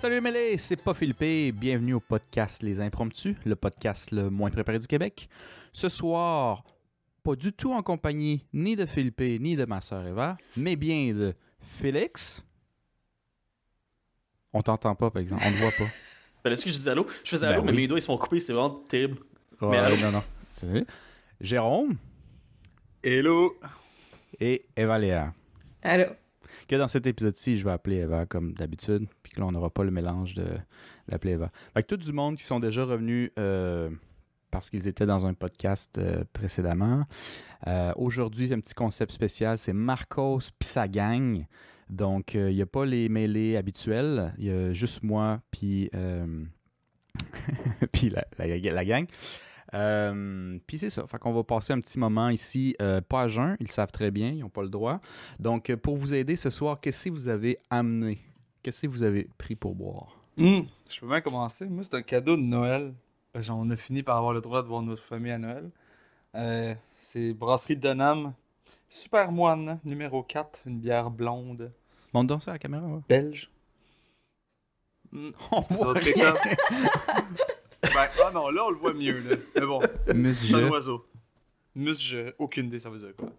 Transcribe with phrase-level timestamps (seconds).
[0.00, 1.56] Salut Mêlé, c'est pas Philippe.
[1.60, 5.28] Bienvenue au podcast Les Impromptus, le podcast le moins préparé du Québec.
[5.74, 6.64] Ce soir,
[7.22, 11.12] pas du tout en compagnie ni de Philippe ni de ma sœur Eva, mais bien
[11.12, 12.42] de Félix.
[14.54, 15.42] On t'entend pas, par exemple.
[15.46, 15.92] On ne voit pas.
[16.44, 17.06] Ben, Est-ce que je dis allô?
[17.22, 19.18] Je faisais Ben allô, mais mes doigts ils sont coupés, c'est vraiment terrible.
[19.60, 19.96] Ouais, allô?
[20.02, 20.22] non, non.
[20.48, 20.86] C'est vrai.
[21.42, 21.98] Jérôme
[23.04, 23.54] Hello!
[24.40, 25.34] et Eva Léa.
[25.82, 26.06] Allô?
[26.66, 29.90] Que dans cet épisode-ci, je vais appeler Eva comme d'habitude, là, on n'aura pas le
[29.90, 30.46] mélange de
[31.08, 31.50] d'appeler Eva.
[31.74, 33.90] Fait que tout du monde qui sont déjà revenus euh,
[34.50, 37.04] parce qu'ils étaient dans un podcast euh, précédemment.
[37.66, 41.44] Euh, Aujourd'hui, un petit concept spécial, c'est Marcos puis sa gang.
[41.88, 45.90] Donc, euh, il n'y a pas les mêlés habituels, il y a juste moi puis
[45.94, 46.44] euh,
[48.02, 49.06] la, la- la gang.
[49.74, 51.06] Euh, puis c'est ça.
[51.06, 54.10] Fait qu'on va passer un petit moment ici, euh, pas à jeun, ils savent très
[54.10, 55.00] bien, ils n'ont pas le droit.
[55.38, 58.18] Donc, euh, pour vous aider ce soir, qu'est-ce que vous avez amené?
[58.62, 60.16] Qu'est-ce que vous avez pris pour boire?
[60.36, 61.66] Hmm, Je peux bien commencer.
[61.66, 62.94] Moi, c'est un cadeau de Noël.
[63.32, 65.70] Parce qu'on a fini par avoir le droit de voir notre famille à Noël.
[66.34, 68.34] Euh, c'est Brasserie Denham.
[68.88, 70.62] Super Moine, numéro 4.
[70.66, 71.72] Une bière blonde,
[72.12, 72.84] Monte donc ça à la caméra.
[72.86, 73.00] ouais.
[73.08, 73.50] belge.
[75.12, 76.34] Hmm, On voit rien.
[77.82, 79.18] Ben, ah non, là, on le voit mieux.
[79.20, 79.36] Là.
[79.56, 80.70] Mais bon, c'est un Monsieur.
[80.70, 81.06] oiseau.
[81.76, 83.30] Musje, aucune idée, ça veut dire quoi.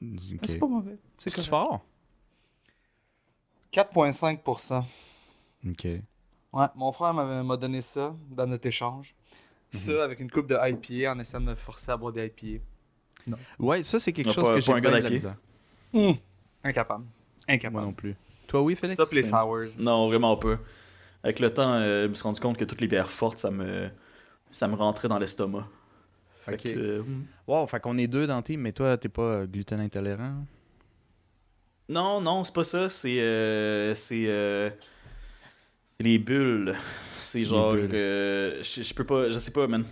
[0.00, 0.40] Mais Ok.
[0.46, 0.96] C'est pas mauvais.
[1.18, 1.84] C'est fort?
[3.72, 4.84] 4,5%.
[5.68, 5.84] Ok.
[6.52, 9.14] Ouais, mon frère m'avait- m'a donné ça dans notre échange.
[9.72, 9.78] Mhm.
[9.78, 12.62] Ça avec une coupe de IPA en essayant de me forcer à boire des IPA.
[13.58, 15.10] Ouais, ça, c'est quelque Non, chose pas- que pas j'ai un gars bien de la
[15.10, 15.36] d'IPA.
[15.92, 16.16] misère.
[16.64, 17.04] Incapable.
[17.04, 17.84] Moi Incapable.
[17.84, 18.16] non plus.
[18.48, 18.96] Toi, oui, Félix?
[18.96, 19.80] Ça les Ben, sours.
[19.82, 20.56] Non, vraiment pas.
[21.22, 23.50] Avec le temps, euh, je me suis rendu compte que toutes les bières fortes, ça
[23.50, 23.88] me,
[24.50, 25.68] ça me rentrait dans l'estomac.
[26.44, 26.62] Fait Ok.
[26.62, 27.02] que, euh,
[27.46, 30.44] Wow, fait qu'on est deux dans le team, mais toi, t'es pas euh, gluten intolérant?
[31.90, 32.88] Non, non, c'est pas ça.
[32.88, 34.70] C'est, euh, c'est, euh,
[35.96, 36.74] c'est les bulles.
[37.18, 39.84] C'est genre, euh, je je peux pas, je sais pas, man.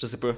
[0.00, 0.34] Je sais pas.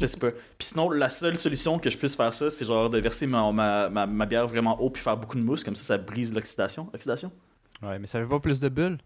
[0.00, 0.30] Je sais pas.
[0.30, 3.50] Puis sinon, la seule solution que je puisse faire ça, c'est genre de verser ma,
[3.52, 6.32] ma, ma, ma bière vraiment haut puis faire beaucoup de mousse, comme ça, ça brise
[6.32, 6.88] l'oxydation.
[6.94, 7.32] Oxydation?
[7.82, 8.98] Ouais, mais ça fait pas plus de bulles?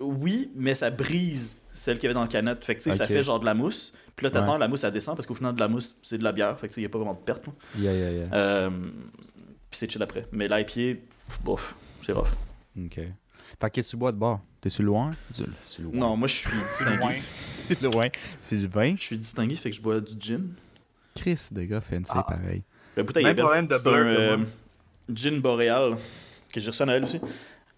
[0.00, 2.64] Oui, mais ça brise celle qu'il y avait dans la canette.
[2.64, 3.92] Fait que tu sais, ça fait genre de la mousse.
[4.16, 4.58] Puis là, t'attends, Ouais.
[4.58, 6.58] la mousse, elle descend parce qu'au final, de la mousse, c'est de la bière.
[6.58, 7.46] Fait que tu sais, y a pas vraiment de perte.
[7.46, 7.52] là.
[7.78, 8.28] Yeah, yeah, yeah.
[8.34, 8.70] Euh,
[9.74, 10.26] puis c'est chill après.
[10.30, 11.00] Mais l'IPA,
[11.42, 12.28] bof, c'est rough.
[12.78, 12.94] Ok.
[12.94, 13.10] Fait
[13.60, 14.40] que qu'est-ce que tu bois de bord?
[14.60, 15.10] T'es sur loin?
[15.80, 15.90] Loin.
[15.92, 17.12] Non, moi, je suis distingué.
[17.48, 18.04] c'est loin.
[18.40, 18.94] C'est du vin.
[18.96, 20.54] Je suis distingué, fait que je bois du gin.
[21.16, 22.22] Chris, des gars, fancy, Ah.
[22.22, 22.62] pareil.
[22.96, 23.44] La bouteille Même est belle.
[23.44, 24.38] problème de C'est un euh,
[25.12, 25.96] gin boréal
[26.52, 27.20] que j'ai reçu à Noël aussi.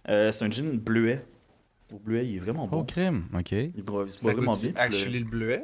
[0.09, 1.25] Euh, c'est un gin bleuet.
[1.91, 2.85] Le bleuet, il est vraiment Oh, bon.
[2.85, 3.53] crème, ok.
[3.53, 4.73] Il boit, il vraiment goûte bien.
[4.73, 5.63] puis le- actually le bleuet?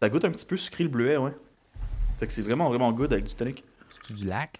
[0.00, 1.32] Ça goûte un petit peu sucré le bleuet, ouais.
[2.20, 3.64] Fait que c'est vraiment, vraiment good avec du tonic.
[4.06, 4.58] C'est du lac?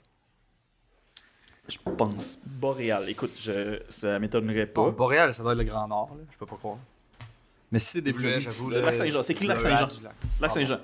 [1.69, 2.38] Je pense.
[2.44, 3.08] Boréal.
[3.08, 3.80] Écoute, je...
[3.88, 4.82] ça m'étonnerait pas.
[4.82, 6.22] Bon, Boréal, ça doit être le Grand Nord, là.
[6.30, 6.76] Je peux pas croire.
[7.72, 8.70] Mais si c'est des vis- j'avoue.
[8.70, 9.88] le lac Saint-Jean, c'est écrit lac Saint-Jean?
[10.41, 10.78] Lac Saint-Jean.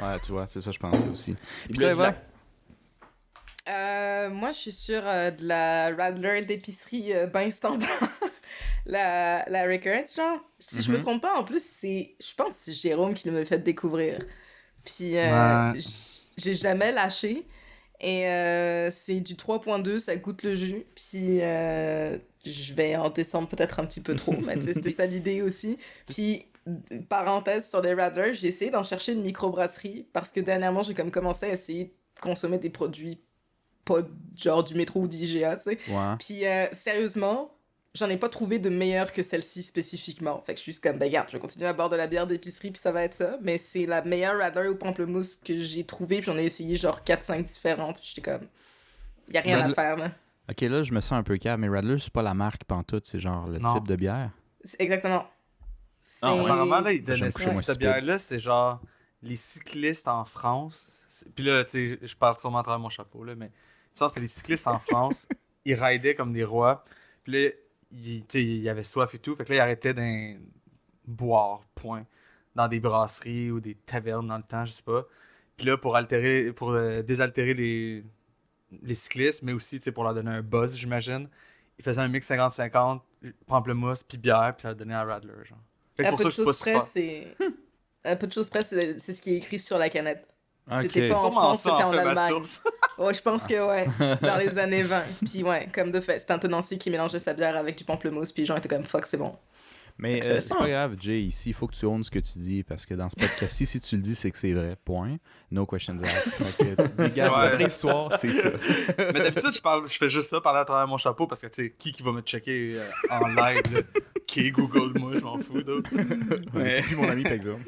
[0.00, 1.32] Ouais, tu vois, c'est ça, je pensais aussi.
[1.68, 2.16] Et Puis là, lac-
[3.68, 7.88] Euh, moi, je suis sur euh, de la Radler d'épicerie euh, ben standard.
[8.86, 10.40] la, la Recurrence, genre.
[10.58, 11.02] Si je me Mhm.
[11.02, 12.16] trompe pas, en plus, c'est.
[12.20, 14.18] Je pense que c'est Jérôme qui me fait découvrir.
[14.84, 15.78] Puis, euh, Ouais.
[16.36, 17.46] j'ai jamais lâché.
[18.02, 20.84] Et euh, c'est du 3.2, ça goûte le jus.
[20.94, 25.40] Puis, euh, je vais en descendre peut-être un petit peu trop, mais c'était ça l'idée
[25.40, 25.78] aussi.
[26.08, 26.46] Puis,
[27.08, 31.10] parenthèse sur les Radler, j'ai essayé d'en chercher une microbrasserie parce que dernièrement, j'ai comme
[31.10, 33.20] commencé à essayer de consommer des produits
[33.84, 33.98] pas
[34.36, 35.78] genre du métro ou d'IGA, tu sais.
[35.88, 36.16] Ouais.
[36.18, 37.52] Puis euh, sérieusement,
[37.94, 40.40] j'en ai pas trouvé de meilleure que celle-ci spécifiquement.
[40.40, 42.06] Fait que je suis juste comme, ben regarde, je vais continuer à boire de la
[42.06, 43.36] bière d'épicerie puis ça va être ça.
[43.42, 47.00] Mais c'est la meilleure Radler au pamplemousse que j'ai trouvée puis j'en ai essayé genre
[47.04, 48.46] 4-5 différentes puis j'étais comme,
[49.32, 50.10] y a rien Radler- à faire là.
[50.50, 53.06] Ok, là, je me sens un peu calme, mais Radler, c'est pas la marque pantoute,
[53.06, 53.74] c'est genre le Non.
[53.74, 54.30] type de bière?
[54.78, 55.26] Exactement.
[56.02, 56.26] C'est...
[56.26, 56.40] Ouais.
[56.40, 57.62] Apparemment, là, ils donnaient ça.
[57.62, 58.80] Cette bière-là, c'est genre
[59.22, 60.90] les cyclistes en France.
[61.36, 63.50] Puis là, tu sais, je parle sûrement à travers mon chapeau, là, mais
[63.94, 65.28] ça, c'est les cyclistes en France.
[65.64, 66.84] ils ridaient comme des rois.
[67.22, 67.50] Puis là,
[68.28, 69.34] sais, ils avaient soif et tout.
[69.36, 70.36] Fait que là, ils arrêtaient d'un
[71.06, 72.06] boire, point.
[72.54, 75.06] Dans des brasseries ou des tavernes dans le temps, je sais pas.
[75.56, 78.04] Puis là, pour altérer, pour euh, désaltérer les,
[78.82, 81.28] les cyclistes, mais aussi, pour leur donner un buzz, j'imagine,
[81.78, 83.00] ils faisaient un mix 50-50,
[83.46, 85.58] pamplemousse, puis bière, puis ça donnait un Radler, genre.
[85.96, 87.36] Fait que À peu pour de ça pas choses près, c'est...
[88.04, 90.26] À peu de choses près, c'est ce qui est écrit sur la canette.
[90.82, 92.34] C'était pas en France, c'était en Allemagne.
[92.98, 93.86] Ouais, je pense que ouais,
[94.20, 95.02] dans les années 20.
[95.24, 98.30] Puis ouais, comme de fait, c'était un tenancier qui mélangeait sa bière avec du pamplemousse,
[98.32, 99.34] puis les gens étaient comme fuck, c'est bon.
[99.98, 102.38] Mais euh, c'est pas grave, Jay, ici, il faut que tu ownes ce que tu
[102.38, 104.76] dis parce que dans ce podcast-ci, si tu le dis, c'est que c'est vrai.
[104.84, 105.18] Point.
[105.50, 106.32] No questions asked.
[106.32, 108.50] Fait que tu dis, regarde, la vraie histoire, c'est ça.
[108.98, 111.46] Mais d'habitude, je, parle, je fais juste ça parler à travers mon chapeau parce que,
[111.46, 113.80] tu sais, qui qui va me checker euh, en live, là?
[114.26, 115.90] Qui Google moi, je m'en fous, d'autres.
[116.54, 116.82] Mais...
[116.82, 117.62] Puis mon ami, par exemple.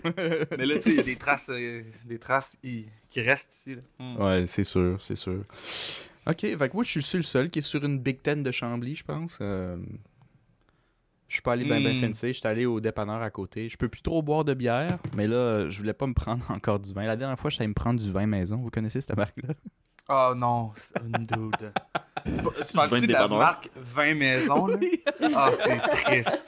[0.56, 3.74] mais là, tu sais, il y a des traces, euh, des traces qui restent ici,
[3.74, 3.82] là.
[3.98, 4.22] Hmm.
[4.22, 5.44] Ouais, c'est sûr, c'est sûr.
[6.26, 8.50] Ok, fait que moi, je suis le seul qui est sur une Big Ten de
[8.50, 9.38] Chambly, je pense.
[11.34, 13.68] Je suis pas allé ben ben fancy, je suis allé au dépanneur à côté.
[13.68, 16.78] Je peux plus trop boire de bière, mais là, je voulais pas me prendre encore
[16.78, 17.02] du vin.
[17.06, 18.58] La dernière fois, je allé me prendre du vin maison.
[18.58, 19.54] Vous connaissez cette marque-là?
[20.08, 21.72] Oh non, c'est un dude.
[22.24, 24.76] Tu Vin parles-tu de de la marque 20 maisons, là?
[25.34, 26.44] Ah, c'est triste.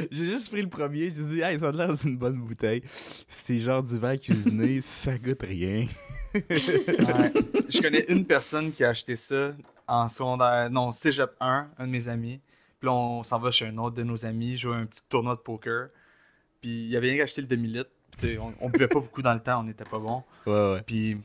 [0.12, 2.82] J'ai juste pris le premier, j'ai dit, hey, ça a l'air d'une bonne bouteille.
[3.26, 5.86] C'est genre du vin cuisiné, ça goûte rien.
[6.34, 7.32] Ouais.
[7.68, 9.52] Je connais une personne qui a acheté ça
[9.88, 12.40] en secondaire, non, cégep 1, un de mes amis.
[12.78, 15.34] Puis là, on s'en va chez un autre de nos amis, jouer un petit tournoi
[15.34, 15.88] de poker.
[16.60, 17.90] Puis il avait rien qu'acheté le demi-litre.
[18.40, 20.22] On, on buvait pas beaucoup dans le temps, on n'était pas bon.
[20.46, 20.82] Ouais, ouais.
[20.82, 21.16] Puis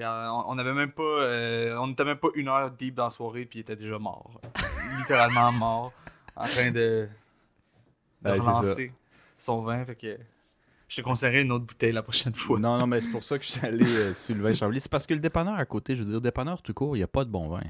[0.00, 3.10] on, on avait même pas, euh, on était même pas une heure deep dans la
[3.10, 4.40] soirée, puis il était déjà mort.
[4.98, 5.92] Littéralement mort,
[6.36, 7.08] en train de,
[8.22, 8.92] de Ouais, c'est relancer
[9.38, 9.84] son vin.
[9.84, 10.18] Fait que
[10.88, 12.58] je te conseillerais une autre bouteille la prochaine fois.
[12.58, 14.80] Non, non, mais c'est pour ça que je suis allé euh, sur le vin Chambly.
[14.80, 17.04] C'est parce que le dépanneur à côté, je veux dire, dépanneur tout court, il n'y
[17.04, 17.62] a pas de bon vin.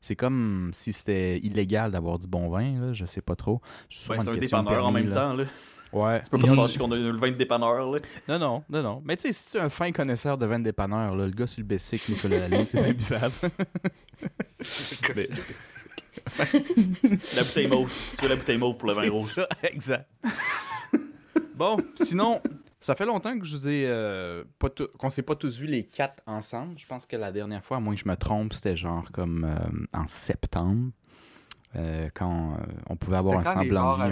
[0.00, 3.60] C'est comme si c'était illégal d'avoir du bon vin, là, je sais pas trop.
[3.90, 5.14] C'est Ouais, sûrement c'est un dépanneur en même là.
[5.14, 5.44] temps, là.
[5.92, 6.20] Ouais.
[6.22, 7.98] Tu peux pas fâcher qu'on a le vin de dépanneur, là.
[8.28, 9.02] Non, non, non, non.
[9.04, 11.32] Mais tu sais, si tu es un fin connaisseur de vin de dépanneur, là, le
[11.32, 13.34] gars sur le Bessic, Nicolas Laloux, c'est bien buvable.
[15.16, 15.26] Mais-
[17.36, 17.92] La bouteille mauve.
[18.18, 19.34] Tu veux la bouteille mauve pour le vin rouge.
[19.34, 20.06] ça, exact.
[21.54, 22.40] bon, sinon,
[22.80, 24.68] ça fait longtemps que je vous ai euh, pas
[24.98, 26.78] qu'on s'est pas tous vus les quatre ensemble.
[26.78, 29.44] Je pense que la dernière fois, à moins que je me trompe, c'était genre comme
[29.44, 30.90] euh, en septembre.
[31.76, 32.56] euh, quand
[32.88, 34.10] on pouvait avoir un semblant de vie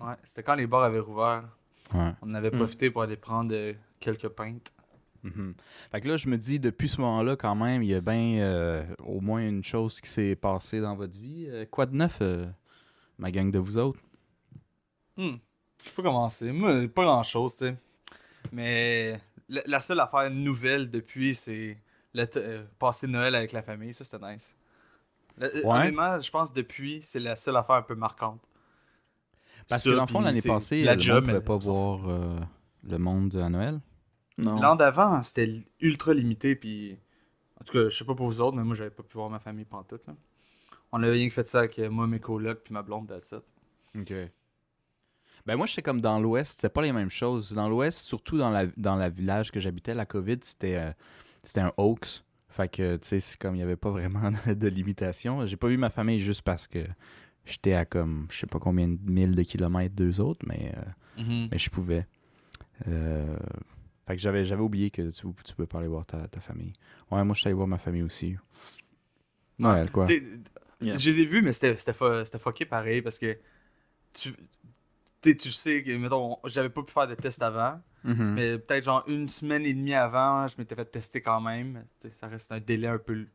[0.00, 1.44] un Ouais, c'était quand les bars avaient rouvert.
[1.90, 1.98] peu.
[1.98, 2.12] Ouais.
[2.22, 2.56] On en avait Mm.
[2.58, 3.54] profité pour aller prendre
[4.00, 4.72] quelques pintes.
[5.22, 5.54] Mhm.
[5.92, 8.40] Fait que là, je me dis, depuis ce moment-là, quand même, il y a bien
[8.40, 11.46] euh, au moins une chose qui s'est passée dans votre vie.
[11.48, 12.46] Euh, quoi de neuf, euh,
[13.18, 14.00] ma gang de vous autres?
[15.16, 15.36] Hmm.
[15.84, 16.52] Je peux commencer.
[16.52, 17.76] Moi, pas grand chose, tu sais.
[18.52, 21.78] Mais la, la seule affaire nouvelle depuis, c'est
[22.16, 23.94] euh, passer Noël avec la famille.
[23.94, 24.54] Ça, c'était nice.
[25.38, 25.78] Le- euh, Ouais.
[25.80, 28.40] Honnêtement, je pense depuis, c'est la seule affaire un peu marquante.
[29.68, 31.44] Parce Ça, que dans le fond, l'année passée, la le job, monde ne pouvait elle,
[31.44, 32.38] pas voir euh,
[32.84, 33.80] le monde à Noël.
[34.38, 34.60] Non.
[34.60, 36.98] L'an d'avant, c'était ultra limité, puis
[37.60, 39.30] en tout cas, je sais pas pour vous autres, mais moi, j'avais pas pu voir
[39.30, 40.00] ma famille pendant tout.
[40.06, 40.14] Là.
[40.90, 43.32] On avait rien que fait ça avec euh, moi, mes colocs, puis ma blonde, that's
[43.32, 43.42] it.
[44.00, 44.12] OK.
[45.46, 47.52] Ben moi, j'étais comme dans l'Ouest, c'était pas les mêmes choses.
[47.52, 50.92] Dans l'Ouest, surtout dans la dans la village que j'habitais, la COVID, c'était euh,
[51.42, 52.24] c'était un hoax.
[52.48, 55.46] Fait que, tu sais, c'est comme il n'y avait pas vraiment de, de limitation.
[55.46, 56.80] J'ai pas vu ma famille juste parce que
[57.44, 60.82] j'étais à comme, je sais pas combien de milles de kilomètres d'eux autres, mais, euh,
[61.50, 62.06] mais je pouvais.
[62.88, 63.36] Euh,
[64.06, 66.72] fait que j'avais j'avais oublié que tu, tu peux pas aller voir ta, ta famille.
[67.10, 68.36] Ouais, moi, je suis allé voir ma famille aussi.
[69.58, 70.06] Noël, quoi.
[70.80, 70.96] Yeah.
[70.96, 73.38] Je les ai vus, mais c'était c'était fo- c'était fucké pareil parce que
[74.12, 74.34] tu,
[75.22, 78.34] tu sais que, mettons, j'avais pas pu faire de test avant, Mhm.
[78.34, 81.84] mais peut-être genre une semaine et demie avant, je m'étais fait tester quand même.
[82.00, 83.26] T'sais, ça reste un délai un peu,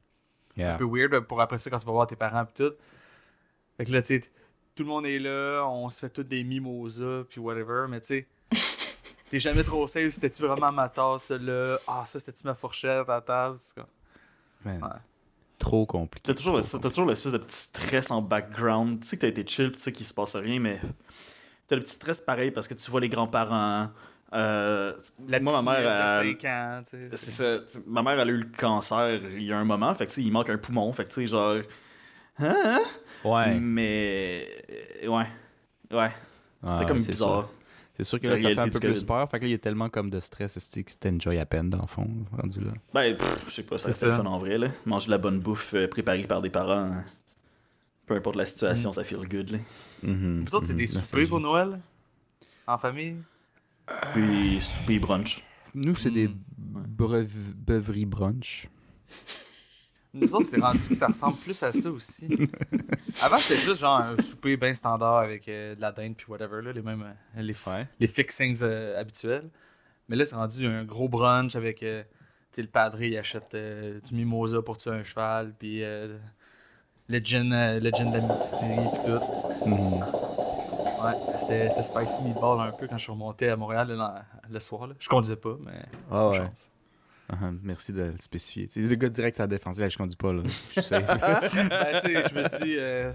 [0.58, 0.76] Yeah.
[0.76, 2.74] un peu weird pour après ça quand tu vas voir tes parents et tout.
[3.78, 4.24] Fait que là, tu sais,
[4.76, 8.08] tout le monde est là, on se fait tous des mimosas puis whatever, mais tu
[8.08, 8.28] sais.
[9.30, 11.78] T'es jamais trop safe, c'était-tu vraiment ma tasse là?
[11.86, 13.58] Ah, ça c'était-tu ma fourchette à table?
[13.60, 13.86] C'est comme-
[14.66, 15.00] Man, Ouais.
[15.60, 16.24] Trop compliqué.
[16.28, 19.02] T'as toujours, trop t'as toujours l'espèce de petit stress en background.
[19.02, 20.80] Tu sais que t'as été chill, tu sais qu'il se passe rien, mais
[21.68, 23.90] t'as le petit stress pareil parce que tu vois les grands-parents.
[24.34, 24.94] Euh,
[25.28, 27.18] La moi, ma mère, nièce elle- de 5 ans, tu sais.
[27.18, 27.32] c'est
[27.70, 27.82] ça.
[27.88, 30.32] Ma mère, elle a eu le cancer il y a un moment, fait que il
[30.32, 31.58] manque un poumon, fait que tu sais, genre.
[32.40, 32.80] Hein?
[33.24, 33.58] Ouais.
[33.60, 34.48] Mais.
[35.08, 35.26] Ouais.
[35.92, 36.12] Ouais.
[36.64, 37.30] Ah, C'était comme c'est bizarre.
[37.42, 37.54] sûr.
[37.96, 39.30] C'est sûr que La là, ça fait un réalité peu plus peur.
[39.32, 41.70] Fait que là, il y a tellement comme de stress c'est que t'enjoy à peine,
[41.70, 42.08] dans le fond,
[42.38, 42.72] rendu là?
[42.94, 44.12] Ben, pff, je sais pas, ça ça.
[44.18, 44.68] fun en vrai, là.
[44.86, 46.92] Manger de la bonne bouffe euh, préparée par des parents.
[46.92, 47.06] hein.
[48.06, 48.48] Peu importe la Mm.
[48.48, 49.58] situation, ça feel good, là.
[50.04, 51.80] Vous autres, c'est mhm, des soupers pour Noël?
[52.68, 53.16] En famille?
[54.14, 55.44] Puis, souper brunch.
[55.74, 56.84] Nous, c'est des Mm.
[56.98, 58.68] brev- beuveries brunch.
[60.14, 62.28] Nous autres, c'est rendu que ça ressemble plus à ça aussi.
[63.22, 66.62] Avant, c'était juste genre un souper bien standard avec euh, de la dinde puis whatever,
[66.62, 67.88] là, les mêmes euh, les, Ouais.
[68.00, 69.50] les fixings euh, habituels.
[70.10, 72.04] Mais là, c'est rendu un gros brunch avec euh,
[72.58, 76.18] le padre, il achète euh, du mimosa pour tuer un cheval, puis euh,
[77.08, 79.47] le gin, euh, le gin de la puis tout.
[79.74, 83.96] Ouais, c'était spicy meatball un peu quand je suis remonté à Montréal
[84.50, 84.88] le soir.
[84.88, 84.96] Là.
[85.00, 86.38] Je conduisais pas, mais Ah ouais.
[86.38, 86.72] chance.
[87.30, 88.68] Ah, merci de le spécifier.
[88.70, 89.78] C'est le gars direct sa défense.
[89.80, 90.44] Là, je conduis pas, là.
[90.76, 91.02] Je suis ben,
[92.02, 93.12] tu sais, je me suis dit, euh,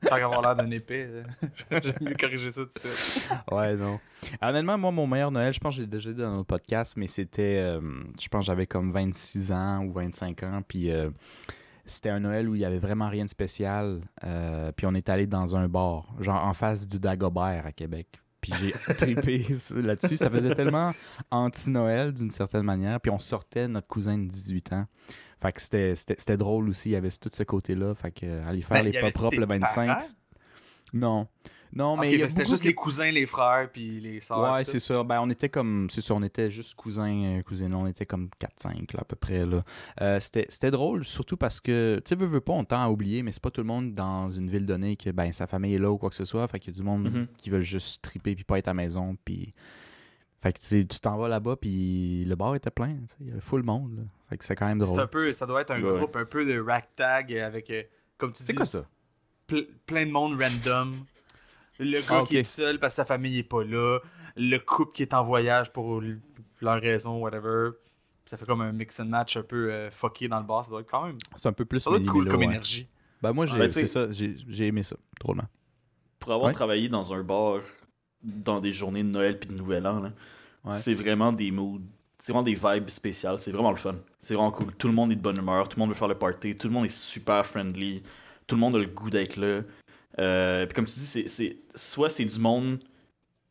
[0.00, 1.22] Tant qu'avoir l'air d'un épée, euh,
[1.82, 3.28] j'aime mieux corriger ça tout de suite.
[3.50, 4.00] Ouais, non.
[4.40, 7.06] Honnêtement, moi, mon meilleur Noël, je pense que j'ai déjà dit dans notre podcast, mais
[7.06, 7.58] c'était.
[7.58, 7.80] euh,
[8.20, 10.60] je pense que j'avais comme 26 ans ou 25 ans.
[10.66, 11.10] Puis euh,
[11.84, 14.00] c'était un Noël où il y avait vraiment rien de spécial.
[14.24, 18.08] euh, puis on est allé dans un bar, genre en face du Dagobert à Québec.
[18.40, 19.46] Puis j'ai trippé
[19.76, 20.16] là-dessus.
[20.16, 20.92] Ça faisait tellement
[21.30, 23.00] anti-Noël d'une certaine manière.
[23.00, 24.86] Puis on sortait notre cousin de 18 ans.
[25.40, 26.90] Fait que c'était- drôle aussi.
[26.90, 27.94] Il y avait tout ce côté-là.
[27.94, 29.86] Fait que euh, aller faire Ben, les pop-up tes le 25.
[29.86, 30.00] parents?
[30.00, 30.16] c'est-
[30.92, 31.26] Non.
[31.74, 34.52] Non, mais ben, c'était juste les cousins, les frères, puis les sœurs.
[34.52, 35.02] Ouais, c'est ça.
[35.04, 35.88] Ben, on était comme.
[35.90, 37.72] C'est ça, on était juste cousins, euh, cousines.
[37.74, 39.46] On était comme 4-5, là, à peu près.
[39.46, 39.64] Là.
[40.02, 43.22] Euh, c'était, drôle, surtout parce que, tu sais, veux, veux pas, on tend à oublier,
[43.22, 45.78] mais c'est pas tout le monde dans une ville donnée que, ben, sa famille est
[45.78, 46.46] là ou quoi que ce soit.
[46.48, 47.26] Fait qu'il y a du monde Mhm.
[47.38, 49.16] qui veulent juste triper puis pas être à la maison.
[49.24, 49.54] Puis.
[50.42, 52.96] Fait que, tu t'en vas là-bas, puis le bar était plein.
[53.20, 54.02] Il y avait full monde, là.
[54.28, 54.98] Fait que c'est quand même drôle.
[54.98, 55.98] un peu, ça doit être un Ouais.
[55.98, 57.84] groupe un peu de ragtag avec, euh,
[58.18, 58.84] comme tu dis, C'est quoi ça?
[59.48, 60.94] ple- plein de monde random.
[61.78, 62.28] Le gars Ah, ok.
[62.28, 63.98] qui est seul parce que sa famille est pas là.
[64.36, 66.02] Le couple qui est en voyage pour
[66.60, 67.70] leur raison, whatever.
[68.24, 70.64] Ça fait comme un mix and match un peu euh, fucké dans le bar.
[70.64, 71.18] Ça doit être quand même.
[71.34, 72.44] C'est un peu plus Ça doit être cool comme ouais.
[72.46, 72.88] énergie.
[73.20, 75.44] Ben, moi, j'ai, Ben, c'est ça, j'ai, aimé ça, drôlement.
[76.18, 76.52] Pour avoir Ouais.
[76.54, 77.60] travaillé dans un bar
[78.22, 80.12] dans des journées de Noël puis de Nouvel An,
[80.64, 80.78] Ouais.
[80.78, 81.80] c'est vraiment des moods,
[82.18, 83.38] c'est vraiment des vibes spéciales.
[83.40, 83.96] C'est vraiment le fun.
[84.20, 84.72] C'est vraiment cool.
[84.76, 86.68] Tout le monde est de bonne humeur, tout le monde veut faire le party, tout
[86.68, 88.02] le monde est super friendly,
[88.46, 89.62] tout le monde a le goût d'être là.
[90.18, 92.80] Euh, puis comme tu dis, c'est, c'est soit c'est du monde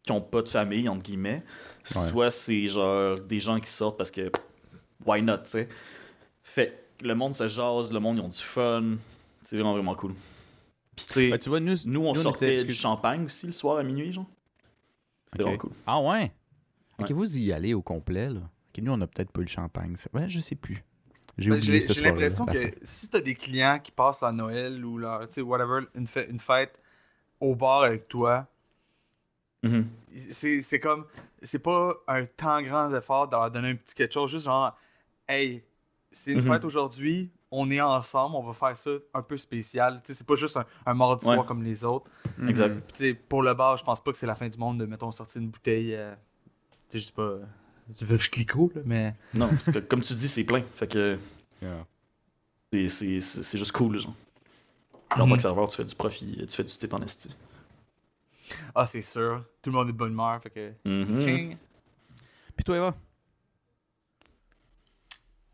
[0.04, 1.44] qui ont pas de famille entre guillemets,
[1.96, 2.08] Ouais.
[2.10, 4.32] soit c'est genre des gens qui sortent parce que
[5.06, 5.70] why not, tu sais.
[6.44, 8.96] Fait que le monde se jase, le monde ils ont du fun.
[9.44, 10.14] C'est vraiment vraiment cool.
[10.96, 13.78] Puis tu Ben, vois, nous, nous, on nous, sortait était- du champagne aussi le soir
[13.78, 14.26] à minuit, genre.
[15.32, 15.72] C'était vraiment cool.
[15.88, 16.32] Ah ouais?
[17.00, 18.40] Ok, vous y allez au complet, là.
[18.42, 19.96] Ok, nous, on a peut-être pas eu le champagne.
[19.96, 20.10] ça.
[20.14, 20.84] Ouais, je sais plus.
[21.42, 24.98] J'ai Ben, oublié J'ai l'impression que si t'as des clients qui passent à Noël ou
[24.98, 26.80] leur, tu sais, whatever, une, fête- une fête
[27.40, 28.48] au bar avec toi,
[29.64, 29.88] Mhm.
[30.32, 31.06] c'est c'est comme
[31.44, 34.76] c'est pas un tant grand effort de leur donner un petit quelque chose juste genre
[35.30, 35.64] hey
[36.12, 36.48] c'est une Mhm.
[36.54, 40.26] fête aujourd'hui on est ensemble on va faire ça un peu spécial tu sais c'est
[40.26, 41.36] pas juste un, un mardi Ouais.
[41.36, 42.50] soir comme les autres Mhm.
[42.50, 42.92] Exact.
[42.94, 44.86] Tu sais pour le bar je pense pas que c'est la fin du monde de
[44.88, 46.16] mettons sortir une bouteille euh,
[46.90, 47.36] tu sais je dis pas
[47.98, 50.64] du veuve clicquot là mais Non, parce que comme tu dis, c'est plein.
[50.76, 51.18] Fait que
[51.62, 51.86] Yeah.
[52.74, 54.16] c'est- c'est c'est- c'est juste cool, genre.
[55.12, 57.30] En tant que serveur, tu fais du profit, tu fais du tip en esti.
[58.76, 61.22] ah c'est sûr tout le monde est de bonne humeur fait que Mhm.
[61.22, 61.58] Ching.
[62.56, 62.96] Puis toi, Eva?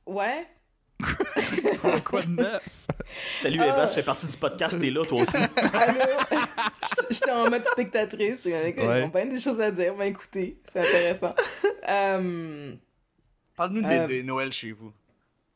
[0.06, 0.48] Ouais.
[2.06, 2.70] Quoi de neuf?
[3.38, 3.68] Salut Ah.
[3.68, 5.38] Eva, tu fais partie du podcast, t'es là toi aussi.
[5.74, 6.00] Allô?
[7.10, 8.46] J'étais- en mode spectatrice.
[8.48, 9.08] Avec Ouais.
[9.10, 9.96] bien des choses à dire.
[9.96, 11.34] Ben écoutez, c'est intéressant.
[11.88, 12.74] Euh,
[13.56, 14.92] parle-nous des, Euh, des Noël chez vous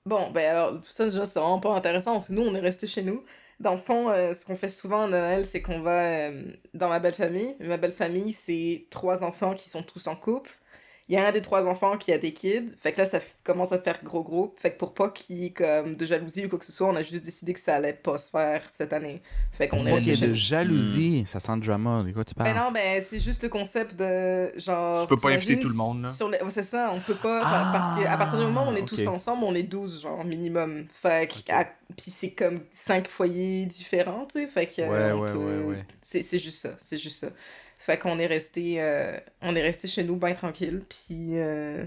[0.05, 2.87] Bon, ben alors, ça, déjà, c'est vraiment pas intéressant parce que nous, on est restés
[2.87, 3.23] chez nous.
[3.59, 6.43] Dans le fond, euh, ce qu'on fait souvent à Noël, c'est qu'on va euh,
[6.73, 7.55] dans ma belle famille.
[7.59, 10.49] Ma belle famille, c'est trois enfants qui sont tous en couple.
[11.09, 12.69] Il y a un des trois enfants qui a des kids.
[12.79, 14.57] Fait que là, ça commence à faire gros groupe.
[14.59, 16.87] Fait que pour pas qu'il y ait comme de jalousie ou quoi que ce soit,
[16.87, 19.21] on a juste décidé que ça allait pas se faire cette année.
[19.51, 22.03] Fait qu'on est Ok, resté chez de jalousie, ça sent le drama.
[22.03, 22.53] De quoi tu parles?
[22.53, 25.01] Ben non, ben c'est juste le concept de genre.
[25.07, 26.07] Tu peux pas inviter tout le monde, là.
[26.07, 26.37] Sur les...
[26.39, 27.41] ouais, c'est ça, on peut pas.
[27.43, 29.07] Ah, parce qu'à partir du moment où on est tous ok.
[29.13, 30.85] ensemble, on est 12, genre minimum.
[30.93, 31.51] Fait que.
[31.51, 31.65] à-
[31.97, 34.47] Puis c'est comme 5 foyers différents, tu sais.
[34.47, 34.81] Fait que.
[34.81, 35.85] Ouais, ouais, peut- ouais, ouais.
[36.01, 37.27] C'est juste ça, c'est juste ça.
[37.83, 38.75] Fait qu'on est resté.
[38.81, 40.83] euh, On est resté chez nous, bien tranquille.
[40.87, 41.31] Puis.
[41.39, 41.83] euh,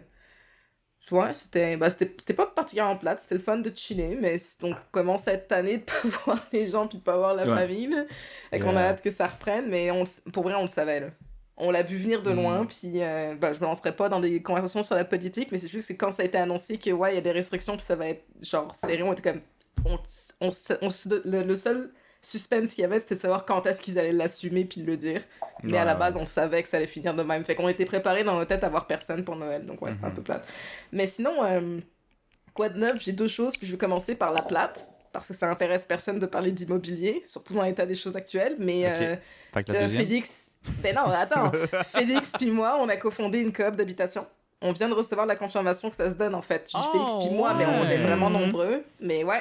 [1.10, 5.28] Ouais, c'était bah, c'était pas particulièrement plate, c'était le fun de chiller, mais on commence
[5.28, 7.54] à être tanné de pas voir les gens puis de pas voir la Ouais.
[7.54, 7.88] famille.
[7.88, 8.04] Là.
[8.50, 11.00] Fait qu'on a hâte que ça reprenne, mais on, pour vrai, on le savait.
[11.00, 11.08] Là.
[11.58, 14.40] On l'a vu venir de loin, puis euh, bah, je me lancerai pas dans des
[14.40, 17.12] conversations sur la politique, mais c'est juste que quand ça a été annoncé que ouais,
[17.12, 19.42] il y a des restrictions, puis ça va être genre serré, on était comme.
[19.84, 19.98] On,
[20.40, 20.50] on,
[21.24, 21.92] le seul
[22.24, 25.20] suspense qu'il y avait, c'était de savoir quand est-ce qu'ils allaient l'assumer puis le dire.
[25.62, 27.44] Mais à la base, on savait que ça allait finir de même.
[27.44, 29.64] Fait qu'on était préparés dans nos têtes à voir personne pour Noël.
[29.66, 30.14] Donc ouais, c'était un Mhm.
[30.14, 30.46] peu plate.
[30.92, 31.78] Mais sinon, euh,
[32.54, 33.00] quoi de neuf?
[33.00, 33.56] J'ai deux choses.
[33.56, 34.86] Puis je vais commencer par la plate.
[35.12, 38.56] Parce que ça intéresse personne de parler d'immobilier, surtout dans l'état des choses actuelles.
[38.58, 39.14] Mais euh,
[39.68, 39.88] euh?
[39.88, 40.50] Félix.
[40.82, 41.52] Ben non, attends.
[41.84, 44.26] Félix puis moi, on a cofondé une coop d'habitation.
[44.60, 46.68] On vient de recevoir la confirmation que ça se donne en fait.
[46.72, 48.82] Je dis Oh, Félix puis moi, mais on est vraiment nombreux.
[48.98, 49.40] Mais ouais,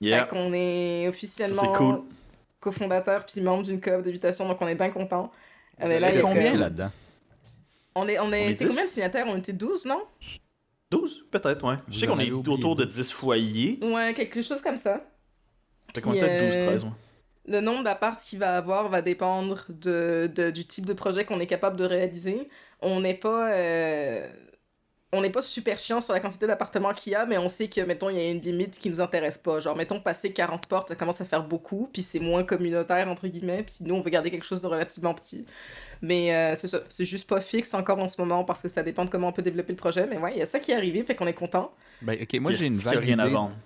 [0.00, 0.20] Yeah.
[0.24, 2.02] fait qu'on est officiellement cool.
[2.60, 5.30] cofondateur puis membre d'une coop d'habitation, donc on est bien content.
[5.78, 6.52] Vous mais là, avez il y a Combien?
[6.52, 6.90] que- là-dedans?
[7.94, 8.66] On est, on On est, 10?
[8.66, 9.26] combien de signataires?
[9.28, 10.02] On était 12, non?
[10.90, 11.76] 12, peut-être, ouais.
[11.88, 12.90] Je sais qu'on est oublié autour de deux.
[12.90, 13.78] 10 foyers.
[13.82, 15.04] Ouais, quelque chose comme ça.
[15.94, 16.90] Fait qu'on est peut-être 12, euh, 13, ouais.
[17.46, 21.40] Le nombre d'apparts qu'il va avoir va dépendre de, de- du type de projet qu'on
[21.40, 22.48] est capable de réaliser.
[22.80, 23.52] On n'est pas.
[23.52, 24.28] euh,
[25.12, 27.66] on n'est pas super chiant sur la quantité d'appartements qu'il y a, mais on sait
[27.68, 29.58] que, mettons, il y a une limite qui nous intéresse pas.
[29.58, 33.26] Genre, mettons, passer 40 portes, ça commence à faire beaucoup, puis c'est moins communautaire, entre
[33.26, 35.44] guillemets, puis nous, on veut garder quelque chose de relativement petit.
[36.00, 38.82] Mais euh, c'est ça, c'est juste pas fixe encore en ce moment, parce que ça
[38.84, 40.06] dépend de comment on peut développer le projet.
[40.06, 41.72] Mais ouais, il y a ça qui est arrivé, fait qu'on est content.
[42.02, 43.34] Ben, ok, moi j'ai une Il y a vague rien à idée.
[43.34, 43.56] vendre.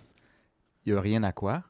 [0.86, 1.62] Il y a rien à quoi?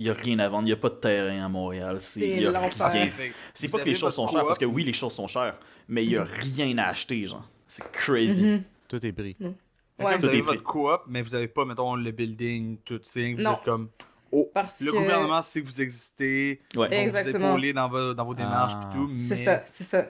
[0.00, 0.66] Il y a rien à vendre.
[0.66, 1.96] Il y a pas de terrain à Montréal.
[1.98, 3.10] C'est l'enfer.
[3.54, 5.56] C'est vous pas que les choses sont chères, parce que oui, les choses sont chères,
[5.88, 7.48] mais il y a rien à acheter, genre.
[7.66, 8.42] C'est crazy.
[8.42, 8.62] Mhm.
[8.98, 9.36] Tout est pris.
[9.40, 10.18] Ouais.
[10.18, 13.20] Vous avez votre coop, mais vous avez pas, mettons, le building, tout ça.
[13.20, 13.52] Vous Non.
[13.54, 13.88] êtes comme.
[14.32, 16.60] Oh, Parce le que- gouvernement sait que vous existez.
[16.76, 16.92] Ouais.
[16.92, 17.38] Exactement.
[17.38, 18.90] Vous épauler dans vos, dans vos démarches Ah.
[18.90, 19.08] et tout.
[19.08, 19.16] Mais...
[19.28, 20.06] C'est ça, c'est ça.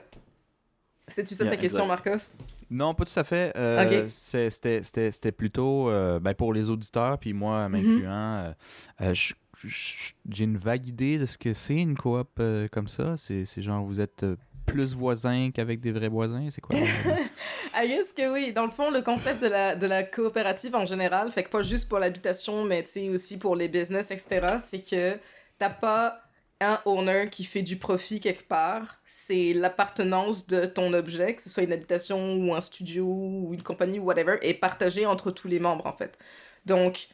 [1.07, 2.05] C'est-tu ça Yeah, ta question, exact.
[2.07, 2.23] Marcos?
[2.71, 3.53] Non, pas tout à fait.
[3.55, 4.09] Euh, Ok.
[4.09, 8.09] c'est- C'était c'était- c'était plutôt euh, ben, pour les auditeurs, puis moi m'incluant.
[8.37, 8.51] euh,
[9.01, 12.87] euh, je- je- J'ai une vague idée de ce que c'est une coop euh, comme
[12.87, 13.17] ça.
[13.17, 16.47] C'est c'est genre vous êtes euh, plus voisins qu'avec des vrais voisins.
[16.49, 16.75] C'est quoi?
[17.75, 18.53] I guess que oui.
[18.53, 21.61] Dans le fond, le concept de la, de la coopérative en général, fait que pas
[21.61, 25.17] juste pour l'habitation, mais tu sais aussi pour les business, etc., c'est que
[25.57, 26.21] t'as pas
[26.61, 29.01] un owner qui fait du profit quelque part.
[29.05, 33.61] C'est l'appartenance de ton objet, que ce soit une habitation ou un studio ou une
[33.61, 36.17] compagnie ou whatever, est partagée entre tous les membres, en fait.
[36.65, 37.09] Donc,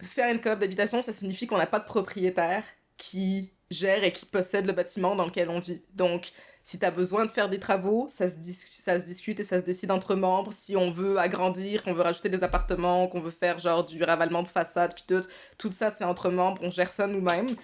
[0.00, 2.64] faire une coop d'habitation, ça signifie qu'on n'a pas de propriétaire
[2.96, 5.82] qui gère et qui possède le bâtiment dans lequel on vit.
[5.94, 6.32] Donc,
[6.66, 9.60] si tu as besoin de faire des travaux, ça se, ça se discute et ça
[9.60, 10.52] se décide entre membres.
[10.52, 14.42] Si on veut agrandir, qu'on veut rajouter des appartements, qu'on veut faire genre du ravalement
[14.42, 15.22] de façade, puis tout,
[15.58, 17.54] tout ça, c'est entre membres, on gère ça nous-mêmes.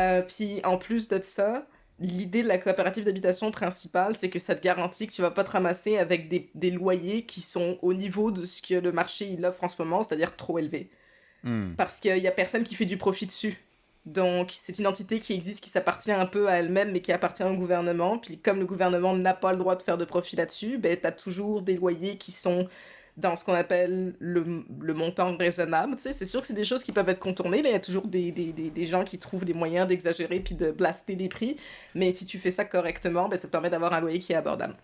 [0.00, 1.68] Euh, puis en plus de ça,
[2.00, 5.44] l'idée de la coopérative d'habitation principale, c'est que ça te garantit que tu vas pas
[5.44, 9.26] te ramasser avec des, des loyers qui sont au niveau de ce que le marché
[9.26, 10.90] il offre en ce moment, c'est-à-dire trop élevés
[11.44, 11.74] hmm.
[11.76, 13.56] parce qu'il y a personne qui fait du profit dessus.
[14.06, 17.42] Donc, c'est une entité qui existe, qui s'appartient un peu à elle-même, mais qui appartient
[17.42, 18.18] au gouvernement.
[18.18, 21.12] Puis, comme le gouvernement n'a pas le droit de faire de profit là-dessus, ben, t'as
[21.12, 22.68] toujours des loyers qui sont
[23.18, 25.96] dans ce qu'on appelle le, le montant raisonnable.
[25.96, 27.58] Tu sais, c'est sûr que c'est des choses qui peuvent être contournées.
[27.58, 30.54] Il y a toujours des, des, des, des gens qui trouvent des moyens d'exagérer puis
[30.54, 31.56] de blaster des prix.
[31.94, 34.36] Mais si tu fais ça correctement, ben, ça te permet d'avoir un loyer qui est
[34.36, 34.76] abordable.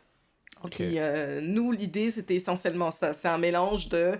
[0.71, 3.13] Puis euh, nous, l'idée, c'était essentiellement ça.
[3.15, 4.13] C'est un mélange de...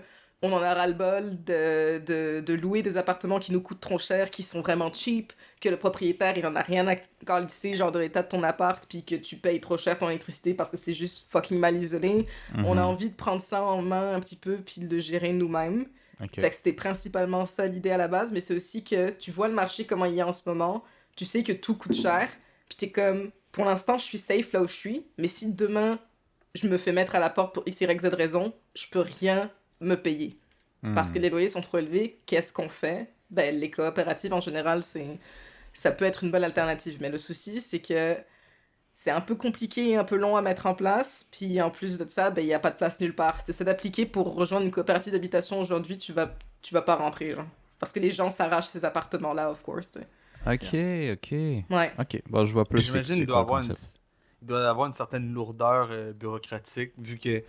[0.45, 4.29] On en a ras-le-bol de, de, de louer des appartements qui nous coûtent trop cher,
[4.29, 7.99] qui sont vraiment cheap, que le propriétaire, il en a rien à calisser, genre de
[7.99, 10.93] l'état de ton appart, puis que tu payes trop cher ton électricité parce que c'est
[10.93, 12.27] juste fucking mal isolé.
[12.57, 12.87] On a Mhm.
[12.87, 15.87] envie de prendre ça en main un petit peu, puis de le gérer nous-mêmes.
[16.23, 16.39] Ok.
[16.39, 19.47] Fait que c'était principalement ça l'idée à la base, mais c'est aussi que tu vois
[19.47, 20.83] le marché comment il est en ce moment,
[21.15, 22.29] tu sais que tout coûte cher,
[22.69, 25.97] puis t'es comme, pour l'instant, je suis safe là où je suis, mais si demain,
[26.53, 29.49] je me fais mettre à la porte pour x, y, z raison, je peux rien
[29.79, 30.37] me payer.
[30.93, 31.13] Parce Hmm.
[31.13, 33.09] que les loyers sont trop élevés, qu'est-ce qu'on fait?
[33.31, 35.17] Ben, les coopératives, en général, c'est...
[35.73, 38.15] ça peut être une bonne alternative, mais le souci, c'est que
[38.93, 41.25] c'est un peu compliqué et un peu long à mettre en place.
[41.31, 43.41] Puis en plus de ça, ben, il n'y a pas de place nulle part.
[43.41, 47.33] Si tu d'appliquer pour rejoindre une coopérative d'habitation aujourd'hui, tu vas, tu vas pas rentrer.
[47.33, 47.45] Genre.
[47.79, 49.97] Parce que les gens s'arrachent ces appartements-là, of course.
[50.47, 51.31] Ok, ok.
[51.31, 51.91] Ouais.
[51.99, 52.81] Ok, bon, je vois plus.
[52.81, 53.73] J'imagine c'est qu'il doit, avoir une,
[54.41, 57.43] il doit avoir une certaine lourdeur euh, bureaucratique, vu que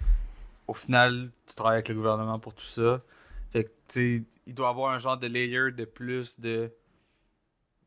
[0.67, 3.03] au final, tu travailles avec le gouvernement pour tout ça.
[3.53, 6.73] Fait que, tu il doit avoir un genre de layer de plus de.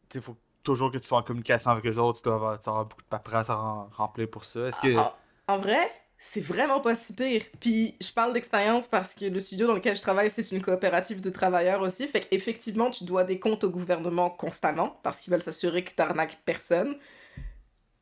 [0.10, 3.02] Tu faut toujours que tu sois en communication avec les autres, tu dois avoir, beaucoup
[3.02, 4.68] de paperasse à rem- remplir pour ça.
[4.68, 4.96] Est-ce que.
[4.98, 5.14] En,
[5.48, 7.44] en vrai, c'est vraiment pas si pire.
[7.60, 11.22] Puis je parle d'expérience parce que le studio dans lequel je travaille, c'est une coopérative
[11.22, 12.08] de travailleurs aussi.
[12.08, 16.40] Fait qu'effectivement, tu dois des comptes au gouvernement constamment parce qu'ils veulent s'assurer que t'arnaques
[16.46, 16.98] personne.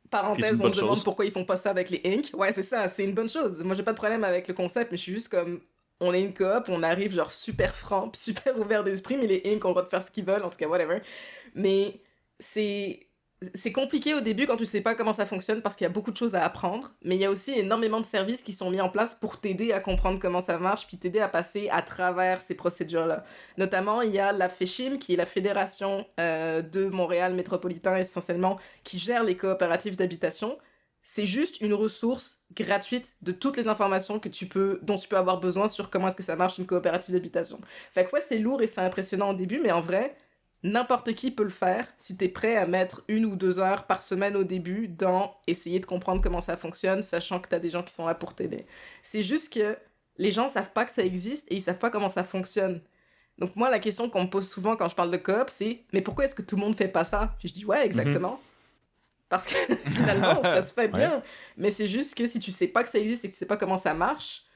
[0.10, 1.04] Parenthèse, on se demande chose.
[1.04, 2.30] pourquoi ils font pas ça avec les Inc.
[2.34, 3.62] Ouais, c'est ça, c'est une bonne chose.
[3.64, 5.62] Moi, j'ai pas de problème avec le concept, mais je suis juste comme.
[6.00, 9.66] On est une coop, on arrive genre super franc, super ouvert d'esprit, mais les Inc.
[9.66, 11.00] ont le droit de faire ce qu'ils veulent, en tout cas, whatever.
[11.56, 12.02] Mais
[12.40, 13.07] c'est.
[13.54, 15.92] C'est compliqué au début quand tu sais pas comment ça fonctionne parce qu'il y a
[15.92, 18.72] beaucoup de choses à apprendre, mais il y a aussi énormément de services qui sont
[18.72, 21.84] mis en place pour t'aider à comprendre comment ça marche, puis t'aider à passer à
[21.84, 23.24] travers ces procédures-là.
[23.58, 28.58] Notamment, il y a la FECHIM, qui est la Fédération euh, de Montréal métropolitain essentiellement,
[28.84, 30.58] qui gère les coopératives d'habitation.
[31.04, 35.16] C'est juste une ressource gratuite de toutes les informations que tu peux, dont tu peux
[35.16, 37.62] avoir besoin sur comment est-ce que ça marche une coopérative d'habitation.
[37.94, 40.18] Fait que c'est lourd et c'est impressionnant au début, mais en vrai,
[40.64, 44.02] n'importe qui peut le faire si t'es prêt à mettre une ou deux heures par
[44.02, 47.84] semaine au début dans essayer de comprendre comment ça fonctionne, sachant que t'as des gens
[47.84, 48.66] qui sont là pour t'aider.
[49.04, 49.78] C'est juste que
[50.18, 52.82] les gens savent pas que ça existe et ils savent pas comment ça fonctionne.
[53.38, 56.02] Donc moi, la question qu'on me pose souvent quand je parle de coop, c'est «Mais
[56.02, 58.42] pourquoi est-ce que tout le monde fait pas ça?» je dis «Ouais, exactement.
[59.30, 61.22] Parce que finalement, ça se fait bien.
[61.56, 63.46] Mais c'est juste que si tu sais pas que ça existe et que tu sais
[63.46, 64.47] pas comment ça marche,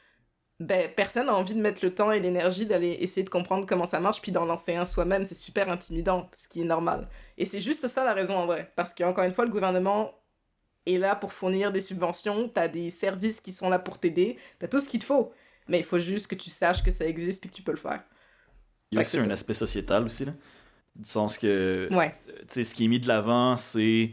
[0.61, 3.85] ben, personne n'a envie de mettre le temps et l'énergie d'aller essayer de comprendre comment
[3.87, 5.25] ça marche, puis d'en lancer un soi-même.
[5.25, 7.09] C'est super intimidant, ce qui est normal.
[7.37, 8.71] Et c'est juste ça la raison en vrai.
[8.75, 10.13] Parce qu'encore une fois, le gouvernement
[10.85, 14.67] est là pour fournir des subventions, t'as des services qui sont là pour t'aider, t'as
[14.67, 15.31] tout ce qu'il te faut.
[15.67, 17.77] mais il faut juste que tu saches que ça existe puis que tu peux le
[17.77, 18.03] faire.
[18.91, 19.33] Il y a aussi un ça.
[19.33, 20.33] aspect sociétal aussi, là.
[20.95, 22.13] Du sens que, Ouais.
[22.27, 24.11] tu sais, ce qui est mis de l'avant, c'est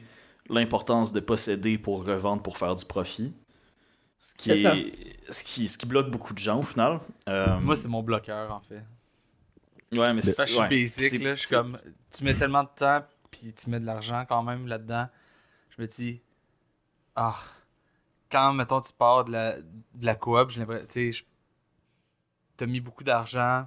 [0.48, 3.32] l'importance de posséder pour revendre, pour faire du profit.
[4.18, 4.76] Ce qui, ça.
[4.76, 4.92] est,
[5.33, 7.00] ce qui, ce qui bloque beaucoup de gens, au final.
[7.28, 8.83] Euh, Moi, c'est mon bloqueur, en fait.
[9.92, 11.35] ouais, mais c'est que je suis ouais, basic, c'est- là.
[11.35, 11.78] Je suis comme.
[12.11, 15.09] Tu mets tellement de temps, puis tu mets de l'argent quand même là-dedans.
[15.76, 16.20] Je me dis.
[17.16, 17.37] Ah.
[18.31, 20.87] Quand, mettons, tu pars de la, de la coop, j'ai l'impression.
[20.87, 21.24] Tu sais, je-
[22.57, 23.66] t'as mis beaucoup d'argent,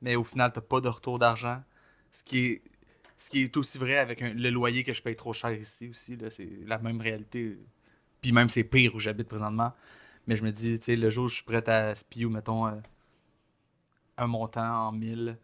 [0.00, 1.62] mais au final, t'as pas de retour d'argent.
[2.10, 2.62] Ce qui est.
[3.18, 5.88] Ce qui est aussi vrai avec un- le loyer que je paye trop cher ici
[5.88, 6.16] aussi.
[6.16, 7.56] là, C'est la même réalité.
[8.22, 9.72] Puis même, c'est pire où j'habite présentement.
[10.26, 12.66] Mais je me dis, tu sais, le jour où je suis prêt à spio, mettons,
[12.66, 12.76] euh,
[14.16, 15.36] un montant en mille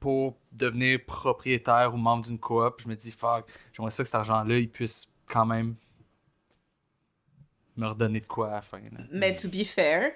[0.00, 4.14] pour devenir propriétaire ou membre d'une coop, je me dis, fuck, j'aimerais ça que cet
[4.16, 5.76] argent-là, il puisse quand même
[7.76, 8.78] me redonner de quoi à la fin.
[8.78, 9.04] là.
[9.12, 10.12] Mais to be fair,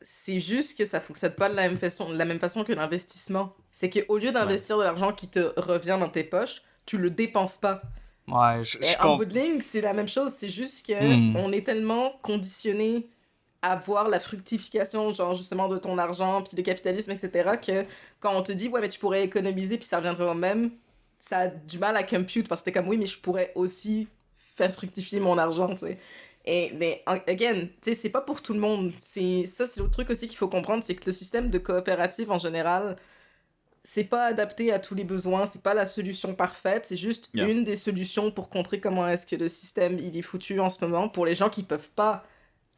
[0.00, 2.72] c'est juste que ça fonctionne pas de la même façon, de la même façon que
[2.72, 3.56] l'investissement.
[3.72, 7.56] C'est qu'au lieu d'investir de l'argent qui te revient dans tes poches, tu le dépenses
[7.56, 7.82] pas.
[8.30, 10.32] Ouais, je, je Mais en bout de ligne, c'est la même chose.
[10.32, 11.36] C'est juste que Hmm.
[11.36, 13.08] on est tellement conditionné
[13.62, 17.84] à voir la fructification, genre justement de ton argent, puis de capitalisme, etc., que
[18.20, 20.70] quand on te dit, ouais, mais tu pourrais économiser, puis ça reviendrait au même,
[21.18, 24.08] ça a du mal à compute parce que t'es comme, oui, mais je pourrais aussi
[24.56, 25.98] faire fructifier mon argent, tu sais.
[26.44, 28.92] Et, mais, again, tu sais, c'est pas pour tout le monde.
[28.96, 32.38] Ça, c'est l'autre truc aussi qu'il faut comprendre, c'est que le système de coopérative en
[32.38, 32.96] général,
[33.90, 37.48] c'est pas adapté à tous les besoins, c'est pas la solution parfaite, c'est juste Yeah.
[37.48, 40.84] une des solutions pour contrer comment est-ce que le système il est foutu en ce
[40.84, 42.22] moment pour les gens qui peuvent pas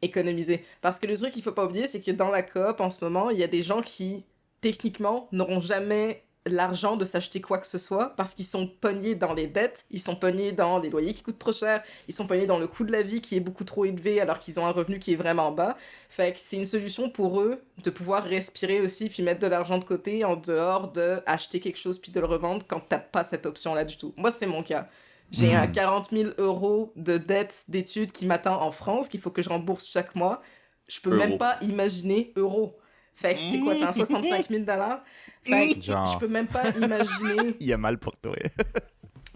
[0.01, 0.63] économiser.
[0.81, 3.03] Parce que le truc qu'il faut pas oublier, c'est que dans la coop en ce
[3.03, 4.23] moment, il y a des gens qui
[4.61, 9.33] techniquement n'auront jamais l'argent de s'acheter quoi que ce soit parce qu'ils sont pognés dans
[9.33, 12.47] les dettes, ils sont pognés dans les loyers qui coûtent trop cher, ils sont pognés
[12.47, 14.71] dans le coût de la vie qui est beaucoup trop élevé alors qu'ils ont un
[14.71, 15.77] revenu qui est vraiment bas.
[16.09, 19.77] Fait que c'est une solution pour eux de pouvoir respirer aussi puis mettre de l'argent
[19.77, 23.23] de côté en dehors de acheter quelque chose puis de le revendre quand t'as pas
[23.23, 24.13] cette option là du tout.
[24.17, 24.89] Moi c'est mon cas.
[25.31, 29.41] J'ai un 40 000 euros de dette d'études qui m'attend en France qu'il faut que
[29.41, 30.41] je rembourse chaque mois.
[30.87, 31.19] Je peux Euro.
[31.19, 32.77] même pas imaginer euros.
[33.13, 35.01] Fait que c'est quoi, c'est un 65 000 dollars?
[35.43, 36.05] Fait que Genre.
[36.05, 38.35] je peux même pas imaginer Il y a mal pour toi.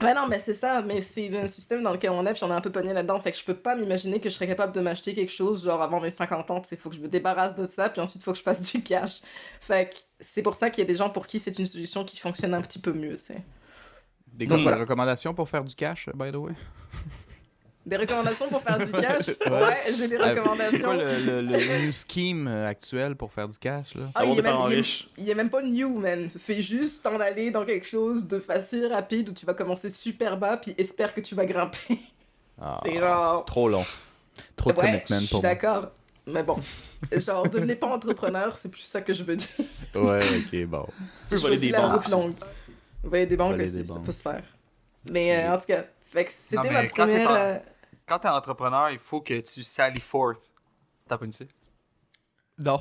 [0.02, 2.50] Ouais, non, mais c'est ça, mais c'est le système dans lequel on est, puis on
[2.50, 3.18] est un peu pogné là-dedans.
[3.22, 5.82] Fait que je peux pas m'imaginer que je serais capable de m'acheter quelque chose, genre
[5.82, 8.22] avant mes 50 ans, tu sais, faut que je me débarrasse de ça, puis ensuite
[8.22, 9.22] faut que je fasse du cash.
[9.62, 12.04] Fait que c'est pour ça qu'il y a des gens pour qui c'est une solution
[12.04, 13.42] qui fonctionne un petit peu mieux, tu sais.
[14.28, 14.76] Des Donc, voilà.
[14.76, 16.52] recommandations pour faire du cash, by the way?
[17.86, 19.28] Des recommandations pour faire du cash?
[19.46, 19.52] Ouais.
[19.52, 20.80] Ouais, j'ai des Euh, C'est recommandations.
[20.86, 24.06] quoi le, le, le new scheme euh, actuel pour faire du cash, là?
[24.16, 24.68] Ah, il est des parents
[25.36, 26.30] même, pas new, man.
[26.38, 30.38] Fais juste t'en aller dans quelque chose de facile, rapide, où tu vas commencer super
[30.38, 32.00] bas, puis espère que tu vas grimper.
[32.60, 33.46] Ah, C'est genre...
[33.46, 33.86] Trop long.
[34.56, 35.50] Trop de Ouais, je commitment suis pour moi.
[35.54, 35.92] d'accord.
[36.28, 36.58] Mais bon,
[37.16, 39.48] genre, devenez pas entrepreneur, c'est plus ça que je veux dire.
[39.94, 40.88] Ouais, ok, bon.
[41.30, 42.34] peux Je voler des la banques route longue.
[43.04, 44.42] Voler des banques Voler aussi, des ça peut se faire.
[45.12, 45.84] Mais euh, en tout cas,
[46.30, 47.62] c'était ma première...
[48.08, 50.40] Quand t'es entrepreneur, il faut que tu sally forth.
[51.08, 51.48] T'as pas une C?
[52.58, 52.80] Non.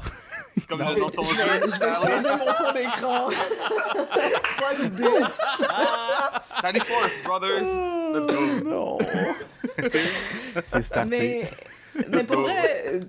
[0.56, 0.92] C'est comme Non.
[0.94, 1.36] le nom de ton Je jeu.
[1.36, 3.30] je vais changer mon fond d'écran.
[4.58, 6.42] Fuck this.
[6.42, 7.74] Sally forth, brothers!
[8.14, 8.64] Let's go!
[8.64, 8.98] Non.
[10.64, 11.08] C'est starté.
[11.08, 11.50] Mais,
[12.08, 12.42] mais pour go.
[12.42, 13.00] vrai, euh,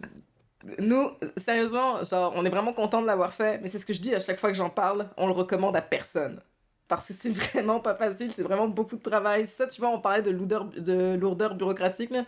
[0.80, 4.02] nous, sérieusement, genre, on est vraiment content de l'avoir fait, mais c'est ce que je
[4.02, 6.42] dis à chaque fois que j'en parle, on le recommande à personne.
[6.88, 9.48] Parce que c'est vraiment pas facile, c'est vraiment beaucoup de travail.
[9.48, 12.24] Ça, tu vois, on parlait de lourdeur, de lourdeur bureaucratique, là.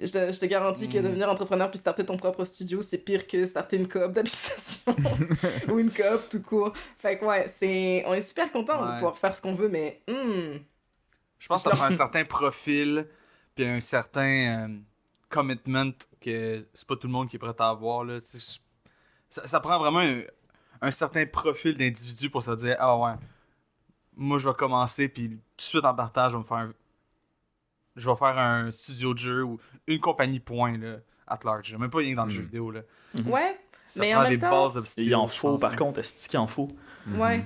[0.00, 1.02] Je te, je te garantis que Mm.
[1.02, 4.94] devenir entrepreneur puis starter ton propre studio, c'est pire que starter une coop d'habitation
[5.68, 6.72] ou une coop tout court.
[6.98, 8.02] Fait que ouais, c'est...
[8.06, 10.58] on est super content de pouvoir faire ce qu'on veut, mais hmm,
[11.38, 13.06] Je pense que ça prend un certain profil,
[13.54, 14.78] puis un certain euh,
[15.30, 18.04] commitment que c'est pas tout le monde qui est prêt à avoir.
[18.04, 18.20] Là.
[19.30, 20.22] Ça, ça prend vraiment un,
[20.80, 23.12] un certain profil d'individu pour se dire Ah ouais,
[24.16, 26.72] moi je vais commencer, puis tout de suite en partage, je vais me faire un,
[27.96, 30.96] je vais faire un studio de jeu ou une compagnie point là,
[31.26, 31.74] at large.
[31.76, 32.36] Même pas rien que dans le Mm.
[32.36, 32.70] jeu vidéo.
[32.70, 32.80] Là.
[33.26, 33.58] ouais,
[33.90, 35.06] Ça Mais prend en même des temps- bases of steel.
[35.06, 36.68] Il en faut, par contre, est-ce qu'il en faut?
[37.06, 37.20] Mhm.
[37.20, 37.44] Ouais.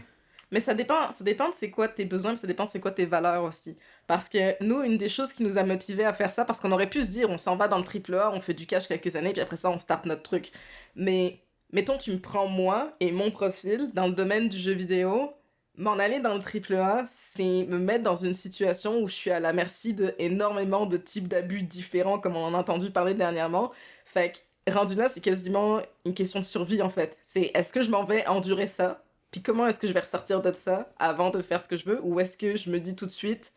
[0.50, 2.80] Mais ça dépend, ça dépend de c'est quoi tes besoins, puis ça dépend de c'est
[2.80, 3.76] quoi tes valeurs aussi.
[4.06, 6.72] Parce que nous, une des choses qui nous a motivés à faire ça, parce qu'on
[6.72, 8.88] aurait pu se dire, on s'en va dans le triple A, on fait du cash
[8.88, 10.50] quelques années, puis après ça, on start notre truc.
[10.96, 15.34] Mais mettons, tu me prends moi et mon profil dans le domaine du jeu vidéo,
[15.78, 19.30] m'en aller dans le triple A, c'est me mettre dans une situation où je suis
[19.30, 23.14] à la merci de énormément de types d'abus différents, comme on en a entendu parler
[23.14, 23.72] dernièrement.
[24.04, 24.32] Fait
[24.66, 27.18] que rendu là, c'est quasiment une question de survie en fait.
[27.22, 29.04] C'est est-ce que je m'en vais endurer ça?
[29.30, 31.84] Puis comment est-ce que je vais ressortir de ça avant de faire ce que je
[31.84, 32.00] veux?
[32.02, 33.52] Ou est-ce que je me dis tout de suite,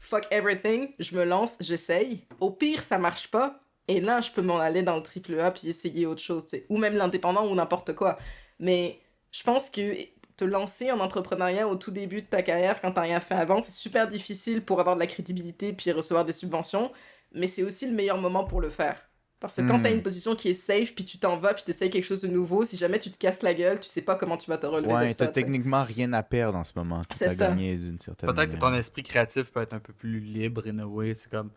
[0.00, 2.24] fuck everything, je me lance, j'essaye?
[2.40, 3.60] Au pire, ça marche pas.
[3.88, 6.50] Et là, je peux m'en aller dans le triple A puis essayer autre chose, tu
[6.50, 6.66] sais.
[6.68, 8.16] Ou même l'indépendant ou n'importe quoi.
[8.58, 9.00] Mais
[9.32, 9.96] je pense que
[10.36, 13.60] te lancer en entrepreneuriat au tout début de ta carrière quand t'as rien fait avant,
[13.60, 16.92] c'est super difficile pour avoir de la crédibilité puis recevoir des subventions.
[17.34, 19.00] Mais c'est aussi le meilleur moment pour le faire.
[19.40, 19.82] Parce que quand Hmm.
[19.82, 22.28] t'as une position qui est safe, puis tu t'en vas, puis t'essayes quelque chose de
[22.28, 24.66] nouveau, si jamais tu te casses la gueule, tu sais pas comment tu vas te
[24.66, 27.00] relever Ouais, t'as techniquement rien à perdre en ce moment.
[27.10, 27.48] Tu C'est as ça.
[27.48, 30.78] gagné d'une certaine Peut-être que ton esprit créatif peut être un peu plus libre, in
[30.78, 31.14] a way.
[31.18, 31.50] C'est comme.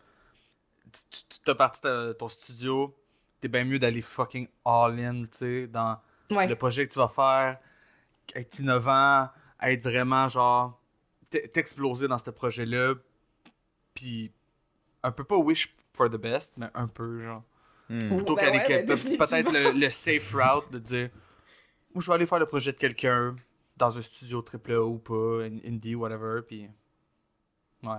[1.10, 2.96] Tu tu- t'as parti de ton studio,
[3.40, 5.98] t'es bien mieux d'aller fucking all-in, tu sais, dans
[6.30, 6.46] Ouais.
[6.48, 7.58] le projet que tu vas faire,
[8.34, 9.28] être innovant,
[9.62, 10.80] être vraiment genre.
[11.30, 12.94] t'exploser dans ce projet-là,
[13.94, 14.32] puis
[15.02, 17.42] un peu pas wish for the best, mais un peu genre.
[17.88, 17.98] Hmm.
[18.16, 21.10] Plutôt Ben qu'aller ouais, ben peut- peut-être le, le safe route de dire
[21.94, 23.36] ou je vais aller faire le projet de quelqu'un
[23.76, 26.68] dans un studio AAA ou pas, in- indie, whatever, puis
[27.84, 27.98] ouais.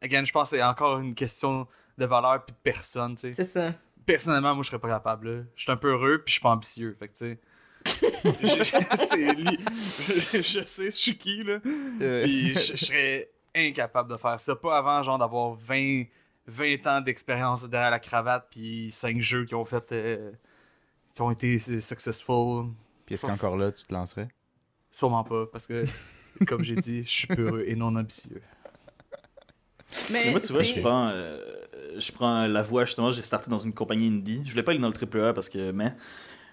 [0.00, 1.66] Again, je pense que c'est encore une question
[1.98, 3.32] de valeur puis de personne, tu sais.
[3.32, 3.74] C'est ça.
[4.06, 5.28] Personnellement, moi, je serais pas capable.
[5.30, 5.42] là.
[5.54, 7.38] Je suis un peu heureux puis je suis pas ambitieux, fait que tu sais.
[8.42, 11.58] je, je- sais je suis qui, là.
[12.00, 14.56] Euh, Puis je, je serais incapable de faire ça.
[14.56, 16.04] Pas avant, genre, d'avoir 20,
[16.46, 19.84] 20 ans d'expérience derrière la cravate, puis 5 jeux qui ont fait.
[19.92, 20.32] euh,
[21.14, 22.66] qui ont été successful.
[23.06, 24.28] Puis est-ce qu'encore là, tu te lancerais?
[24.90, 25.84] Sûrement pas, parce que,
[26.46, 28.40] comme j'ai dit, je suis peureux et non ambitieux.
[30.10, 31.38] Mais, Mais moi, tu vois, je prends, euh,
[31.98, 34.42] je prends la voie, justement, j'ai starté dans une compagnie indie.
[34.44, 35.92] Je voulais pas aller dans le AAA parce que, mais,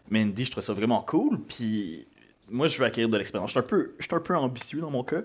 [0.09, 1.39] mais indie, je trouvais ça vraiment cool.
[1.41, 2.05] Puis
[2.49, 3.49] moi, je veux acquérir de l'expérience.
[3.49, 5.21] Je suis un peu, je suis un peu ambitieux dans mon cas.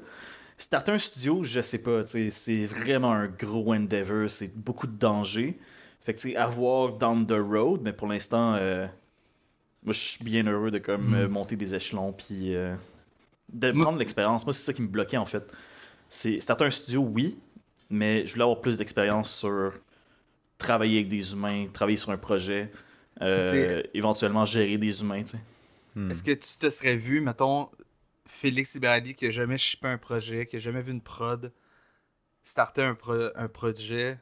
[0.59, 5.59] Starter un studio, je sais pas, c'est vraiment un gros endeavor, c'est beaucoup de dangers.
[6.01, 8.87] Fait que, tu sais, à voir down the road, mais pour l'instant, euh,
[9.83, 12.75] moi, je suis bien heureux de comme euh, monter des échelons, puis euh,
[13.53, 14.47] de Moi- prendre l'expérience.
[14.47, 15.53] Moi, c'est ça qui me bloquait, en fait.
[16.09, 17.37] C'est starter un studio, oui,
[17.91, 19.73] mais je voulais avoir plus d'expérience sur
[20.59, 22.71] travailler avec des humains, travailler sur un projet,
[23.23, 25.41] euh, éventuellement gérer des humains, tu sais.
[25.95, 26.11] Hmm.
[26.11, 27.71] Est-ce que tu te serais vu, mettons,
[28.27, 31.53] Félix Iberali qui a jamais shippé un projet, qui a jamais vu une prod,
[32.45, 34.19] starter un, pro- un projet?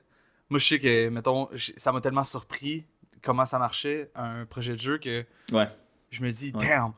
[0.51, 2.85] Moi, je sais que, mettons, ça m'a tellement surpris
[3.23, 5.69] comment ça marchait, un projet de jeu, que Ouais.
[6.11, 6.67] je me dis, Ouais.
[6.69, 6.93] damn!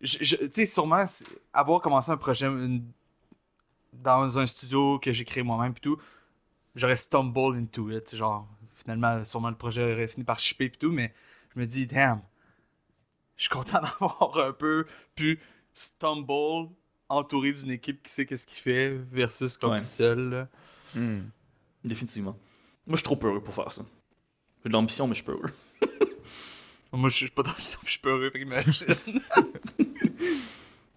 [0.00, 1.04] Je- je- Tu sais, sûrement,
[1.52, 2.84] avoir commencé un projet une-
[3.92, 5.98] dans un studio que j'ai créé moi-même et tout,
[6.74, 8.14] j'aurais stumbled into it.
[8.14, 8.46] Genre,
[8.82, 11.12] finalement, sûrement le projet aurait fini par shipper et tout, mais
[11.54, 12.20] je me dis, damn,
[13.36, 15.40] je suis content d'avoir un peu pu
[15.74, 16.68] stumble
[17.08, 19.78] entouré d'une équipe qui sait qu'est-ce qu'il fait versus comme Ouais.
[19.78, 20.48] seul.
[20.94, 21.22] Hmm.
[21.84, 22.36] Définitivement.
[22.86, 23.82] Moi, je suis trop peureux pour faire ça.
[24.62, 25.52] J'ai de l'ambition, mais je suis peureux.
[26.92, 28.86] Moi, je suis pas le je suis fait qu'imagine.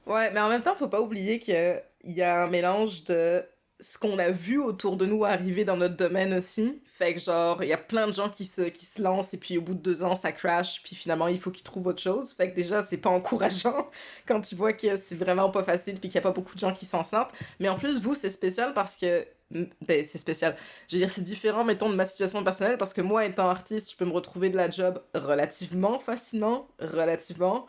[0.05, 3.43] Ouais, mais en même temps, faut pas oublier qu'il y a un mélange de
[3.79, 6.82] ce qu'on a vu autour de nous arriver dans notre domaine aussi.
[7.03, 9.37] Fait que genre, il y a plein de gens qui se, qui se lancent et
[9.37, 12.01] puis au bout de deux ans, ça crash, puis finalement, il faut qu'ils trouvent autre
[12.01, 12.31] chose.
[12.31, 13.89] Fait que déjà, c'est pas encourageant
[14.25, 16.59] quand tu vois que c'est vraiment pas facile puis qu'il y a pas beaucoup de
[16.59, 17.35] gens qui s'en sortent.
[17.59, 19.27] Mais en plus, vous, c'est spécial parce que...
[19.51, 20.55] Ben, c'est spécial.
[20.87, 23.91] Je veux dire, c'est différent, mettons, de ma situation personnelle parce que moi, étant artiste,
[23.91, 27.67] je peux me retrouver de la job relativement facilement, relativement.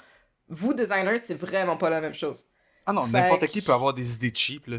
[0.49, 2.45] Vous, designer, c'est vraiment pas la même chose.
[2.87, 4.69] Ah non, n'importe qui peut avoir des idées cheap.
[4.69, 4.79] Là.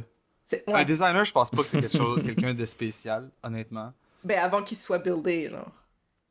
[0.67, 3.91] Un designer, je pense pas que c'est quelque chose, quelqu'un de spécial, honnêtement.
[4.25, 5.71] Ben, avant qu'il soit buildé, genre.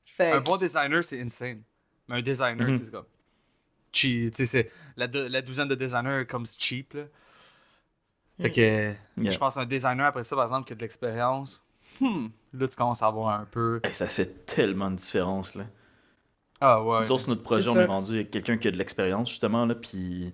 [0.04, 1.62] Fait Un que- bon designer, c'est insane.
[2.08, 3.06] Mais un designer, tu sais, c'est comme.
[3.92, 7.04] Cheap, tu sais, c'est la, la douzaine de designers comme c'est cheap, là.
[8.40, 8.60] Fait que.
[8.60, 9.30] Yeah.
[9.30, 11.62] Je pense un designer après ça, par exemple, qui a de l'expérience.
[12.00, 13.80] Hmm, là, tu commences à avoir un peu.
[13.84, 15.64] Hey, ça fait tellement de différence, là.
[16.60, 17.00] Ah ouais.
[17.02, 19.64] Nous autres, sur notre projet, on est rendu avec quelqu'un qui a de l'expérience, justement,
[19.66, 20.32] là, puis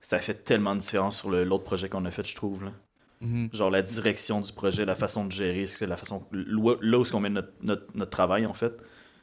[0.00, 2.72] ça fait tellement de différence sur l'autre projet qu'on a fait, je trouve, là.
[3.22, 3.48] Mhm.
[3.52, 7.12] Genre la direction du projet, la façon de gérer, c'est la façon là où est-ce
[7.12, 8.74] qu'on met notre, notre, notre travail en fait,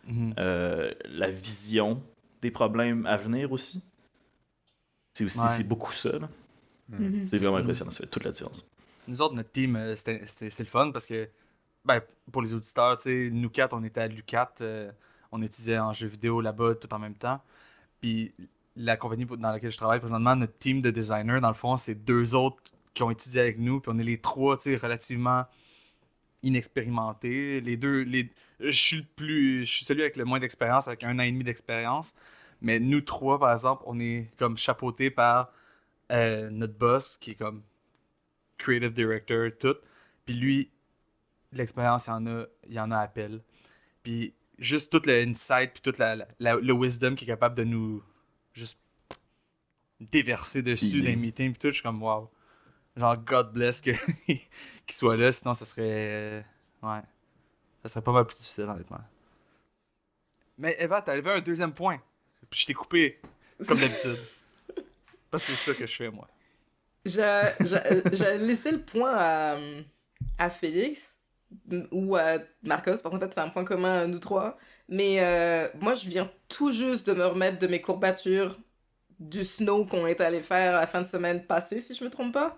[0.07, 0.33] Mhm.
[0.39, 2.01] Euh, la vision
[2.41, 3.83] des problèmes à venir aussi.
[5.13, 5.47] C'est aussi Ouais.
[5.49, 6.17] c'est beaucoup ça.
[6.17, 6.29] là.
[6.88, 7.27] Mhm.
[7.29, 8.65] C'est vraiment impressionnant, ça fait toute la différence.
[9.07, 11.27] Nous autres, notre team, euh, c'est le fun parce que,
[11.85, 14.89] ben, pour les auditeurs, tu sais, nous quatre, on était à l'UCAT, euh,
[15.31, 17.41] on étudiait en jeux vidéo là-bas tout en même temps.
[18.01, 18.33] Puis
[18.75, 21.95] la compagnie dans laquelle je travaille présentement, notre team de designers, dans le fond, c'est
[21.95, 25.45] deux autres qui ont étudié avec nous, puis on est les trois, tu sais, relativement
[26.43, 27.62] inexpérimentés.
[27.62, 28.32] Les deux, les...
[28.60, 31.32] je suis le plus, je suis celui avec le moins d'expérience, avec un an et
[31.32, 32.13] demi d'expérience.
[32.62, 35.52] Mais nous trois, par exemple, on est comme chapeautés par
[36.12, 37.62] euh, notre boss, qui est comme
[38.58, 39.75] creative director, tout.
[40.25, 40.69] Puis lui,
[41.54, 43.41] l'expérience, il y en a, il y en a à appel.
[44.04, 47.56] Puis juste tout le insight, puis tout la, la- la- le wisdom qui est capable
[47.56, 48.04] de nous
[48.54, 48.78] juste
[49.99, 52.30] déverser dessus dans les meetings, puis tout, je suis comme wow.
[52.99, 53.91] Genre, God bless que-
[54.27, 54.41] qu'il
[54.89, 55.83] soit là, sinon ça serait.
[55.88, 56.41] euh,
[56.83, 57.01] ouais.
[57.83, 58.99] Ça serait pas mal plus difficile, honnêtement.
[60.57, 62.01] Mais Eva, t'as levé un deuxième point.
[62.49, 63.21] Puis je t'ai coupé,
[63.65, 64.17] comme d'habitude.
[65.31, 66.27] Parce que c'est ça que je fais, moi.
[67.05, 69.57] J'ai laissé le point à,
[70.38, 71.17] à Félix
[71.91, 74.57] ou à Marcos, parce qu'en fait c'est un point commun à nous trois.
[74.89, 78.57] Mais euh, moi je viens tout juste de me remettre de mes courbatures
[79.19, 82.33] du snow qu'on est allé faire la fin de semaine passée, si je me trompe
[82.33, 82.57] pas.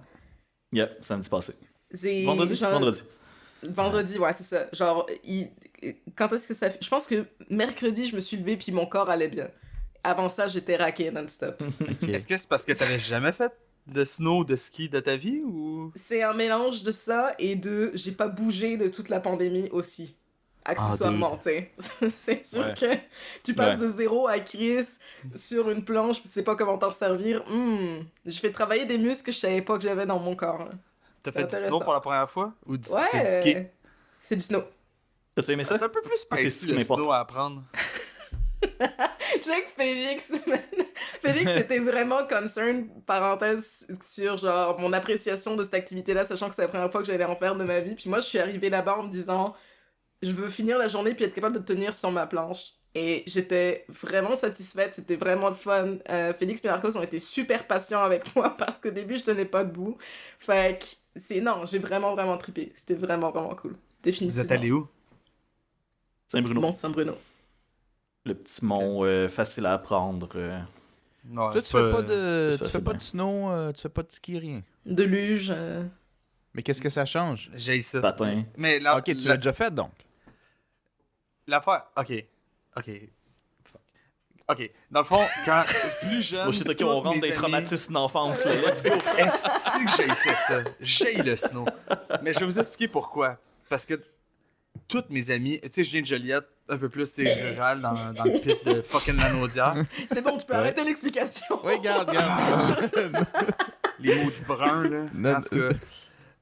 [0.71, 1.53] Yeah, samedi passé.
[1.93, 2.55] C'est Vendredi?
[2.55, 3.01] genre- Vendredi.
[3.63, 4.67] Vendredi, ouais, c'est ça.
[4.73, 5.49] Genre, il-
[6.15, 6.83] quand est-ce que ça fait...
[6.83, 9.49] Je pense que mercredi, je me suis levée puis mon corps allait bien.
[10.03, 11.61] Avant ça, j'étais raquée non-stop.
[12.07, 13.51] Est-ce que c'est parce que t'avais jamais fait
[13.87, 15.91] de snow ou de ski de ta vie ou?
[15.95, 20.15] C'est un mélange de ça et de j'ai pas bougé de toute la pandémie aussi.
[20.63, 21.71] Accessoirement, tu sais.
[22.09, 22.73] c'est sûr Ouais.
[22.79, 22.95] que
[23.43, 23.81] tu passes Ouais.
[23.81, 24.85] de zéro à Chris
[25.33, 27.43] sur une planche, puis tu sais pas comment t'en servir.
[27.49, 28.03] Hmm.
[28.25, 30.69] Je fais travailler des muscles que je savais pas que j'avais dans mon corps.
[31.23, 32.53] T'as fait du snow pour la première fois?
[32.65, 33.53] Ou du, du ski?
[33.55, 33.73] Ouais.
[34.21, 34.63] C'est du snow.
[35.35, 35.77] T'as-tu aimé ça?
[35.77, 37.63] C'est un peu plus Ah, c'est spicy ce qui le snow à apprendre.
[39.41, 40.33] Check Félix.
[41.21, 46.61] Félix était vraiment concerned, parenthèse, sur genre mon appréciation de cette activité-là, sachant que c'est
[46.61, 47.95] la première fois que j'allais en faire de ma vie.
[47.95, 49.55] Puis moi, je suis arrivée là-bas en me disant,
[50.21, 52.73] je veux finir la journée puis être capable de tenir sur ma planche.
[52.93, 55.95] Et j'étais vraiment satisfaite, c'était vraiment le fun.
[56.09, 59.45] Euh, Félix et Marcos ont été super patients avec moi parce qu'au début, je tenais
[59.45, 59.97] pas debout.
[60.39, 60.85] Fait que
[61.19, 62.73] c'est non, j'ai vraiment, vraiment trippé.
[62.75, 63.71] C'était vraiment, vraiment cool.
[63.71, 64.43] Vous Définitivement.
[64.43, 64.87] êtes allé où?
[66.27, 66.61] Saint-Bruno.
[66.61, 67.17] Mont Saint-Bruno.
[68.25, 70.29] Le petit mont euh, facile à apprendre.
[70.35, 70.59] euh.
[71.25, 73.89] Non, Toi, tu fais pas de, tu pas fais pas de snow, euh, tu fais
[73.89, 74.63] pas de ski, rien?
[74.85, 75.51] De luge.
[75.55, 75.83] euh,
[76.53, 77.51] Mais qu'est-ce que ça change?
[77.55, 78.01] J'ai ça.
[78.01, 78.43] Patin.
[78.57, 79.91] Mais la, ok, tu la- l'as déjà fait donc.
[81.47, 81.83] L'affaire.
[81.97, 82.11] Ok.
[82.77, 82.89] Ok.
[83.65, 83.81] Fuck.
[84.47, 84.71] Ok.
[84.91, 85.63] Dans le fond, quand
[86.01, 86.47] plus jeune.
[86.47, 88.53] Oh shit, ok, on rentre des amis- traumatismes d'enfance, là.
[88.55, 88.89] Let's go.
[89.17, 90.63] Est-ce que j'ai ça?
[90.79, 91.65] J'ai le snow.
[92.21, 93.37] Mais je vais vous expliquer pourquoi.
[93.69, 94.01] Parce que
[94.87, 97.81] toutes mes amies, tu sais, je viens de Joliette, un peu plus, tu sais, rural,
[97.81, 99.73] dans, dans le pit de fucking Lanaudière.
[100.09, 100.59] C'est bon, tu peux Ouais.
[100.59, 101.59] arrêter l'explication.
[101.63, 102.89] Oui, regarde, regarde.
[103.99, 105.05] Les maudits bruns, là.
[105.13, 105.75] Non, En tout cas,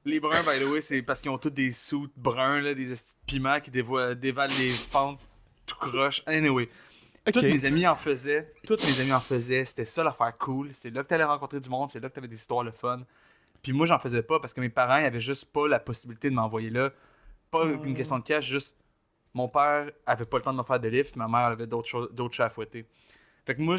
[0.10, 2.94] les bruns, by the way, c'est parce qu'ils ont tous des sous bruns, là, des
[3.26, 4.18] piments qui dévalent
[4.60, 5.20] les pentes
[5.66, 6.24] tout croche.
[6.26, 6.70] Anyway.
[7.28, 7.34] Ok.
[7.34, 8.52] Toutes mes amies en faisaient.
[8.66, 9.64] Toutes mes amies en faisaient.
[9.66, 10.70] C'était ça l'affaire cool.
[10.74, 11.90] C'est là que t'allais rencontrer du monde.
[11.90, 13.02] C'est là que t'avais des histoires le fun.
[13.62, 16.30] Puis moi, j'en faisais pas parce que mes parents ils avaient juste pas la possibilité
[16.30, 16.92] de m'envoyer là.
[17.52, 17.84] Pas Oh.
[17.84, 18.76] une question de cash, juste
[19.34, 21.88] mon père avait pas le temps de me faire de livres, ma mère avait d'autres
[21.88, 22.86] choses, d'autres chats à fouetter.
[23.46, 23.76] Fait que moi,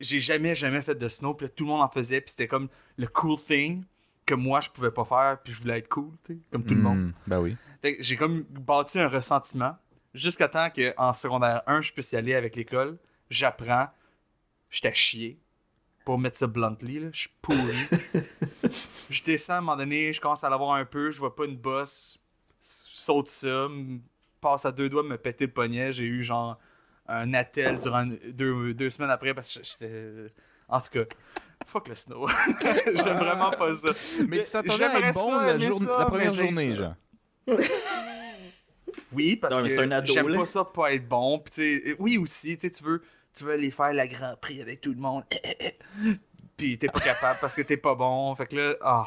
[0.00, 2.48] j'ai jamais, jamais fait de snow, puis là, tout le monde en faisait, puis c'était
[2.48, 3.84] comme le cool thing
[4.26, 6.74] que moi, je pouvais pas faire, puis je voulais être cool, tu sais, comme tout
[6.74, 6.98] le monde.
[6.98, 7.56] Hmm, Ben oui.
[8.00, 9.76] J'ai comme bâti un ressentiment
[10.14, 12.96] jusqu'à temps qu'en secondaire 1, je puisse y aller avec l'école.
[13.28, 13.88] J'apprends.
[14.70, 15.38] J'étais à chier.
[16.04, 17.08] Pour mettre ça bluntly, là.
[17.12, 17.76] Je suis pourri.
[19.10, 21.46] je descends à un moment donné, je commence à l'avoir un peu, je vois pas
[21.46, 22.18] une bosse,
[22.60, 23.68] saute ça,
[24.40, 25.92] passe à deux doigts, me péter le poignet.
[25.92, 26.58] J'ai eu genre
[27.08, 30.32] un attel durant deux, deux semaines après parce que j'étais.
[30.68, 31.04] En tout cas,
[31.66, 32.26] fuck le snow.
[32.94, 33.88] J'aime vraiment pas ça.
[34.28, 36.74] Mais tu t'attendais à être bon ça, la, aimer jour- ça, la première journée, ça.
[36.74, 36.94] genre.
[39.12, 41.38] Oui, parce Non, que c'est un ado, j'aime pas ça pas être bon.
[41.38, 43.02] Puis oui aussi, tu sais, tu veux,
[43.34, 45.24] tu veux aller faire la Grand Prix avec tout le monde.
[46.56, 48.34] Puis t'es pas capable parce que t'es pas bon.
[48.34, 49.06] Fait que là, ah.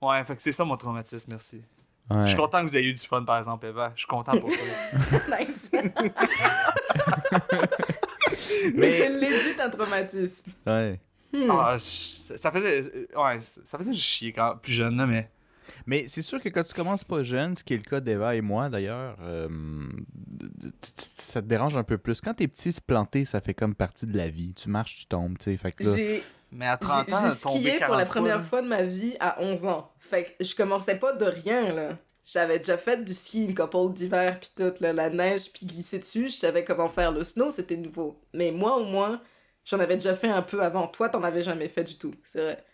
[0.00, 1.62] Ouais, fait que c'est ça mon traumatisme, merci.
[2.10, 3.92] Je suis content que vous ayez eu du fun, par exemple, Eva.
[3.94, 5.38] Je suis content pour toi.
[5.40, 5.70] nice.
[8.74, 10.50] Mais c'est legit un traumatisme.
[10.66, 10.98] Ouais.
[11.32, 11.50] Hmm.
[11.50, 12.80] Ah, je- ça faisait,
[13.16, 15.30] ouais, ça faisait chier quand plus jeune, là, mais
[15.86, 18.34] Mais c'est sûr que quand tu commences pas jeune, ce qui est le cas d'Eva
[18.34, 19.48] et moi d'ailleurs, euh,
[20.96, 22.20] ça te dérange un peu plus.
[22.20, 24.54] Quand t'es petit, se planter, ça fait comme partie de la vie.
[24.54, 25.56] Tu marches, tu tombes, tu sais.
[25.56, 25.94] Fait que là,
[26.52, 28.42] mais à j'ai- 30 ans, j'ai skié pour 40 la première là.
[28.42, 29.90] fois de ma vie à 11 ans.
[29.98, 31.98] Fait que je commençais pas de rien, là.
[32.24, 35.98] J'avais déjà fait du ski une couple d'hiver, puis tout, là, la neige, puis glisser
[35.98, 36.28] dessus.
[36.28, 38.20] Je savais comment faire le snow, c'était nouveau.
[38.34, 39.20] Mais moi, au moins,
[39.68, 40.88] j'en avais déjà fait un peu avant.
[40.88, 42.64] Toi, t'en avais jamais fait du tout, c'est vrai.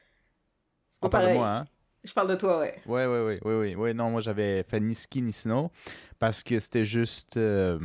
[0.91, 1.65] C'est pas on parle de moi, hein?
[2.05, 2.75] Je parle de toi, ouais.
[2.87, 3.95] Ouais, ouais, ouais, ouais, ouais, ouais.
[3.95, 5.71] Non, moi, j'avais fait ni ski ni snow
[6.19, 7.37] parce que c'était juste.
[7.37, 7.79] euh,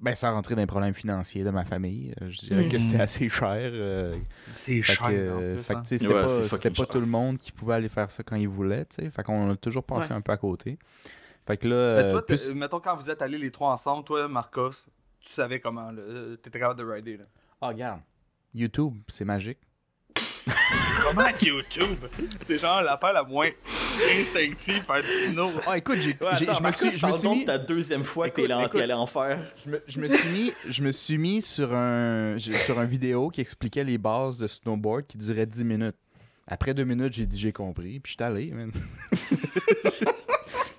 [0.00, 2.14] ben, ça rentrait dans les problèmes financiers de ma famille.
[2.22, 3.50] Euh, Je dirais que c'était assez cher.
[3.72, 4.16] euh,
[4.56, 5.82] C'est cher, que, euh, hein.
[5.82, 6.86] tu sais, c'était Ouais, pas, pas cher.
[6.88, 9.10] tout le monde qui pouvait aller faire ça quand il voulait, tu sais.
[9.10, 10.16] Fait qu'on a toujours passé Ouais.
[10.16, 10.78] un peu à côté.
[11.46, 14.28] Fait que là, Mais toi, plus- mettons, quand vous êtes allés les trois ensemble, toi,
[14.28, 14.70] Marcos,
[15.20, 16.02] tu savais comment, là.
[16.42, 17.24] T'étais capable de rider, là.
[17.60, 18.00] Ah, regarde.
[18.54, 19.58] YouTube, c'est magique.
[21.04, 22.04] Comment YouTube?
[22.40, 23.48] C'est genre l'appel la moins
[24.18, 25.50] instinctive faire du snow.
[25.66, 27.58] Ah, écoute, j'ai, Ouais, j'ai- attends, je me suis, je me suis mis, de ta
[27.58, 28.78] deuxième fois que t'es Écoute, allé en- écoute.
[28.78, 29.38] t'es allé en faire.
[29.64, 33.30] je me, je me suis mis, je me suis mis sur un, sur un vidéo
[33.30, 35.96] qui expliquait les bases de snowboard qui durait 10 minutes.
[36.46, 38.72] Après deux minutes, j'ai dit j'ai compris, puis je suis allé, man.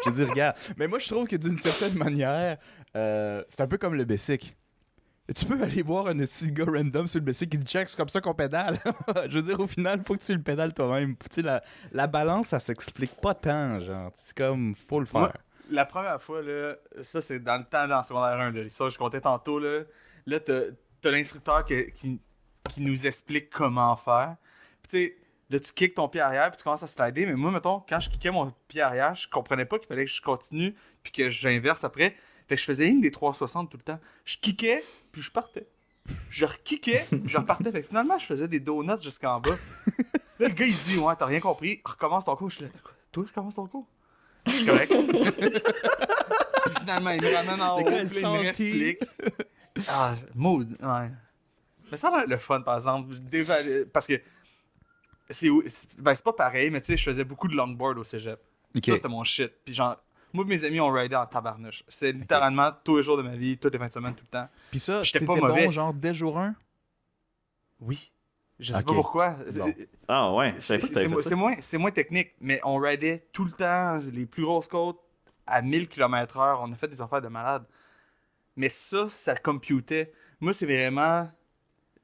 [0.06, 0.56] j'ai dit regarde.
[0.78, 2.58] Mais moi, je trouve que d'une certaine manière,
[2.96, 4.56] euh, c'est un peu comme le basic.
[5.36, 7.98] Tu peux aller voir un petit gars random sur le bicycle qui dit check, c'est
[7.98, 8.80] comme ça qu'on pédale.
[9.30, 11.16] je veux dire, au final, faut que tu le pédales toi-même.
[11.18, 11.62] Tu sais, la,
[11.92, 14.12] la balance, ça s'explique pas tant, genre.
[14.16, 15.22] C'est comme, faut le faire.
[15.22, 15.34] Moi,
[15.72, 18.90] la première fois, là, ça c'est dans le temps dans le secondaire 1, là, l'histoire
[18.90, 19.84] que je comptais tantôt, là,
[20.26, 20.62] là t'as,
[21.02, 22.20] t'as l'instructeur qui, qui,
[22.70, 24.36] qui nous explique comment faire.
[24.82, 25.18] Puis tu sais,
[25.50, 28.00] là tu kicks ton pied arrière puis tu commences à slider, mais moi, mettons, quand
[28.00, 31.30] je kickais mon pied arrière, je comprenais pas qu'il fallait que je continue puis que
[31.30, 32.16] j'inverse après.
[32.48, 34.00] Fait que je faisais une des 360 tout le temps.
[34.26, 35.68] Je kickais, puis je partais.
[36.30, 37.72] Je rekickais, puis je repartais.
[37.72, 39.56] Fait que finalement, je faisais des donuts jusqu'en bas.
[40.40, 42.50] Là, le gars, il dit Ouais, t'as rien compris, recommence ton cours.
[42.50, 42.72] Je suis là,
[43.12, 43.88] toi, je commence ton cours?
[44.48, 44.92] Je suis correct.
[44.92, 49.00] Puis finalement, il me ramène en haut, puis il me réexplique.
[49.88, 51.10] Ah, mood, ouais.
[51.92, 53.14] Mais ça a le fun, par exemple.
[53.16, 54.14] d'évaluer- Parce que
[55.30, 55.50] c'est
[55.98, 58.40] ben, c'est pas pareil, mais tu sais, je faisais beaucoup de longboard au cégep.
[58.92, 59.52] Ça, c'était mon shit.
[59.66, 59.98] Puis genre,
[60.34, 61.84] moi et mes amis, on ridait en tabarnouche.
[61.90, 64.38] C'est littéralement tous les jours de ma vie, toutes les fins de semaine, tout le
[64.40, 64.48] temps.
[64.72, 65.66] Puis ça, J'étais pas mauvais.
[65.66, 66.56] bon, genre, dès jour 1
[67.80, 68.12] Oui.
[68.60, 69.38] Je sais pas pourquoi.
[69.54, 69.74] Bon.
[70.10, 70.78] Ah ouais, je
[71.22, 75.00] C'est moins, c'est moins technique, mais on ridait tout le temps les plus grosses côtes
[75.48, 76.60] à 1000 km/h.
[76.62, 77.64] On a fait des affaires de malade.
[78.58, 80.12] Mais ça, ça computait.
[80.42, 81.32] Moi, c'est vraiment.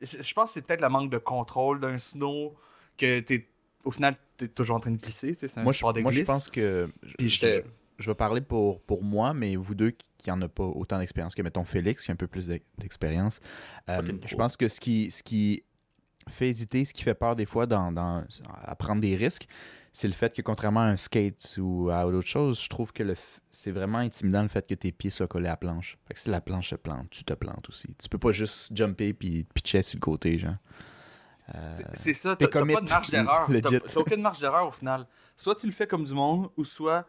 [0.02, 2.56] Je je pense que c'est peut-être le manque de contrôle d'un snow
[2.98, 3.50] que t'es.
[3.84, 5.36] Au final, t'es toujours en train de glisser.
[5.38, 6.28] C'est un Moi, je, sport de moi, je glisse.
[6.28, 6.90] pense que.
[7.18, 7.66] Puis je, j'étais-
[7.98, 11.00] je- vais parler pour, pour moi, mais vous deux qui, qui en a pas autant
[11.00, 13.40] d'expérience que, mettons, Félix, qui a un peu plus d'ex- d'expérience.
[13.90, 15.64] euh, je pense que ce qui, ce qui
[16.28, 18.24] fait hésiter, ce qui fait peur des fois dans, dans-
[18.64, 19.48] à prendre des risques,
[19.94, 23.16] c'est le fait que contrairement à un skate ou à autre chose, je trouve que
[23.52, 25.98] c'est vraiment intimidant le fait que tes pieds soient collés à la planche.
[26.08, 27.96] Fait que si la planche se plante, tu te plantes aussi.
[27.96, 30.56] Tu peux pas juste jumper puis pitcher sur le côté, genre.
[31.54, 33.46] Euh, C'est- C'est ça, t'as pas de marge d'erreur.
[33.62, 35.08] t'as aucune marge d'erreur au final.
[35.38, 37.08] Soit tu le fais comme du monde, ou soit.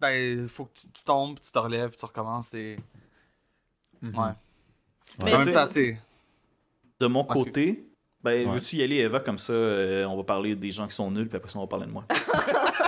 [0.00, 2.76] Ben, il faut que tu, tu tombes, tu te relèves, tu recommences et.
[4.02, 4.16] mhm.
[4.18, 4.30] Ouais.
[5.24, 5.68] Mais en même temps.
[7.00, 7.84] De mon Parce que- côté,
[8.22, 8.54] ben, Ouais.
[8.54, 11.28] veux-tu y aller, Eva, comme ça, euh, on va parler des gens qui sont nuls,
[11.28, 12.04] puis après ça, on va parler de moi.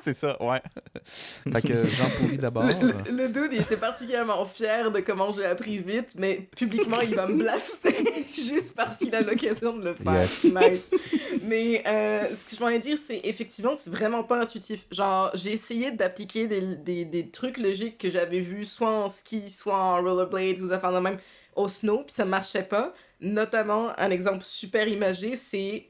[0.02, 0.62] C'est ça, ouais.
[1.52, 2.64] fait que Jean Pourri d'abord.
[2.64, 7.14] Le, le dude, il était particulièrement fier de comment j'ai appris vite, mais publiquement, il
[7.14, 10.22] va me blaster juste parce qu'il a l'occasion de le faire.
[10.22, 10.44] Yes.
[10.44, 10.90] Nice.
[11.42, 14.86] Mais euh, ce que je voulais dire, c'est effectivement, c'est vraiment pas intuitif.
[14.90, 19.50] Genre, j'ai essayé d'appliquer des, des, des trucs logiques que j'avais vus soit en ski,
[19.50, 21.18] soit en rollerblades ou affaires de même
[21.56, 22.94] au snow, puis ça marchait pas.
[23.20, 25.86] Notamment, un exemple super imagé, c'est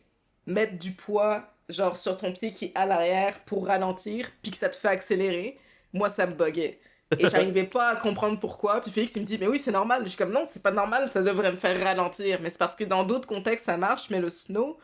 [0.47, 4.57] mettre du poids genre sur ton pied qui est à l'arrière pour ralentir, puis que
[4.57, 5.59] ça te fait accélérer.
[5.93, 6.81] Moi, ça me buguait.
[7.19, 8.81] Et j'arrivais pas à comprendre pourquoi.
[8.81, 10.03] Puis Félix, il me dit, mais oui, c'est normal.
[10.05, 12.41] Je suis comme, non, c'est pas normal, ça devrait me faire ralentir.
[12.41, 14.79] Mais c'est parce que dans d'autres contextes, ça marche, mais le snow,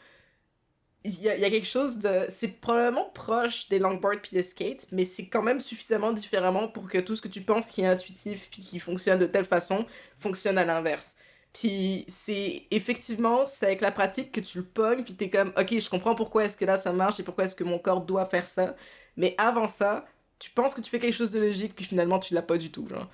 [1.04, 2.26] il y, y a quelque chose de.
[2.28, 6.88] C'est probablement proche des longboards puis des skates, mais c'est quand même suffisamment différemment pour
[6.88, 9.86] que tout ce que tu penses qui est intuitif puis qui fonctionne de telle façon
[10.18, 11.14] fonctionne à l'inverse.
[11.58, 15.78] Puis c'est effectivement, c'est avec la pratique que tu le pognes, puis t'es comme, ok,
[15.78, 18.26] je comprends pourquoi est-ce que là ça marche et pourquoi est-ce que mon corps doit
[18.26, 18.76] faire ça.
[19.16, 20.04] Mais avant ça,
[20.38, 22.70] tu penses que tu fais quelque chose de logique, puis finalement tu l'as pas du
[22.70, 23.08] tout, genre.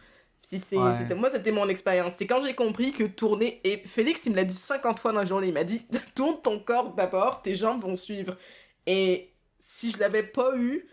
[0.48, 1.14] Puis c'est, Ouais.
[1.14, 2.14] moi, c'était mon expérience.
[2.18, 3.60] C'est quand j'ai compris que tourner.
[3.64, 5.46] Et Félix, il me l'a dit 50 fois dans la journée.
[5.48, 5.86] Il m'a dit
[6.16, 8.36] tourne ton corps d'abord, tes jambes vont suivre.
[8.86, 9.30] Et
[9.60, 10.84] si je l'avais pas eu,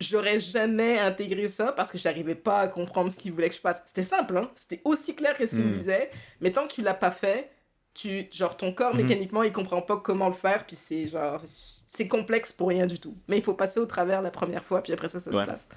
[0.00, 3.60] j'aurais jamais intégré ça parce que j'arrivais pas à comprendre ce qu'il voulait que je
[3.60, 3.82] fasse.
[3.86, 4.50] C'était simple, hein.
[4.54, 5.76] C'était aussi clair que ce qu'il me Mm.
[5.76, 6.10] disait.
[6.40, 7.50] Mais tant que tu l'as pas fait,
[7.94, 9.02] tu, genre, ton corps Mhm.
[9.02, 10.64] mécaniquement, il comprend pas comment le faire.
[10.66, 11.40] Puis c'est genre.
[11.40, 13.16] C'est complexe pour rien du tout.
[13.28, 15.40] Mais il faut passer au travers la première fois, puis après ça, ça Ouais.
[15.40, 15.68] se passe.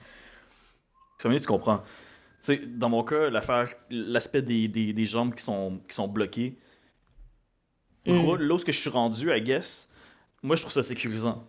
[1.17, 1.79] Ça veut dire, tu comprends.
[2.43, 6.07] Tu sais, dans mon cas, l'affaire, l'aspect des, des, des jambes qui sont, qui sont
[6.07, 6.57] bloquées,
[8.05, 8.13] Mm.
[8.25, 9.87] Là, là où ce que je suis rendu, I guess,
[10.41, 11.45] moi je trouve ça sécurisant.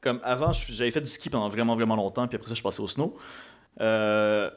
[0.00, 2.80] Comme avant, j'avais fait du ski pendant vraiment vraiment longtemps, puis après ça, je passais
[2.80, 3.16] au snow.
[3.80, 4.50] Euh,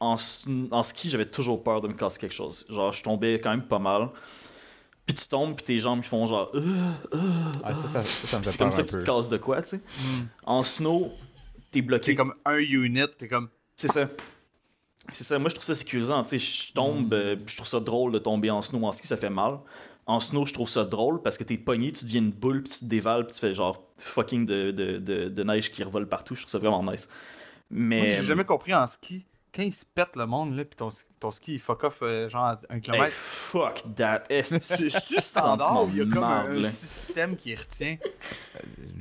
[0.00, 2.66] en, ski, j'avais toujours peur de me casser quelque chose.
[2.68, 4.08] Genre, je tombais quand même pas mal.
[5.06, 6.50] Puis tu tombes, puis tes jambes ils font genre.
[6.54, 6.60] Euh,
[7.14, 7.18] euh,
[7.64, 9.36] Ah, ça, ça, ça, ça me fait c'est comme ça que tu te casses de
[9.36, 9.76] quoi, tu sais.
[9.76, 10.26] Mm.
[10.46, 11.12] En snow,
[11.70, 12.12] t'es bloqué.
[12.12, 13.48] T'es comme un unit, t'es comme.
[13.76, 14.08] C'est ça.
[15.10, 15.38] C'est ça.
[15.38, 16.22] Moi, je trouve ça sécurisant.
[16.22, 18.84] Tu sais, je tombe, euh, puis je trouve ça drôle de tomber en snow.
[18.84, 19.58] En ski, ça fait mal.
[20.06, 22.72] En snow, je trouve ça drôle parce que t'es pogné, tu deviens une boule, puis
[22.72, 26.08] tu te dévales, puis tu fais genre fucking de, de, de, de neige qui revole
[26.08, 26.34] partout.
[26.34, 27.08] Je trouve ça vraiment nice.
[27.70, 28.06] Moi, Mais.
[28.16, 29.24] j'ai jamais compris en ski.
[29.54, 30.88] Quand il se pète le monde, là, pis ton,
[31.20, 33.12] ton ski il fuck off euh, genre à un Hey, kilomètre.
[33.14, 34.24] fuck that.
[34.28, 37.98] C'est- C'est c'est-tu standard ou il y a comme un, système qui retient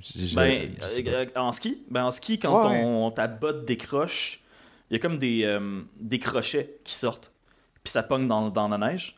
[0.04, 0.76] je- Ben,
[1.08, 2.82] euh, en ski, ben en ski, quand Ouais.
[2.82, 4.42] ton, ta botte décroche,
[4.90, 7.32] il y a comme des, euh, des crochets qui sortent,
[7.84, 9.18] puis ça pogne dans, dans la neige.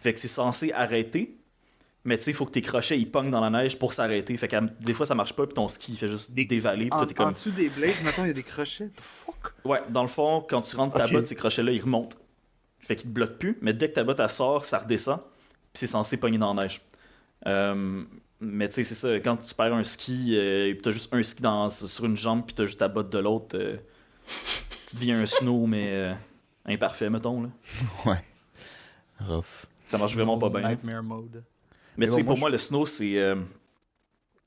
[0.00, 1.36] Fait que c'est censé arrêter,
[2.04, 4.36] mais tu sais, il faut que tes crochets ils pognent dans la neige pour s'arrêter.
[4.36, 6.44] Fait que euh, des fois ça marche pas, puis ton ski il fait juste Des-
[6.44, 7.32] dévaler, puis en, toi t'es en comme.
[7.32, 8.88] dessous des blades, maintenant il y a des crochets.
[8.88, 9.52] The fuck?
[9.64, 12.16] Ouais, dans le fond, quand tu rentres ta botte, ces crochets-là ils remontent.
[12.80, 15.80] Fait qu'il te bloque plus, mais dès que ta botte elle sort, ça redescend, puis
[15.80, 16.80] c'est censé pogner dans la neige.
[17.46, 18.04] Euh,
[18.40, 21.22] mais tu sais, c'est ça, quand tu perds un ski, euh, et t'as juste un
[21.22, 23.76] ski dans, sur une jambe, puis t'as juste ta botte de l'autre, euh,
[24.88, 26.12] tu deviens un snow, mais euh,
[26.66, 27.42] imparfait, mettons.
[27.42, 27.48] Là.
[28.04, 28.22] Ouais.
[29.20, 29.66] Rough.
[29.86, 30.68] Ça marche vraiment pas bien.
[30.70, 31.44] Nightmare mode.
[31.96, 33.18] Mais Mais tu sais, bon, pour moi, moi, le snow, c'est.
[33.18, 33.36] euh,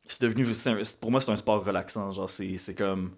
[0.06, 0.54] c'est devenu.
[0.54, 2.12] c'est un- pour moi, c'est un sport relaxant.
[2.12, 3.12] Genre, c'est c'est comme.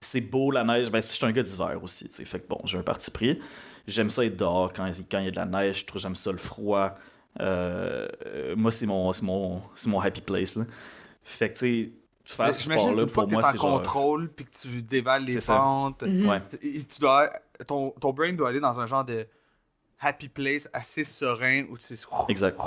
[0.00, 0.90] C'est beau la neige.
[0.90, 2.24] Ben, je suis un gars d'hiver aussi, tu sais.
[2.24, 3.38] Fait que bon, j'ai un parti pris.
[3.86, 5.80] J'aime ça être dehors quand quand il y a de la neige.
[5.80, 6.96] Je trouve j'aime ça le froid.
[7.40, 10.64] Euh, euh, moi, c'est mon, c'est mon, c'est mon happy place, là.
[11.24, 11.92] Fait que, tu sais,
[12.24, 13.82] faire Mais ce sport-là, pour que moi, c'est genre.
[13.82, 15.56] contrôle puis que tu dévales les C'est ça.
[15.58, 16.02] pentes.
[16.02, 16.28] Mhm.
[16.28, 17.30] Ouais, et Tu dois,
[17.66, 19.26] ton, ton brain doit aller dans un genre de
[20.00, 22.06] happy place assez serein où tu sais.
[22.28, 22.58] exact.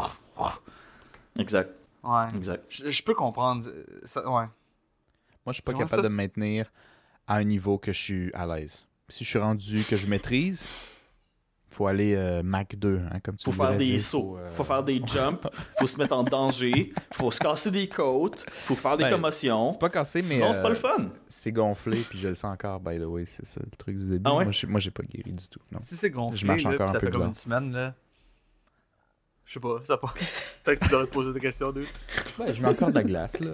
[1.38, 1.70] Exact,
[2.04, 2.24] Ouais.
[2.36, 2.66] exact.
[2.70, 3.68] Je, je peux comprendre.
[3.68, 4.46] euh, Ça, ouais.
[4.46, 4.48] Moi,
[5.48, 6.04] je suis pas Comment capable ça?
[6.04, 6.72] de me maintenir
[7.28, 8.86] à un niveau que je suis à l'aise.
[9.10, 10.66] Si je suis rendu que je maîtrise,
[11.72, 14.64] faut aller euh, Mac 2, hein, comme tu Faut faire des sauts, Faut, euh, faut
[14.64, 15.48] faire des jumps,
[15.80, 19.72] faut se mettre en danger, faut se casser des côtes, faut faire des Ben, commotions.
[19.72, 20.36] C'est pas cassé, mais.
[20.36, 21.10] Sinon, c'est pas le euh, fun.
[21.28, 23.26] c'est- gonflé, puis je le sens encore, by the way.
[23.26, 24.22] C'est ça le truc du début.
[24.26, 24.46] Ah ouais?
[24.68, 25.60] Moi, j'ai pas guéri du tout.
[25.72, 25.80] Non.
[25.82, 27.94] Si c'est gonflé, Je marche là, encore un ça peu fait comme une semaine, là.
[29.46, 30.14] Je sais pas, ça pas.
[30.64, 31.86] Peut-être que tu devrais te poser des questions, d'eux.
[32.40, 33.52] Ouais, je mets encore de la glace, là.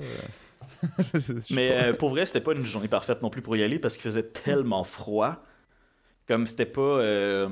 [1.52, 1.76] Mais pas.
[1.86, 4.04] euh, pour vrai, c'était pas une journée parfaite non plus pour y aller parce qu'il
[4.04, 5.38] faisait tellement froid.
[6.28, 6.82] Comme c'était pas.
[6.82, 7.48] euh,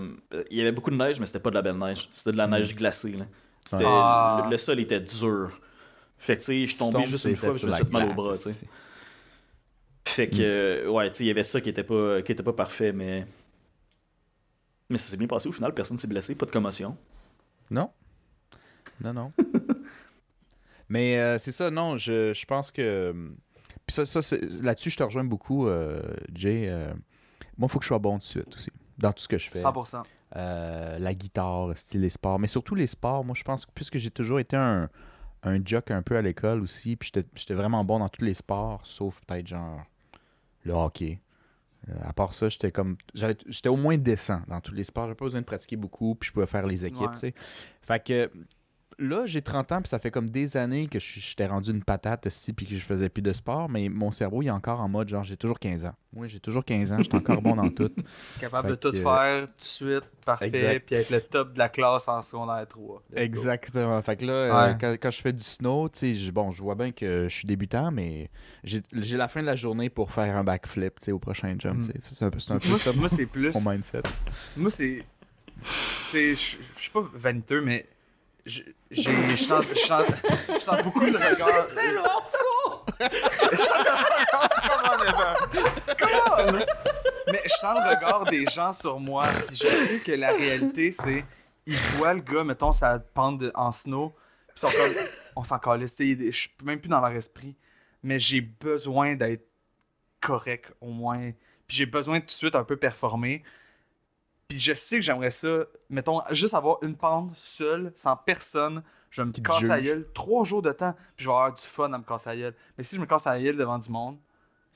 [0.52, 2.10] il y avait beaucoup de neige, mais c'était pas de la belle neige.
[2.14, 2.52] C'était de la Mm.
[2.52, 3.12] neige glacée.
[3.14, 3.26] Là.
[3.70, 4.42] C'était- Ah.
[4.46, 5.60] le, le sol était dur.
[6.18, 7.92] Fait que tu sais, je suis tombé juste c'est- une fois, je me suis fait
[7.92, 8.34] mal au bras.
[8.38, 8.68] tu sais.
[10.08, 12.44] Fait que, euh, ouais, tu sais, il y avait ça qui était pas, qui était
[12.44, 13.26] pas parfait, mais.
[14.90, 16.96] Mais ça s'est bien passé au final, personne s'est blessé, pas de commotion.
[17.72, 17.90] Non.
[19.02, 19.32] Non, non.
[20.90, 23.12] Mais euh, c'est ça, non, je, je pense que.
[23.88, 26.02] Puis ça, ça c'est- là-dessus, je te rejoins beaucoup, euh,
[26.34, 26.68] Jay.
[26.70, 26.94] euh,
[27.58, 29.38] moi, il faut que je sois bon tout de suite aussi, dans tout ce que
[29.38, 29.60] je fais.
[29.60, 30.04] 100%.
[30.36, 32.40] Euh, la guitare, style les sports.
[32.40, 34.90] Mais surtout les sports, moi, je pense que puisque j'ai toujours été un,
[35.44, 38.82] un jock un peu à l'école aussi, puis j'étais- vraiment bon dans tous les sports,
[38.84, 39.82] sauf peut-être genre
[40.64, 41.22] le hockey.
[41.88, 42.98] Euh, à part ça, j'étais comme.
[43.14, 45.04] J'étais au moins décent dans tous les sports.
[45.06, 47.14] J'avais pas besoin de pratiquer beaucoup, puis je pouvais faire les équipes, Ouais.
[47.14, 47.34] tu sais.
[47.84, 48.32] Fait que
[49.00, 51.84] là, j'ai 30 ans, puis ça fait comme des années que je- j'étais rendu une
[51.84, 54.80] patate, aussi, puis que je faisais plus de sport, mais mon cerveau, il est encore
[54.80, 55.94] en mode genre, j'ai toujours 15 ans.
[56.14, 57.90] Moi, j'ai toujours 15 ans, j'étais encore bon dans tout.
[58.40, 61.60] Capable Fait de tout que- faire tout de suite, parfait, puis être le top de
[61.60, 63.02] la classe en secondaire 3.
[63.10, 63.22] Let's go.
[63.22, 64.02] Exactement.
[64.02, 66.62] Fait que là, euh, quand, quand je fais du snow, tu sais, je- bon, je
[66.64, 68.30] vois bien que je suis débutant, mais
[68.64, 71.80] j'ai la fin de la journée pour faire un backflip, tu sais, au prochain jump,
[71.84, 71.92] Mm.
[72.06, 72.58] C'est un peu, ça,
[72.96, 73.54] moi, c'est plus.
[73.54, 74.04] mon mindset.
[74.56, 75.04] Moi, c'est.
[75.64, 75.70] Tu
[76.12, 77.86] sais, je je suis pas vaniteux, mais.
[78.46, 79.12] Je- J'ai.
[79.12, 80.04] Je sens, je sens,
[80.54, 81.68] je sens beaucoup le regard.
[81.68, 81.92] C'est!
[83.52, 83.80] Je sens
[85.02, 86.54] le regard-!
[87.32, 89.26] Mais je sens le regard des gens sur moi.
[89.48, 91.26] Puis je sais que la réalité, c'est.
[91.66, 94.14] Ils voient le gars, mettons, ça pente en snow.
[94.50, 94.94] Puis ils sont comme.
[95.36, 95.96] On s'en calisse.
[96.00, 97.56] Je suis même plus dans leur esprit.
[98.04, 99.48] Mais j'ai besoin d'être
[100.22, 101.32] correct, au moins.
[101.68, 103.44] Puis j'ai besoin de tout de suite un peu performer.
[104.48, 108.84] Puis je sais que j'aimerais ça, mettons, juste avoir une pente seule, sans personne.
[109.10, 111.62] Je vais me casser la gueule trois jours de temps, puis je vais avoir du
[111.62, 112.56] fun à me casser la gueule.
[112.78, 114.18] Mais si je me casse la gueule devant du monde,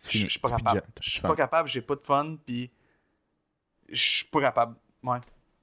[0.07, 0.83] je suis pas capable.
[1.01, 2.71] Je suis pas capable, j'ai pas de fun, puis
[3.89, 4.75] je suis pas capable.
[5.03, 5.19] Ouais.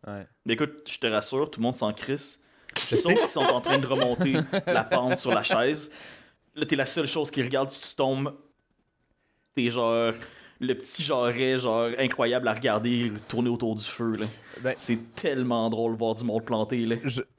[0.07, 0.27] Ouais.
[0.45, 2.43] Mais écoute, je te rassure, tout le monde s'en crisse.
[2.77, 4.35] Je Sauf s'ils sont en train de remonter
[4.67, 5.91] la pente sur la chaise.
[6.55, 8.37] Là, t'es la seule chose qui regarde si tu tombes.
[9.55, 10.13] T'es genre
[10.61, 14.17] le petit jarret, genre incroyable à regarder tourner autour du feu.
[14.17, 14.27] Là.
[14.63, 16.87] Ben, C'est tellement drôle de voir du monde planté.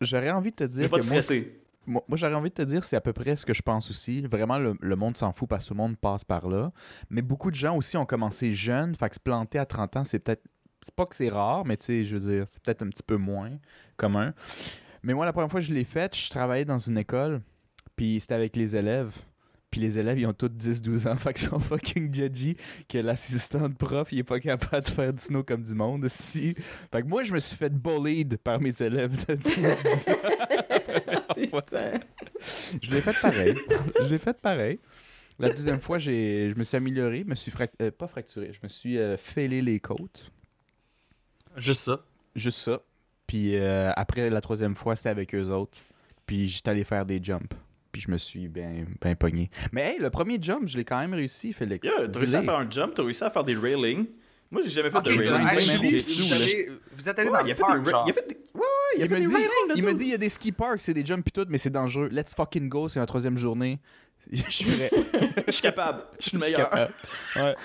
[0.01, 1.21] J'aurais envie de te dire pas que moi.
[1.89, 3.89] Moi, moi, j'aurais envie de te dire, c'est à peu près ce que je pense
[3.89, 4.21] aussi.
[4.23, 6.73] Vraiment, le, le monde s'en fout parce que tout le monde passe par là.
[7.09, 8.93] Mais beaucoup de gens aussi ont commencé jeunes.
[8.93, 10.43] Fait que se planter à 30 ans, c'est peut-être.
[10.81, 13.03] C'est pas que c'est rare, mais tu sais, je veux dire, c'est peut-être un petit
[13.03, 13.51] peu moins
[13.95, 14.33] commun.
[15.01, 17.41] Mais moi, la première fois que je l'ai fait, je travaillais dans une école,
[17.95, 19.15] puis c'était avec les élèves.
[19.69, 22.55] Puis les élèves, ils ont tous 10-12 ans, fait qu'ils sont fucking judgy
[22.87, 26.07] que l'assistant de prof, il est pas capable de faire du snow comme du monde.
[26.07, 26.55] Si.
[26.91, 29.71] Fait que moi, je me suis fait bullied par mes élèves de 10 ans.
[32.81, 33.55] Je l'ai fait pareil.
[33.99, 34.79] je l'ai fait pareil.
[35.39, 37.51] La deuxième fois, j'ai, je me suis amélioré, je me suis
[37.81, 40.31] euh, pas fracturé, je me suis euh, fêlé les côtes.
[41.57, 42.03] Juste ça?
[42.35, 42.81] Juste ça.
[43.27, 45.77] Puis euh, après, la troisième fois, c'était avec eux autres.
[46.25, 47.53] Puis j'étais allé faire des jumps.
[47.97, 49.49] Puis je me suis bien ben pogné.
[49.71, 51.83] Mais hey, le premier jump, je l'ai quand même réussi, Félix.
[51.83, 54.05] Yeah, t'as réussi à faire un jump, t'as réussi à faire des railings.
[54.51, 55.31] Moi, j'ai jamais fait de de railing.
[55.33, 56.69] railing, même actually, des vous, allez-
[57.09, 58.03] êtes allé Ouais, dans il le a fait parc, des, genre.
[58.05, 58.35] il a fait des...
[58.53, 58.65] Ouais, ouais,
[58.97, 59.73] il a Il fait me des dit, railings.
[59.77, 61.57] il me dit, il y a des ski parks, c'est des jumps pis tout, mais
[61.57, 62.07] c'est dangereux.
[62.11, 63.79] Let's fucking go, c'est la troisième journée.
[64.31, 64.89] Je suis prêt.
[65.47, 66.03] Je suis capable.
[66.19, 66.89] Je suis le Je suis meilleur.
[67.37, 67.55] Ouais.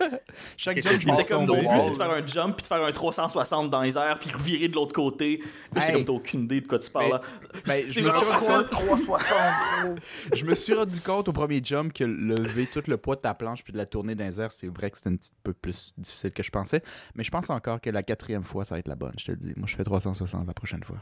[0.56, 2.66] Chaque jump, je m'en Mais comme mon but, c'est de faire un jump puis de
[2.68, 5.42] faire un 360 dans les airs puis revirer de l'autre côté.
[5.74, 5.92] J'étais Hey.
[5.94, 7.20] comme t'as aucune idée de quoi tu parles Mais- là.
[7.52, 8.58] ben, C'est je me suis rendu ça.
[8.58, 9.98] compte- 360,
[10.34, 13.34] Je me suis rendu compte au premier jump que lever tout le poids de ta
[13.34, 15.52] planche puis de la tourner dans les airs, c'est vrai que c'était un petit peu
[15.52, 16.82] plus difficile que je pensais.
[17.16, 19.30] Mais je pense encore que la quatrième fois, ça va être la bonne, je te
[19.32, 19.52] le dis.
[19.56, 20.98] Moi, je fais 360 la prochaine fois.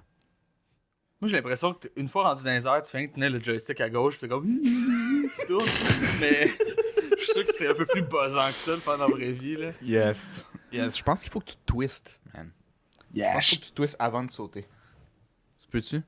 [1.20, 3.42] Moi, j'ai l'impression que t- une fois rendu dans les airs, tu de tenir le
[3.42, 4.46] joystick à gauche, tu fais comme.
[4.62, 5.64] tu tournes.
[6.20, 6.48] Mais
[7.18, 9.14] je suis sûr que c'est un peu plus buzzant que ça le faire dans la
[9.14, 9.56] vraie vie.
[9.56, 9.70] Là.
[9.82, 10.44] Yes.
[10.72, 10.98] Yes.
[10.98, 12.50] Je pense qu'il faut que tu twistes, man.
[13.14, 14.66] Je pense qu'il faut que tu twistes avant de sauter.
[15.56, 16.02] Ça peux-tu?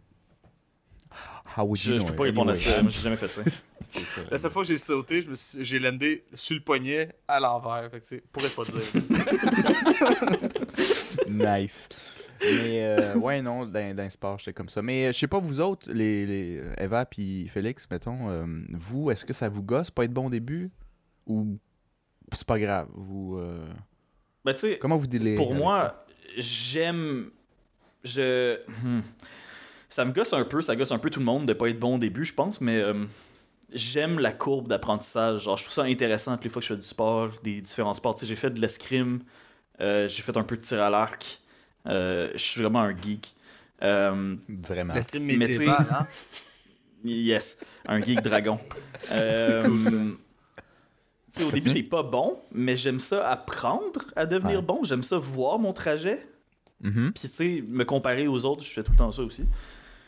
[1.57, 2.83] How would Je, you je know peux pas répondre à ça.
[2.83, 3.43] Moi, j'ai jamais fait ça.
[3.89, 4.21] c'est ça.
[4.31, 7.41] La seule fois que j'ai sauté, je me suis- j'ai landé sur le poignet à
[7.41, 7.91] l'envers.
[7.91, 8.83] Fait que, tu sais, pourrais pas dire.
[11.29, 11.89] nice.
[12.43, 14.83] Mais euh, ouais, non, dans, dans le sport, j'étais comme ça.
[14.83, 19.11] Mais euh, je sais pas, vous autres, les, les Eva puis Félix, mettons, euh, vous,
[19.11, 20.71] est-ce que ça vous gosse pas être bon au début?
[21.27, 21.59] Ou
[22.33, 22.89] c'est pas grave?
[22.95, 23.67] Vous, euh,
[24.45, 25.37] Ben, comment vous délirez?
[25.37, 26.05] pour moi,
[26.37, 27.31] j'aime.
[28.05, 28.59] Je.
[28.83, 29.01] hmm.
[29.91, 31.81] Ça me gosse un peu, ça gosse un peu tout le monde de pas être
[31.81, 33.07] bon au début, je pense, mais euh,
[33.73, 35.43] j'aime la courbe d'apprentissage.
[35.45, 37.95] Genre, je trouve ça intéressant toutes les fois que je fais du sport, des différents
[37.95, 38.15] sports.
[38.15, 39.23] Tu sais, j'ai fait de l'escrime,
[39.81, 41.41] euh, j'ai fait un peu de tir à l'arc.
[41.87, 43.35] Euh, je suis vraiment un geek.
[43.83, 44.95] Euh, Vraiment.
[44.95, 46.07] Tu sais- médiéval, hein?
[47.05, 47.57] Yes,
[47.87, 48.59] un geek dragon.
[49.13, 49.63] Euh,
[51.33, 54.65] tu sais, au début, t'es pas bon, mais j'aime ça apprendre à devenir Ouais.
[54.65, 54.83] bon.
[54.83, 56.27] J'aime ça voir mon trajet.
[56.83, 57.13] Mhm.
[57.15, 59.45] Puis, tu sais, me comparer aux autres, je fais tout le temps ça aussi.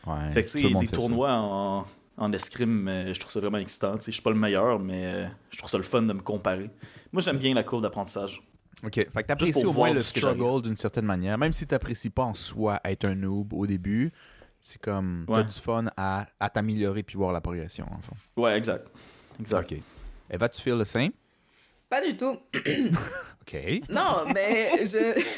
[0.07, 3.41] Ouais, fait que, tu sais, le des tournois en, en escrime, euh, je trouve ça
[3.41, 3.97] vraiment excitant.
[3.97, 6.23] Tu sais, je suis pas le meilleur, mais je trouve ça le fun de me
[6.23, 6.71] comparer.
[7.13, 8.43] Moi, j'aime bien la courbe d'apprentissage.
[8.85, 12.23] Ok, fait que t'apprécies au moins le struggle d'une certaine manière, même si t'apprécies pas
[12.25, 14.11] en soi être un noob au début,
[14.61, 18.17] c'est comme t'as du fun à, à t'améliorer puis voir la progression en fond.
[18.43, 18.87] Ouais, exact.
[19.39, 19.71] Exact.
[19.73, 19.79] Ok.
[20.31, 21.11] Eva, tu feel le same?
[21.89, 22.39] Pas du tout.
[23.43, 23.83] Ok.
[23.89, 25.21] Non, mais je.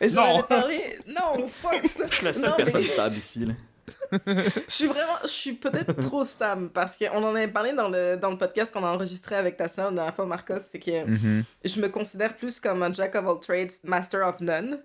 [0.00, 0.42] Je Non.
[0.48, 0.98] parlé.
[1.08, 2.06] Non, fuck ça.
[2.10, 3.44] Je suis la seule Non, personne mais- stable ici.
[3.44, 3.54] Là.
[4.26, 8.16] Je suis vraiment, je suis peut-être trop stable parce qu'on en avait parlé dans le,
[8.16, 11.04] dans le podcast qu'on a enregistré avec ta soeur la dernière fois, Marcos, c'est que
[11.04, 11.44] Mhm.
[11.64, 14.82] je me considère plus comme un jack of all trades, master of none.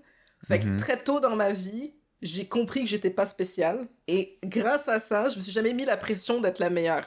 [0.47, 0.77] Fait que Mhm.
[0.77, 5.29] très tôt dans ma vie, j'ai compris que j'étais pas spéciale et grâce à ça,
[5.29, 7.03] je me suis jamais mis la pression d'être la meilleure.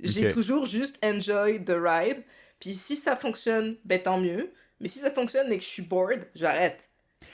[0.00, 2.22] J'ai toujours juste enjoy the ride.
[2.60, 4.52] Puis si ça fonctionne, ben tant mieux.
[4.80, 6.85] Mais si ça fonctionne et que je suis bored, j'arrête.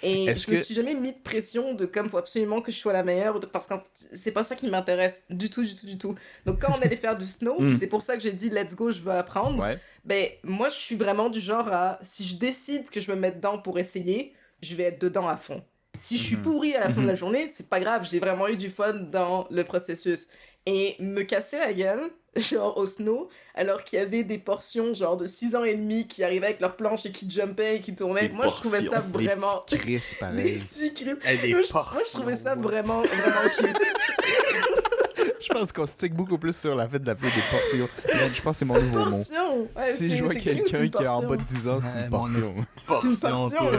[0.02, 2.76] Et je me que- suis jamais mis de pression de comme faut absolument que je
[2.78, 5.96] sois la meilleure parce que c'est pas ça qui m'intéresse du tout, du tout, du
[5.98, 6.14] tout.
[6.46, 7.78] Donc quand on allait faire du snow, puis Mm.
[7.78, 9.62] c'est pour ça que j'ai dit let's go, je veux apprendre.
[9.62, 9.78] Ouais.
[10.04, 13.30] Ben moi je suis vraiment du genre à si je décide que je me mets
[13.32, 15.62] dedans pour essayer, je vais être dedans à fond.
[15.98, 16.42] Si je suis Mhm.
[16.42, 17.06] pourri à la fin de Mhm.
[17.06, 20.26] la journée, c'est pas grave, j'ai vraiment eu du fun dans le processus.
[20.66, 25.16] Et me casser la gueule, genre au snow, alors qu'il y avait des portions genre
[25.16, 27.94] de 6 ans et demi qui arrivaient avec leurs planches et qui jumpaient et qui
[27.94, 28.28] tournaient.
[28.28, 29.10] Des moi je trouvais ça portions.
[29.12, 29.64] vraiment...
[29.68, 31.14] Des petits Des petits cris.
[31.24, 33.76] Hey, des Moi, je, moi, je portions, trouvais ça vraiment, vraiment cute.
[35.40, 37.88] je pense qu'on stick beaucoup plus sur la fait d'appeler des portions.
[38.14, 39.16] Man, Je pense que c'est mon nouveau mot.
[39.16, 39.68] Portion!
[39.76, 41.28] Ouais, Si je vois quelqu'un qui est en portion.
[41.28, 42.54] bas de 10 ans, c'est une portion.
[43.00, 43.70] C'est une Portion,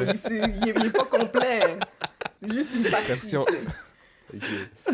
[0.61, 1.77] il est pas complet.
[2.41, 3.35] C'est juste une partie.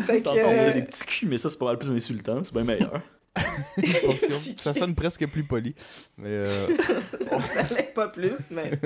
[0.06, 2.42] T'entends, on disait des euh, petits culs, mais ça, c'est pas mal plus insultant.
[2.44, 3.00] C'est bien meilleur.
[4.58, 5.74] Ça sonne presque plus poli.
[6.18, 6.46] Mais euh,
[7.40, 8.72] ça l'est pas plus, mais.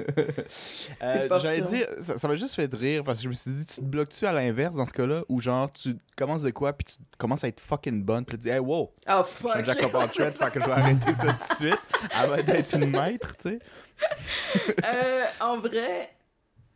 [1.02, 1.28] Euh.
[1.40, 3.76] J'allais dire, ça ça m'a juste fait rire parce que je me suis dit, tu
[3.76, 6.94] te bloques-tu à l'inverse dans ce cas-là ou genre tu commences de quoi puis tu
[7.18, 9.56] commences à être fucking bonne puis tu te dis, hey wow, Oh je suis fuck!
[9.56, 11.80] un Jacob en fait que je vais arrêter ça tout de suite
[12.14, 13.58] avant d'être une maître, tu sais.
[14.84, 16.10] Euh, en vrai,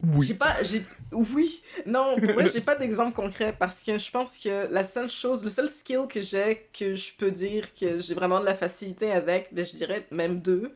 [0.01, 0.27] Oui.
[0.27, 0.63] j'ai pas.
[0.63, 0.83] j'ai
[1.13, 1.61] Oui!
[1.87, 5.43] Non, pour vrai, j'ai pas d'exemple concret parce que je pense que la seule chose,
[5.43, 9.11] le seul skill que j'ai, que je peux dire que j'ai vraiment de la facilité
[9.11, 10.73] avec, ben, je dirais même deux,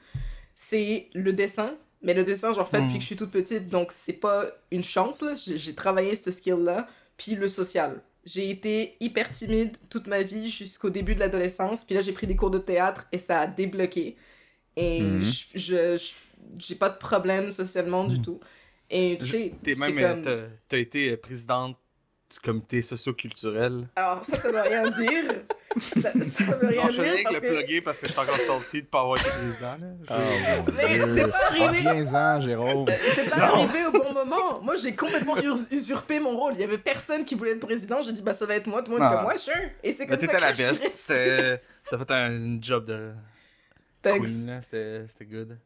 [0.56, 1.74] c'est le dessin.
[2.04, 4.82] Mais le dessin, j'en fais depuis que je suis toute petite, donc c'est pas une
[4.82, 5.34] chance, là.
[5.34, 6.88] J'ai j'ai travaillé ce skill-là.
[7.16, 8.00] Puis le social.
[8.24, 11.84] J'ai été hyper timide toute ma vie jusqu'au début de l'adolescence.
[11.84, 14.16] Puis là, j'ai pris des cours de théâtre et ça a débloqué.
[14.76, 15.22] Et Mhm.
[15.22, 16.12] je- je je-
[16.58, 18.40] j'ai pas de problème socialement du tout.
[18.94, 20.22] Et tu sais, T'es même, euh, comme...
[20.22, 21.78] t'as- t'as été euh, présidente
[22.30, 23.88] du comité socio-culturel.
[23.96, 25.24] Alors ça, ça veut rien dire.
[26.02, 27.54] ça, ça veut rien Non, je dire viens parce que le que...
[27.54, 29.76] plugger parce que je suis encore salty de pas avoir été président.
[29.80, 29.86] Là.
[30.02, 31.14] Je- Oh Mais dieu.
[31.14, 31.66] t'es pas arrivé.
[31.88, 32.84] Reviens-en, Jérôme.
[32.86, 34.60] T'es pas arrivé au bon moment.
[34.62, 36.52] Moi, j'ai complètement us- usurpé mon rôle.
[36.54, 38.02] Il y avait personne qui voulait être président.
[38.02, 38.82] J'ai dit, bah, ça va être moi.
[38.82, 39.16] Tout le monde est Non.
[39.16, 39.52] comme moi, sure.
[39.82, 40.94] Et c'est Mais comme t'étais ça la que je suis best.
[40.96, 43.10] C'était- T'as fait un job de
[44.02, 44.22] Thanks.
[44.24, 44.46] queen.
[44.46, 44.62] là.
[44.62, 45.58] C'était c'était good.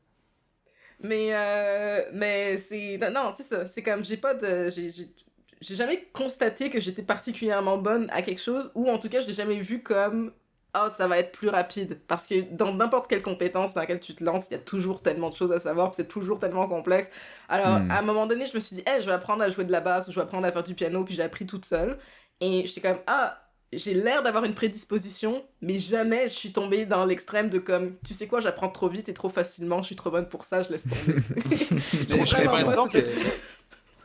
[1.03, 2.99] Mais, euh, mais c'est.
[2.99, 3.67] Non, non, c'est ça.
[3.67, 4.69] C'est comme, j'ai pas de.
[4.69, 9.27] J'ai, jamais constaté que j'étais particulièrement bonne à quelque chose, ou en tout cas, je
[9.27, 10.33] l'ai jamais vu comme.
[10.75, 11.99] ah, ça va être plus rapide.
[12.09, 15.03] Parce que dans n'importe quelle compétence dans laquelle tu te lances, il y a toujours
[15.03, 17.11] tellement de choses à savoir, puis c'est toujours tellement complexe.
[17.49, 17.91] Alors, Hmm.
[17.91, 19.73] à un moment donné, je me suis dit, hey, je vais apprendre à jouer de
[19.73, 21.99] la basse, ou je vais apprendre à faire du piano, puis j'ai appris toute seule.
[22.41, 27.05] Et j'étais comme, ah, j'ai l'air d'avoir une prédisposition, mais jamais je suis tombée dans
[27.05, 30.11] l'extrême de comme, tu sais quoi, j'apprends trop vite et trop facilement, je suis trop
[30.11, 31.21] bonne pour ça, je laisse tomber.
[32.25, 32.99] j'ai l'impression que.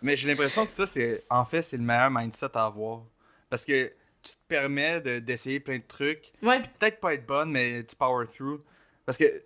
[0.01, 1.24] Mais j'ai l'impression que ça, c'est.
[1.30, 3.03] En fait, c'est le meilleur mindset à avoir.
[3.49, 3.91] Parce que
[4.24, 6.32] tu te permets de- d'essayer plein de trucs.
[6.41, 8.59] Ouais, Peut-être pas être bonne, mais tu power through.
[9.05, 9.43] Parce que.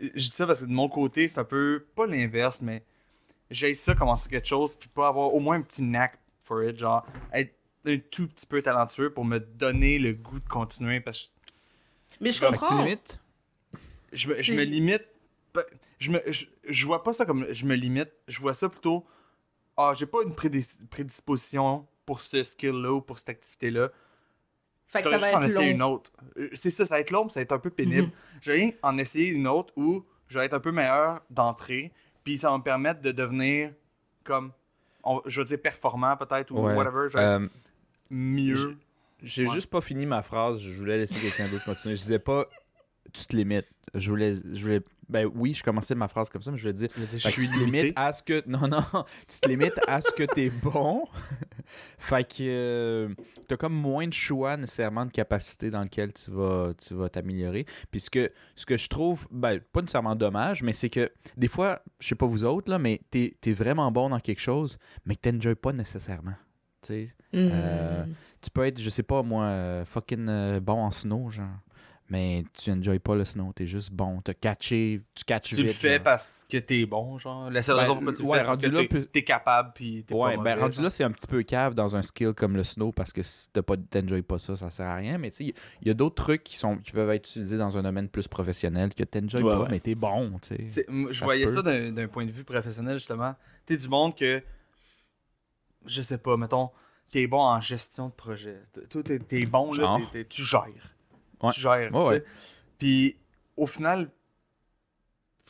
[0.00, 1.86] Je dis ça parce que de mon côté, c'est un peu.
[1.94, 2.82] Pas l'inverse, mais.
[3.48, 6.78] J'ai ça commencer quelque chose, puis pas avoir au moins un petit knack for it.
[6.78, 7.54] Genre, être
[7.86, 11.00] un tout petit peu talentueux pour me donner le goût de continuer.
[11.00, 11.28] Parce que
[12.20, 12.82] mais je comprends.
[12.82, 13.18] limites.
[14.12, 15.04] je me, je me limite.
[15.52, 15.64] pas-
[15.98, 18.10] Je, me, je, je vois pas ça comme je me limite.
[18.28, 19.04] Je vois ça plutôt.
[19.76, 23.90] Ah, j'ai pas une prédis- prédisposition pour ce skill-là ou pour cette activité-là.
[24.86, 25.74] Fait que ça va être essayer long.
[25.74, 26.12] une autre.
[26.36, 28.02] Euh, C'est ça, ça va être long, ça va être un peu pénible.
[28.08, 28.10] Mhm.
[28.42, 31.92] Je vais en essayer une autre où je vais être un peu meilleur d'entrée,
[32.24, 33.72] puis ça va me permettre de devenir
[34.24, 34.52] comme,
[35.02, 36.74] on- je veux dire, performant peut-être, ou Ouais.
[36.74, 37.08] whatever.
[37.10, 37.48] Je vais être Euh,
[38.12, 38.76] mieux.
[39.22, 39.54] J'ai Ouais.
[39.54, 40.60] juste pas fini ma phrase.
[40.60, 41.96] Je voulais laisser quelqu'un d'autre continuer.
[41.96, 42.46] Je disais pas,
[43.12, 43.66] tu te limites.
[43.94, 46.72] Je voulais, je voulais, ben oui, je commençais ma phrase comme ça, mais je voulais
[46.72, 47.82] dire, Je dire, suis tu te limité.
[47.82, 48.42] limites à ce que.
[48.48, 48.84] Non, non,
[49.28, 51.04] tu te limites à ce que t'es bon.
[51.98, 53.08] fait que euh,
[53.48, 57.66] t'as comme moins de choix nécessairement de capacité dans lequel tu vas tu vas t'améliorer.
[57.90, 61.48] Puis ce que, ce que je trouve, ben, pas nécessairement dommage, mais c'est que des
[61.48, 64.78] fois, je sais pas vous autres, là, mais t'es es vraiment bon dans quelque chose,
[65.04, 66.34] mais que t'enjoys pas nécessairement.
[66.90, 68.12] Euh, Hmm.
[68.40, 71.46] tu peux être, je sais pas moi, euh, fucking euh, bon en snow, genre.
[72.10, 74.20] Mais tu enjoys pas le snow, t'es juste bon.
[74.20, 75.76] T'as catché, tu catches Tu le vite.
[75.78, 76.02] fais genre.
[76.02, 77.48] parce que t'es bon, genre.
[77.50, 79.06] La seule Ben, raison pourquoi tu le ouais, fais, c'est parce rendu que t'es- plus-
[79.06, 80.84] t'es capable, puis t'es Ouais, pas ben mauvais, rendu genre.
[80.84, 83.48] là, c'est un petit peu cave dans un skill comme le snow parce que si
[83.50, 85.16] t'as pas, t'enjoys pas ça, ça sert à rien.
[85.16, 87.78] Mais tu sais, il y a d'autres trucs qui, sont, qui peuvent être utilisés dans
[87.78, 89.68] un domaine plus professionnel que t'enjoys Ouais, pas, ouais.
[89.70, 90.84] mais t'es bon, tu sais.
[91.12, 93.34] Je voyais ça d'un point de vue professionnel, justement.
[93.64, 94.42] T'es du monde que.
[95.86, 96.70] Je sais pas, mettons,
[97.10, 98.60] t'es bon en gestion de projet.
[98.90, 100.62] Toi, t'es t'es bon, là, t'es- t'es- tu gères.
[101.42, 101.50] Ouais.
[101.52, 101.94] Tu gères.
[101.94, 102.24] Ouais, ouais.
[102.78, 103.16] Puis,
[103.56, 104.10] au final,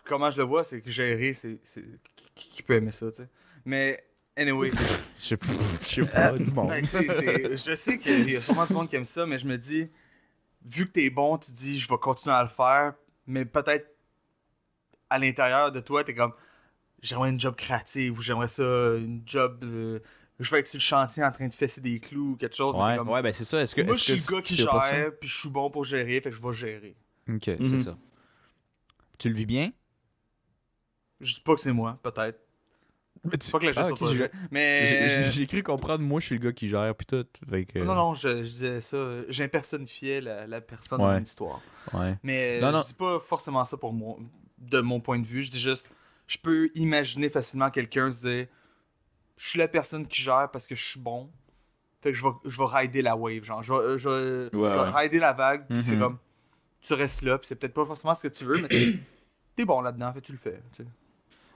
[0.04, 1.58] comment je le vois, c'est que gérer, c'est.
[1.64, 1.84] c'est-
[2.34, 3.28] Qui, peut aimer ça, tu sais.
[3.64, 4.02] Mais,
[4.36, 4.70] anyway.
[5.18, 6.68] Je sais pas, du monde.
[6.68, 9.46] Ben, c'est- je sais qu'il y a sûrement du monde qui aime ça, mais je
[9.46, 9.88] me dis,
[10.64, 12.94] vu que t'es bon, tu dis, je vais continuer à le faire,
[13.26, 13.86] mais peut-être
[15.10, 16.32] à l'intérieur de toi, t'es comme,
[17.02, 18.62] j'aimerais une job créative ou j'aimerais ça,
[18.96, 19.62] une job.
[19.62, 20.00] euh,
[20.42, 22.74] je vais être sur le chantier en train de fesser des clous ou quelque chose.
[22.74, 23.60] Ouais, comme, ouais, ben c'est ça.
[23.60, 26.20] Est-ce que, Moi, je suis le gars qui gère, puis je suis bon pour gérer,
[26.20, 26.94] fait que je vais gérer.
[27.28, 27.80] Ok, c'est Mhm.
[27.80, 27.96] ça.
[29.18, 29.70] Tu le vis bien?
[31.20, 32.38] Je dis pas que c'est moi, peut-être.
[33.24, 35.30] Mais tu- pas que la Ah, gestion ok, de projet, j'ai- mais.
[35.30, 37.24] j'ai- cru comprendre, moi, je suis le gars qui gère, puis tout.
[37.48, 38.96] Fait que- Non, non, je, je disais ça.
[39.28, 41.12] J'impersonnifiais la, la personne Ouais.
[41.12, 41.60] dans l'histoire.
[41.92, 42.18] Ouais.
[42.24, 42.80] Mais Non, euh, non.
[42.80, 44.16] je dis pas forcément ça pour moi,
[44.58, 45.44] de mon point de vue.
[45.44, 45.88] Je dis juste,
[46.26, 48.46] je peux imaginer facilement quelqu'un se dire,
[49.42, 51.28] je suis la personne qui gère parce que je suis bon.
[52.00, 53.60] Fait que je vais, je vais rider la wave, genre.
[53.62, 55.00] Je vais, je vais- Ouais, je vais ouais.
[55.02, 56.00] rider la vague, puis c'est Mhm.
[56.00, 56.18] comme,
[56.80, 59.80] tu restes là, puis c'est peut-être pas forcément ce que tu veux, mais t'es- bon
[59.80, 60.60] là-dedans, fait que tu le fais.
[60.76, 60.88] tu sais.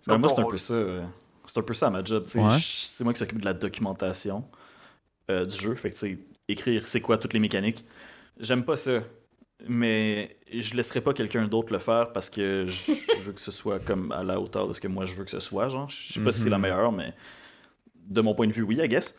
[0.07, 0.75] Ben, moi, c'est un peu ça.
[0.75, 1.05] euh,
[1.47, 2.25] C'est un peu ça ma job.
[2.25, 2.41] tu sais.
[2.41, 2.59] Ouais.
[2.59, 4.45] Je- C'est moi qui s'occupe de la documentation
[5.31, 5.75] euh, du jeu.
[5.77, 6.19] Fait que, tu sais,
[6.49, 7.85] écrire c'est quoi toutes les mécaniques?
[8.41, 9.01] J'aime pas ça.
[9.69, 13.51] Mais je laisserai pas quelqu'un d'autre le faire parce que je, je veux que ce
[13.51, 15.69] soit comme à la hauteur de ce que moi je veux que ce soit.
[15.69, 16.63] Genre, je sais pas si c'est la Mhm.
[16.63, 17.15] meilleure, mais
[18.07, 19.17] de mon point de vue, oui, I guess.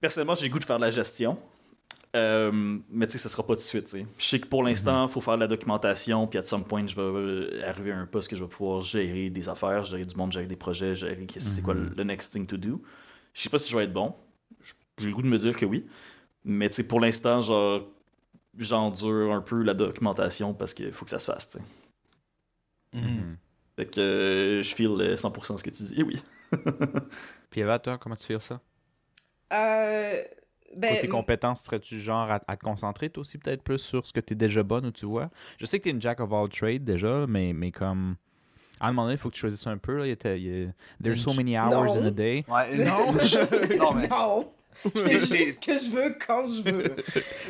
[0.00, 1.38] Personnellement, j'ai le goût de faire de la gestion.
[2.16, 3.96] Euh, mais tu sais, ce sera pas tout de suite.
[4.18, 6.86] Je sais que pour l'instant, il faut faire de la documentation, puis à some point,
[6.86, 10.04] je vais euh, arriver à un poste que je vais pouvoir gérer des affaires, gérer
[10.04, 11.94] du monde, gérer des projets, gérer c'est quoi le, Mhm.
[11.96, 12.80] le next thing to do.
[13.32, 14.14] Je sais pas si je vais être bon.
[14.98, 15.86] J'ai le goût de me dire que oui.
[16.44, 17.82] Mais tu sais, pour l'instant, genre,
[18.58, 21.48] j'endure un peu la documentation parce qu'il faut que ça se fasse.
[21.48, 21.64] tu sais.
[22.92, 23.36] Mhm.
[23.76, 25.94] Fait que euh, je file euh, 100% ce que tu dis.
[25.98, 26.22] Et oui.
[27.50, 28.60] Puis Eva, toi, comment tu fais ça?
[29.52, 30.22] Euh,
[30.76, 34.12] ben, Côté compétences, serais-tu genre à, à te concentrer toi aussi peut-être plus sur ce
[34.12, 35.30] que tu es déjà bonne ou tu vois?
[35.58, 38.16] Je sais que tu es une jack of all trades déjà, mais, mais comme...
[38.80, 39.98] À un moment donné, il faut que tu choisisses un peu.
[39.98, 40.06] Là.
[40.06, 40.72] Il y a- il y a-
[41.02, 42.02] There's so many hours Non.
[42.02, 42.44] in a day.
[42.48, 44.52] Ouais, non, je- non, mais non!
[44.84, 46.96] Je fais juste ce que je veux quand je veux.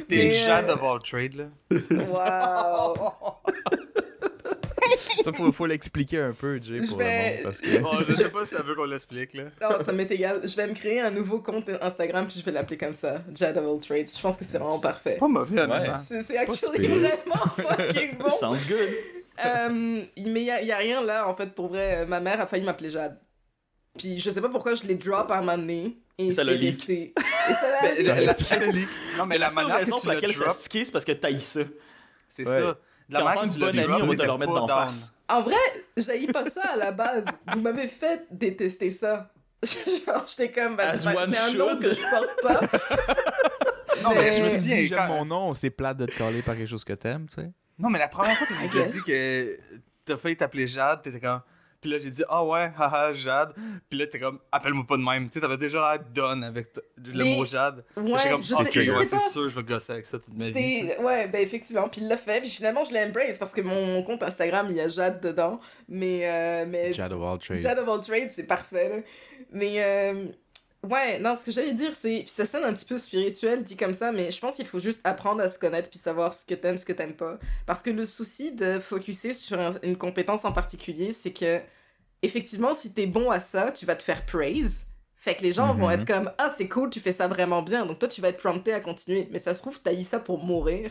[0.07, 1.47] t'es une euh, Jade of all trade, là.
[1.71, 3.13] Wow!
[5.23, 7.43] Ça, faut, faut l'expliquer un peu, Jay, Je pour vais- le monde.
[7.45, 7.79] Parce que...
[7.79, 9.45] Bon, je sais pas si elle veut qu'on l'explique, là.
[9.63, 10.41] Non, ça m'est égal.
[10.45, 13.57] Je vais me créer un nouveau compte Instagram puis je vais l'appeler comme ça, Jad
[13.57, 14.09] of all Trades.
[14.15, 15.17] Je pense que c'est vraiment parfait.
[15.19, 15.79] Pas mauvais, Ouais.
[16.23, 18.31] C'est actually vraiment fucking bon.
[18.31, 18.89] Sounds good.
[19.45, 22.07] Euh, mais il y a, y a rien là, en fait, pour vrai.
[22.07, 23.19] Ma mère a failli m'appeler Jade.
[23.99, 25.99] Puis je sais pas pourquoi je l'ai drop à un moment donné.
[26.19, 26.75] Et Ça c'est l'a leak.
[26.77, 27.15] resté.
[27.49, 28.07] Et ça l'a leak.
[28.07, 28.67] la- la-
[29.19, 31.13] Non, mais la manière raison pour le laquelle ça drop, a stické, c'est parce que
[31.13, 31.61] t'haïs ça.
[32.29, 32.61] C'est Ouais.
[32.61, 32.79] ça.
[33.09, 34.69] De en manière que tu bon l'as ami, drop, on va te le remettre down.
[34.69, 35.11] face.
[35.29, 35.57] En vrai,
[35.97, 37.25] j'haïs pas ça à la base.
[37.53, 39.31] Vous m'avez fait détester ça.
[39.65, 41.81] Genre, j'étais comme, bah, c'est un nom should.
[41.81, 42.61] que je porte pas.
[44.03, 46.19] Non, mais Mais- tu me Si souviens, j'aime quand- mon nom, c'est plate de te
[46.19, 47.51] coller par quelque chose que t'aimes, tu sais.
[47.79, 48.93] Non, mais la première fois que tu I nous as guess.
[48.93, 49.59] dit que
[50.05, 51.41] t'as failli t'appeler Jade, t'étais comme.
[51.85, 53.53] Puis là, j'ai dit, ah ouais, haha, Jade.
[53.91, 55.27] Puis là, t'es comme, appelle-moi pas de même.
[55.29, 57.85] Tu sais, t'avais déjà l'air done avec le Mais- mot Jade.
[57.95, 59.29] Ouais, comme, je ok, sais, ouais, sais c'est pas.
[59.29, 60.89] sûr, je vais gosser avec ça toute ma vie.
[61.01, 61.87] Ouais, ben effectivement.
[61.89, 62.41] Puis il l'a fait.
[62.41, 65.61] Puis finalement, je l'ai embrace parce que mon compte Instagram, il y a Jade dedans.
[65.87, 67.59] Mais, euh, mais Jad of all trades.
[67.59, 68.89] Jade of all trades, c'est parfait.
[68.89, 68.97] Là.
[69.53, 70.25] Mais euh,
[70.89, 72.21] ouais, non, ce que j'allais dire, c'est.
[72.21, 74.79] Puis ça sonne un petit peu spirituel dit comme ça, mais je pense qu'il faut
[74.81, 77.39] juste apprendre à se connaître puis savoir ce que t'aimes, ce que t'aimes pas.
[77.67, 81.61] Parce que le souci de focuser sur un- une compétence en particulier, c'est que
[82.23, 84.85] effectivement, si t'es bon à ça, tu vas te faire praise.
[85.17, 85.95] Fait que les gens vont Mhm.
[86.01, 87.87] être comme Ah, c'est cool, tu fais ça vraiment bien.
[87.87, 89.27] Donc toi, tu vas être prompté à continuer.
[89.31, 90.91] Mais ça se trouve, t'as ça pour mourir.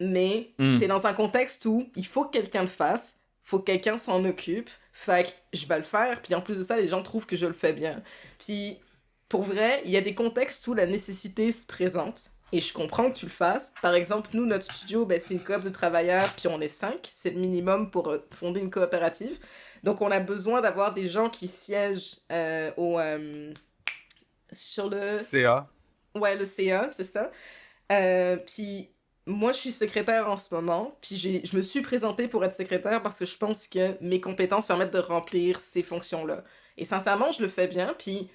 [0.00, 0.78] Mais Hmm.
[0.78, 4.24] T'es dans un contexte où il faut que quelqu'un le fasse, faut que quelqu'un s'en
[4.24, 7.26] occupe, fait que je vais le faire, puis en plus de ça, les gens trouvent
[7.26, 8.02] que je le fais bien.
[8.38, 8.78] Puis,
[9.28, 13.10] pour vrai, il y a des contextes où la nécessité se présente, et je comprends
[13.10, 13.74] que tu le fasses.
[13.82, 17.10] Par exemple, nous, notre studio, ben, c'est une coop de travailleurs, puis on est cinq,
[17.12, 19.38] c'est le minimum pour euh, fonder une coopérative.
[19.82, 22.98] Donc, on a besoin d'avoir des gens qui siègent euh, au...
[22.98, 23.52] euh,
[24.50, 25.16] sur le...
[25.18, 25.68] CA.
[26.14, 27.30] Ouais, le CA, c'est ça.
[28.46, 28.90] Puis
[29.26, 30.96] moi, je suis secrétaire en ce moment.
[31.02, 34.66] Puis je me suis présentée pour être secrétaire parce que je pense que mes compétences
[34.66, 36.44] permettent de remplir ces fonctions-là.
[36.78, 37.94] Et sincèrement, je le fais bien.
[37.98, 38.30] Puis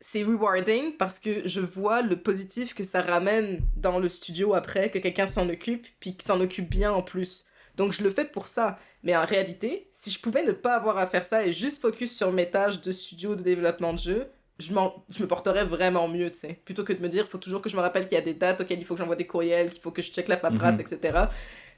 [0.00, 4.90] c'est rewarding parce que je vois le positif que ça ramène dans le studio après,
[4.90, 7.44] que quelqu'un s'en occupe, puis qu'il s'en occupe bien en plus.
[7.76, 8.78] Donc je le fais pour ça.
[9.02, 12.16] Mais en réalité, si je pouvais ne pas avoir à faire ça et juste focus
[12.16, 14.26] sur mes tâches de studio de développement de jeu,
[14.58, 14.72] je,
[15.14, 16.60] je me porterais vraiment mieux, tu sais.
[16.64, 18.34] Plutôt que de me dire, faut toujours que je me rappelle qu'il y a des
[18.34, 20.78] dates auxquelles il faut que j'envoie des courriels, qu'il faut que je check la paperasse,
[20.78, 20.80] Mhm.
[20.80, 21.18] etc.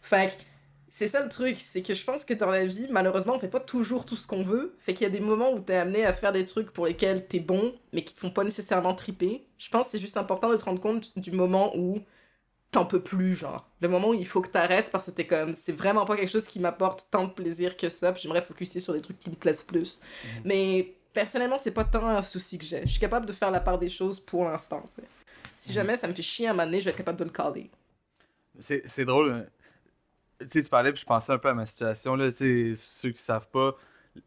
[0.00, 0.42] Fait que
[0.90, 3.48] c'est ça le truc, c'est que je pense que dans la vie, malheureusement, on fait
[3.48, 4.74] pas toujours tout ce qu'on veut.
[4.78, 7.26] Fait qu'il y a des moments où t'es amené à faire des trucs pour lesquels
[7.28, 9.46] t'es bon, mais qui te font pas nécessairement triper.
[9.56, 12.00] Je pense que c'est juste important de te rendre compte du moment où
[12.72, 13.68] t'en peux plus, genre.
[13.80, 16.30] Le moment où il faut que t'arrêtes parce que t'es comme, c'est vraiment pas quelque
[16.30, 19.30] chose qui m'apporte tant de plaisir que ça, puis j'aimerais focuser sur des trucs qui
[19.30, 20.00] me plaisent plus.
[20.44, 22.82] Mais personnellement, c'est pas tant un souci que j'ai.
[22.82, 24.82] Je suis capable de faire la part des choses pour l'instant.
[25.56, 27.24] Si jamais ça me fait chier à un moment donné, je vais être capable de
[27.24, 27.70] le caler.
[28.58, 29.46] C'est c'est drôle.
[30.50, 32.14] Tu parlais, puis je pensais un peu à ma situation.
[32.16, 33.76] Là, ceux qui savent pas,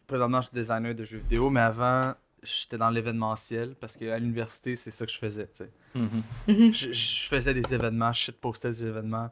[0.08, 4.76] présentement, je suis designer de jeux vidéo, mais avant, j'étais dans l'événementiel parce qu'à l'université,
[4.76, 5.48] c'est ça que je faisais.
[5.48, 5.70] tu sais.
[5.96, 6.74] Mhm.
[6.74, 9.32] je, je faisais des événements, je postais des événements.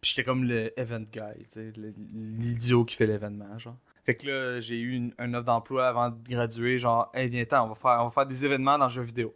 [0.00, 3.76] Puis j'étais comme le event guy, tu sais, le- l'idiot qui fait l'événement, genre.
[4.04, 7.64] Fait que là, j'ai eu une, une offre d'emploi avant de graduer, genre, hey, viens-t'en,
[7.66, 9.34] on va faire, on va faire des événements dans le jeu vidéo.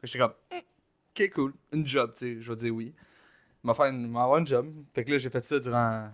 [0.00, 0.58] Fait que j'étais comme, Hmm,
[1.22, 2.92] ok, cool, une job, tu sais, je vais dire oui.
[3.64, 4.72] M'a fait une, avoir une job.
[4.94, 6.10] Fait que là, j'ai fait ça durant,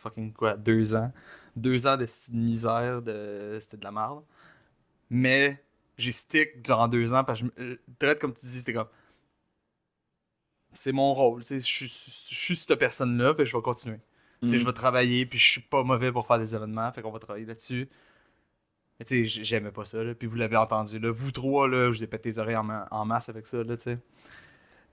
[0.00, 1.12] fucking quoi, deux ans.
[1.56, 4.22] Deux ans de misère, de, c'était de la merde.
[5.10, 5.62] Mais
[5.98, 8.88] j'ai stick durant deux ans parce que, je me- euh, comme tu dis, c'était comme,
[10.72, 11.42] c'est mon rôle.
[11.42, 11.86] tu sais, Je suis
[12.28, 14.00] je suis cette personne-là, puis je vais continuer.
[14.40, 14.58] Puis Mhm.
[14.58, 17.18] je vais travailler, puis je suis pas mauvais pour faire des événements, fait qu'on va
[17.18, 17.88] travailler là-dessus.
[18.98, 21.10] Mais tu sais, j'aimais pas ça, là, puis vous l'avez entendu, là.
[21.10, 23.76] Vous trois, là, je vous ai pété les oreilles en, en masse avec ça, là,
[23.76, 23.98] tu sais.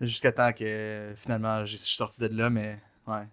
[0.02, 3.28] Jusqu'à temps que, finalement, je suis sorti de là, mais, ouais.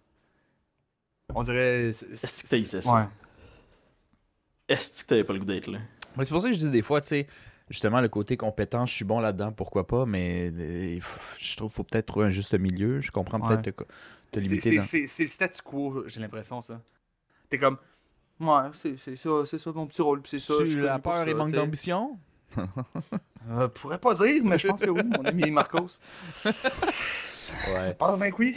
[1.34, 1.88] On dirait...
[1.88, 2.94] Est-ce que t'haïssais ça?
[2.94, 3.08] Ouais.
[4.68, 5.78] Est-ce que t'avais pas le goût d'être là?
[6.16, 7.26] Ouais, c'est pour ça que je dis des fois, tu sais,
[7.70, 11.00] justement, le côté compétent, je suis bon là-dedans, pourquoi pas, mais euh,
[11.38, 13.00] je trouve qu'il faut peut-être trouver un juste milieu.
[13.00, 13.86] Je comprends peut-être
[14.30, 15.06] te, limiter C'est dans...
[15.20, 16.82] le statu quo, j'ai l'impression, ça.
[17.48, 17.78] T'es comme...
[18.40, 20.54] Ouais, c'est ça, c'est ça mon petit rôle, c'est ça.
[20.60, 21.92] je suis Tu la peur ça, et manque tu
[22.54, 22.60] sais.
[22.60, 23.18] d'ambition?
[23.50, 26.00] Euh, pourrais pas dire, mais je pense que oui, mon ami Marcos.
[27.72, 27.94] Ouais.
[27.94, 28.56] Pense bien que oui.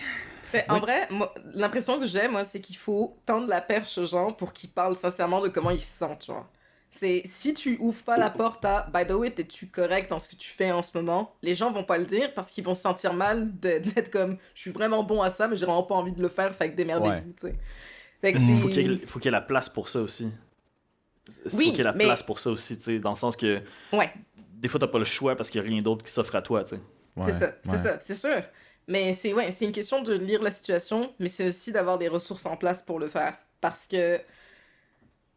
[0.54, 1.08] Mais en vrai,
[1.54, 4.98] l'impression que j'ai, moi, c'est qu'il faut tendre la perche aux gens pour qu'ils parlent
[4.98, 6.46] sincèrement de comment ils se sentent, genre.
[6.94, 10.28] C'est si tu ouvres pas la porte à by the way, t'es-tu correct dans ce
[10.28, 12.74] que tu fais en ce moment, les gens vont pas le dire parce qu'ils vont
[12.74, 15.84] se sentir mal de- d'être comme je suis vraiment bon à ça, mais j'ai vraiment
[15.84, 17.24] pas envie de le faire, fait que démerdez-vous, Ouais.
[17.40, 18.34] tu sais.
[18.34, 18.40] Mm.
[18.40, 20.30] c'est- Faut qu'il y, ait- faut qu'il y ait la place pour ça aussi.
[21.30, 23.12] Il Oui, faut qu'il y ait la mais- place pour ça aussi, tu sais, dans
[23.12, 23.62] le sens que
[23.94, 24.12] Ouais.
[24.54, 26.42] des fois t'as pas le choix parce qu'il y a rien d'autre qui s'offre à
[26.42, 26.82] toi, tu sais.
[27.16, 28.42] Ouais, c'est ça, c'est ça, c'est sûr.
[28.88, 32.08] Mais c'est ouais, c'est une question de lire la situation, mais c'est aussi d'avoir des
[32.08, 33.38] ressources en place pour le faire.
[33.62, 34.24] Parce que, tu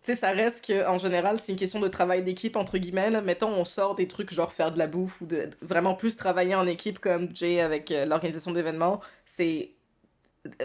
[0.02, 3.10] sais, ça reste que en général, c'est une question de travail d'équipe, entre guillemets.
[3.10, 3.20] là.
[3.20, 6.54] Mettons, on sort des trucs genre faire de la bouffe ou de vraiment plus travailler
[6.54, 9.00] en équipe comme Jay avec euh, l'organisation d'événements.
[9.26, 9.72] C'est.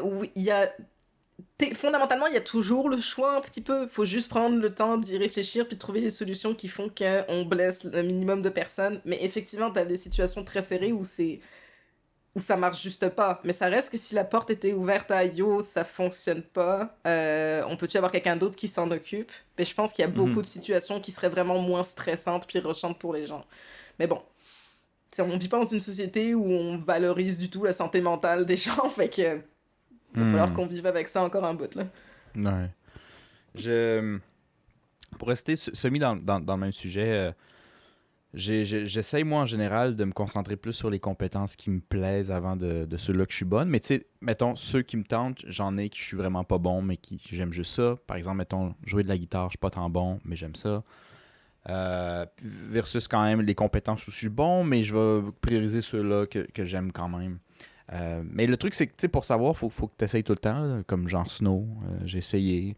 [0.02, 0.72] Oui, il y a.
[1.76, 3.88] Fondamentalement, il y a toujours le choix un petit peu.
[3.88, 7.44] faut juste prendre le temps d'y réfléchir puis de trouver des solutions qui font qu'on
[7.46, 9.02] blesse le minimum de personnes.
[9.06, 11.40] Mais effectivement, t'as des situations très serrées où c'est
[12.36, 13.42] où ça marche juste pas.
[13.44, 17.64] Mais ça reste que si la porte était ouverte à yo, ça fonctionne pas, euh,
[17.68, 19.32] on peut-tu avoir quelqu'un d'autre qui s'en occupe?
[19.58, 20.42] Mais je pense qu'il y a beaucoup Mhm.
[20.42, 23.46] de situations qui seraient vraiment moins stressantes puis rushantes pour les gens.
[24.00, 24.22] Mais bon.
[25.20, 28.58] On vit pas dans une société où on valorise du tout la santé mentale des
[28.58, 29.42] gens, fait que
[30.14, 30.30] il va Hmm.
[30.32, 31.84] falloir qu'on vive avec ça encore un bout là.
[32.36, 32.70] Ouais.
[33.56, 34.18] Je...
[35.18, 37.32] Pour rester se- semi dans, dans, dans le même sujet, euh,
[38.34, 42.56] j'essaye, moi, en général, de me concentrer plus sur les compétences qui me plaisent avant
[42.56, 43.70] de, de ceux-là que je suis bonne.
[43.70, 46.60] Mais tu sais, mettons, ceux qui me tentent, j'en ai que je suis vraiment pas
[46.60, 47.96] bon, mais qui j'aime juste ça.
[48.08, 50.84] Par exemple, mettons, jouer de la guitare, je suis pas tant bon, mais j'aime ça.
[51.70, 56.26] Euh, versus quand même les compétences où je suis bon, mais je vais prioriser ceux-là
[56.28, 57.40] que, que j'aime quand même.
[57.94, 60.38] Euh, mais le truc, c'est que pour savoir, faut, faut que tu essayes tout le
[60.40, 61.68] temps, comme genre Snow.
[61.88, 62.76] euh, j'ai essayé.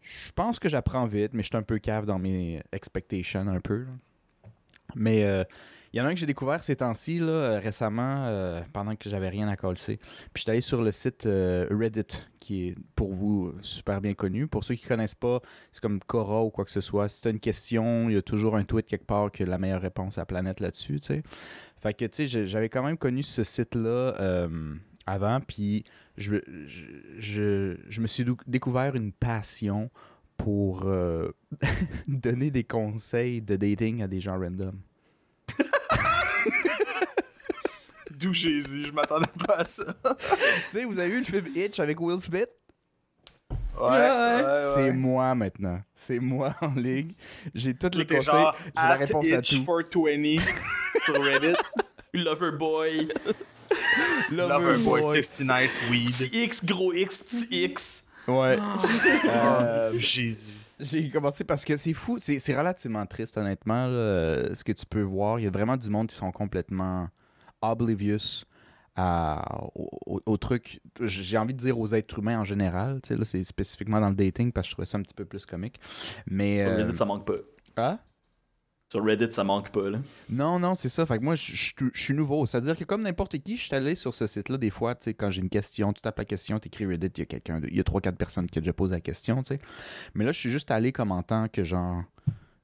[0.00, 3.60] Je pense que j'apprends vite, mais je suis un peu cave dans mes expectations un
[3.60, 3.86] peu.
[4.94, 5.44] Mais euh,
[5.92, 9.08] il y en a un que j'ai découvert ces temps-ci, euh, récemment, euh, pendant que
[9.08, 9.76] j'avais rien à coller.
[9.86, 9.98] Puis
[10.34, 14.46] j'étais allé sur le site euh, Reddit, qui est pour vous super bien connu.
[14.46, 15.40] Pour ceux qui connaissent pas,
[15.72, 17.08] c'est comme Cora ou quoi que ce soit.
[17.08, 19.58] Si tu as une question, il y a toujours un tweet quelque part que la
[19.58, 21.22] meilleure réponse à la planète là-dessus, tu sais.
[21.78, 24.48] Fait que, tu sais, j'avais quand même connu ce site-là
[25.06, 25.84] avant, puis
[26.16, 26.36] je,
[27.18, 29.90] je, je, me suis découvert une passion
[30.36, 30.86] pour
[32.08, 34.80] donner des conseils de dating à des gens random.
[38.10, 39.84] D'où Jésus, je m'attendais pas à ça.
[39.84, 40.26] tu
[40.72, 42.48] sais, vous avez vu le film Hitch avec Will Smith?
[43.78, 44.72] Ouais, Ouais.
[44.74, 45.80] C'est moi maintenant.
[45.94, 47.12] C'est moi en ligue.
[47.54, 48.46] J'ai tous les conseils.
[48.64, 49.64] J'ai la réponse à tout.
[49.66, 50.40] 420
[51.04, 51.56] sur Reddit.
[52.14, 53.08] Loverboy,
[54.30, 56.14] Loverboy 69 weed.
[56.32, 58.04] X, gros X, X.
[58.26, 58.58] Ouais.
[59.26, 60.52] Euh, Jésus.
[60.78, 64.84] J'ai commencé parce que c'est fou, c'est relativement triste honnêtement, là, euh, ce que tu
[64.84, 65.38] peux voir.
[65.40, 67.08] Il y a vraiment du monde qui sont complètement
[67.62, 68.44] oblivious
[68.94, 73.00] à, au, au- truc, j'ai envie de dire aux êtres humains en général.
[73.02, 75.14] Tu sais, là, c'est spécifiquement dans le dating parce que je trouvais ça un petit
[75.14, 75.80] peu plus comique.
[76.26, 76.62] Mais.
[76.62, 77.34] Euh, ça manque pas.
[77.76, 77.98] ah?
[78.88, 79.98] Sur Reddit, ça manque pas, là.
[80.30, 81.04] Non, non, c'est ça.
[81.06, 82.46] Fait que moi, je je- je suis nouveau.
[82.46, 85.14] C'est-à-dire que comme n'importe qui, je suis allé sur ce site-là des fois, tu sais,
[85.14, 87.60] quand j'ai une question, tu tapes la question, tu écris Reddit, il y a quelqu'un,
[87.66, 89.60] il y a 3-4 personnes qui ont déjà posé la question, tu sais.
[90.14, 92.04] Mais là, je suis juste allé comme en tant que genre,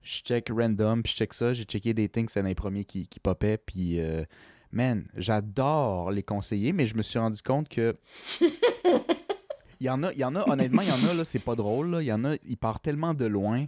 [0.03, 2.85] je check random, puis je check ça, j'ai checké des things, c'est un des premiers
[2.85, 4.25] qui, qui popait, puis euh,
[4.71, 7.97] man, j'adore les conseiller, mais je me suis rendu compte que.
[9.81, 11.41] Il y en a, il y en a, honnêtement, il y en a, là, c'est
[11.41, 12.03] pas drôle, là.
[12.03, 13.67] Il y en a, il part tellement de loin.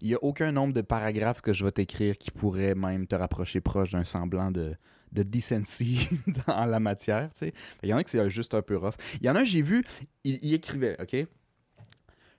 [0.00, 3.14] Il n'y a aucun nombre de paragraphes que je vais t'écrire qui pourrait même te
[3.14, 4.74] rapprocher proche d'un semblant de,
[5.12, 6.08] de decency
[6.46, 7.54] dans la matière, tu sais.
[7.82, 8.94] Il y en a qui c'est juste un peu rough.
[9.20, 9.84] Il y en a j'ai vu,
[10.24, 11.26] il, écrivait, OK?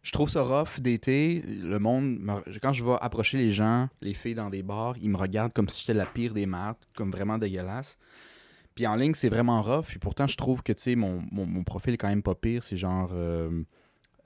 [0.04, 1.44] Je trouve ça rough d'été.
[1.46, 2.20] Le monde,
[2.62, 5.70] quand je vais approcher les gens, les filles dans des bars, ils me regardent comme
[5.70, 8.00] si j'étais la pire des mardes, comme vraiment dégueulasse.
[8.74, 9.86] Puis en ligne, c'est vraiment rough.
[9.86, 12.64] Puis pourtant, je trouve que, tu sais, mon profil est quand même pas pire.
[12.64, 13.12] C'est genre...
[13.14, 13.64] euh,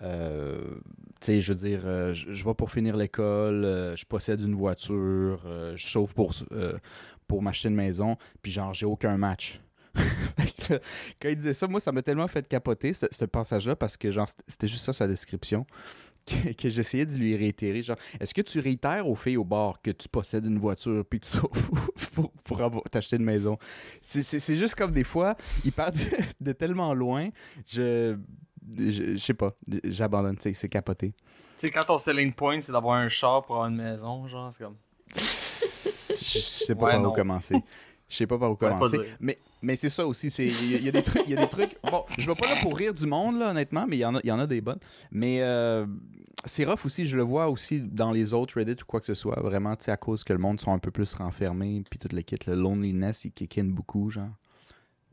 [0.02, 0.76] euh,
[1.22, 4.56] tu sais, je veux dire, euh, je, vais pour finir l'école, euh, je possède une
[4.56, 6.34] voiture, euh, je chauffe pour,
[7.28, 9.60] pour m'acheter une maison, puis genre, j'ai aucun match.
[11.22, 14.28] Quand il disait ça, moi, ça m'a tellement fait capoter, ce, passage-là, parce que genre,
[14.48, 15.66] c'était- juste ça sa description,
[16.26, 17.82] que, j'essayais de lui réitérer.
[17.82, 21.22] Genre, est-ce que tu réitères aux filles au bar que tu possèdes une voiture, puis
[21.22, 21.50] tu sauves
[22.14, 23.58] pour, pour t'acheter une maison?
[24.02, 25.92] C'est- juste comme des fois, il part
[26.42, 27.30] de tellement loin,
[27.68, 28.18] je
[28.78, 29.54] je, sais pas,
[29.84, 31.14] j'abandonne, c'est c'est capoté.
[31.60, 34.52] Tu sais, quand ton selling point, c'est d'avoir un char pour avoir une maison, genre,
[34.54, 34.76] c'est comme.
[35.14, 37.10] Je sais pas Ouais, par non.
[37.10, 37.64] où commencer.
[38.08, 39.00] Je sais pas par où commencer.
[39.20, 41.42] mais mais c'est ça aussi, il y, a- il y a des trucs, y a
[41.42, 41.76] des trucs.
[41.90, 44.16] Bon, je vais pas là pour rire du monde là, honnêtement, mais il y en
[44.16, 44.80] a y en a des bonnes.
[45.12, 45.88] Mais euh,
[46.46, 49.16] c'est rough aussi, je le vois aussi dans les autres Reddit ou quoi que ce
[49.16, 51.98] soit, vraiment, tu sais à cause que le monde sont un peu plus renfermés puis
[51.98, 54.30] toute l'équipe, le loneliness, il kick in beaucoup genre.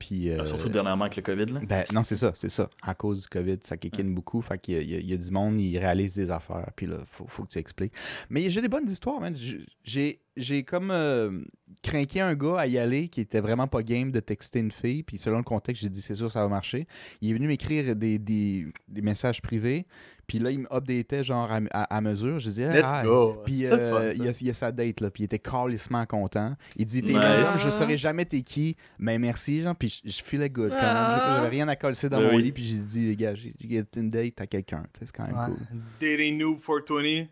[0.02, 1.60] Puis euh, Surtout dernièrement avec le COVID, là.
[1.60, 2.68] ben, non, c'est ça, c'est ça.
[2.82, 4.42] À cause du COVID, ça kickine beaucoup.
[4.42, 6.72] Fait qu'il y a du monde, ils réalisent des affaires.
[6.74, 7.92] Puis là, faut, faut que tu expliques.
[8.28, 9.36] Mais j'ai des bonnes histoires, man.
[9.84, 11.42] J'ai, j'ai comme euh,
[11.82, 15.02] craqué un gars à y aller qui était vraiment pas game de texter une fille.
[15.02, 16.86] Puis selon le contexte, j'ai dit, c'est sûr, ça va marcher.
[17.20, 19.86] Il est venu m'écrire des, des, des messages privés.
[20.26, 22.38] Puis là, il me updatait genre à, à- à mesure.
[22.38, 23.42] Je disais, Let's ah, go.
[23.44, 25.10] puis euh, fun, il, y a, il y a sa date, là.
[25.10, 26.56] Puis il était calissement content.
[26.76, 27.58] Il dit T'es Nice.
[27.62, 28.76] je saurais jamais t'es qui.
[28.98, 29.76] Mais merci, genre.
[29.76, 30.86] Puis je, je filais good quand même.
[30.96, 31.34] Ah.
[31.36, 32.44] J'avais rien à coller dans Ben mon oui.
[32.44, 32.52] lit.
[32.52, 33.52] Puis j'ai dit Les gars, j'ai
[33.96, 34.84] une date à quelqu'un.
[34.98, 35.46] C'est quand même Ouais.
[35.46, 35.58] cool.
[36.00, 37.26] Dating Noob 420.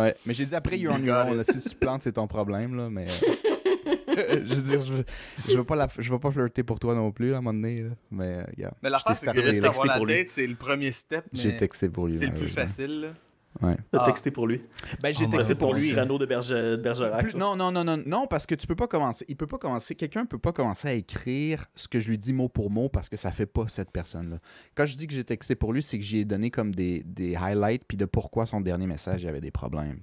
[0.00, 0.14] Ouais.
[0.26, 1.32] Mais j'ai dit après, you're on your Got own.
[1.32, 1.36] it.
[1.38, 1.44] là.
[1.44, 2.76] Si tu te plantes, c'est ton problème.
[2.76, 2.88] Là.
[2.90, 3.06] Mais.
[3.06, 5.04] euh, je veux dire, je veux,
[5.48, 7.42] je veux pas, la, je veux pas flirter pour toi non plus, là, à un
[7.42, 7.82] moment donné.
[7.82, 7.90] là.
[8.10, 8.72] Mais, euh, yeah.
[8.82, 10.14] Mais t'ai c'est que de savoir la pour lui.
[10.14, 11.24] date, c'est le premier step.
[11.32, 12.14] J'ai texté pour lui.
[12.14, 13.08] C'est le plus facile, là.
[13.62, 13.76] Ouais.
[13.90, 14.04] T'as Ah.
[14.06, 14.62] texté pour lui.
[15.02, 15.88] Ben, j'ai Oh, texté pour lui.
[15.88, 16.50] Cyrano de, Berge...
[16.50, 17.22] de Bergerac.
[17.22, 19.24] Plus- non, non, non, non, non, parce que tu peux pas commencer.
[19.28, 19.94] Il peut pas commencer.
[19.94, 23.08] Quelqu'un peut pas commencer à écrire ce que je lui dis mot pour mot parce
[23.08, 24.38] que ça fait pas cette personne-là.
[24.74, 27.34] Quand je dis que j'ai texté pour lui, c'est que j'ai donné comme des, des
[27.36, 30.00] highlights puis de pourquoi son dernier message il y avait des problèmes.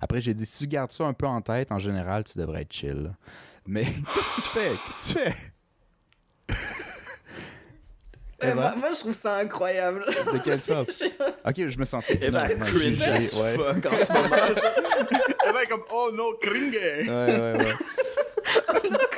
[0.00, 2.62] Après, j'ai dit si tu gardes ça un peu en tête, en général, tu devrais
[2.62, 2.94] être chill.
[3.04, 3.10] là.
[3.66, 4.70] Mais qu'est-ce que tu fais?
[4.86, 6.54] Qu'est-ce que tu fais?
[8.42, 8.54] Euh, Eva?
[8.54, 10.04] moi, moi, je trouve ça incroyable.
[10.32, 10.88] De quel sens
[11.46, 12.18] Ok, je me sentais.
[12.20, 13.54] Eva Non, non, cringe ouais.
[13.56, 14.36] fuck en ce moment.
[15.46, 16.74] Le mec comme oh no, cringe!
[16.74, 17.74] Ouais, ouais, ouais.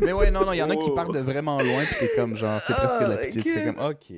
[0.00, 0.94] Mais ouais, non, non, il y en a qui Oh.
[0.94, 3.42] partent de vraiment loin, puis t'es comme genre, c'est presque de la Ah, pitié.
[3.42, 4.12] Tu fais comme, ok.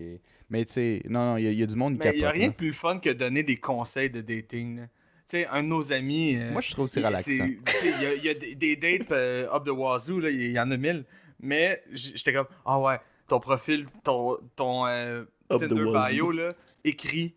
[0.51, 2.19] Mais tu sais, non, non, il y, a- y a du monde qui Mais il
[2.19, 4.81] n'y a capote, rien de plus fun que donner des conseils de dating.
[4.81, 4.87] là.
[5.29, 6.37] Tu sais, un de nos amis.
[6.37, 7.31] euh, Moi, je trouve que c'est relaxant.
[7.31, 10.53] tu sais, Il y, a- y a des dates euh, up the wazoo, là, il
[10.53, 11.05] y en a mille.
[11.43, 16.49] Mais j'étais comme, ah ouais, ton profil, ton, ton euh, Tinder bio, là,
[16.85, 17.35] écrit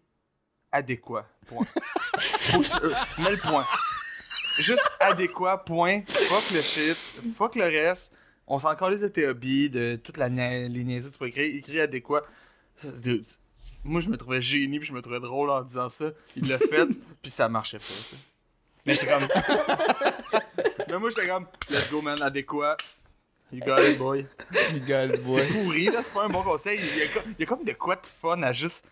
[0.71, 1.27] adéquat.
[1.47, 1.65] Point.
[2.53, 2.89] Euh,
[3.19, 3.63] mets le point.
[4.59, 6.01] Juste adéquat, point.
[6.07, 6.97] Fuck le shit.
[7.37, 8.13] Fuck le reste.
[8.47, 11.27] On s'en calisse de tes hobbies, de toute la nia- les niaiseries que tu peux
[11.27, 11.55] écrire.
[11.55, 12.21] Écrit adéquat.
[12.83, 13.25] Dude,
[13.83, 16.11] moi, je me trouvais génie puis je me trouvais drôle en disant ça.
[16.35, 16.85] Il l'a fait,
[17.21, 18.17] puis ça marchait pas.
[18.85, 19.27] Mais j'étais comme.
[20.89, 22.77] Mais moi, j'étais comme, let's go, man, adéquat.
[23.51, 24.25] You got it, boy.
[24.73, 26.79] Rigole, C'est pourri, là, c'est pas un bon conseil.
[26.81, 28.85] Il y, a, co- il y a comme de quoi de fun à juste.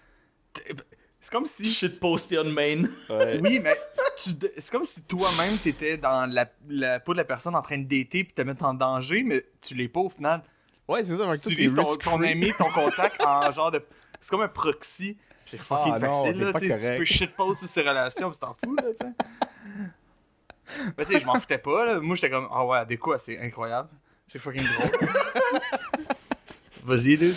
[1.20, 1.66] C'est comme si.
[1.66, 2.84] Shit posté on main.
[3.10, 3.39] Ouais.
[3.41, 3.76] Oui, mais
[4.18, 7.78] tu c'est comme si toi-même t'étais dans la, la peau de la personne en train
[7.78, 10.43] de dater puis te mettre en danger, mais tu l'es pas au final.
[10.88, 11.38] Ouais, c'est ça.
[11.38, 13.84] Tu utilises ton, ami, ton contact en genre de.
[14.22, 15.18] C'est comme un proxy.
[15.45, 16.51] C'est fucking Ah, facile, là.
[16.54, 19.14] pas Tu peux shitpost sur ses relations, puis tu t'en fous, là, tu sais.
[20.97, 21.99] Mais tu sais, je m'en foutais pas, là.
[21.99, 23.89] Moi, j'étais comme, ah ouais, des quoi, c'est incroyable.
[24.28, 25.09] C'est fucking drôle.
[26.86, 27.36] Vas-y, dude.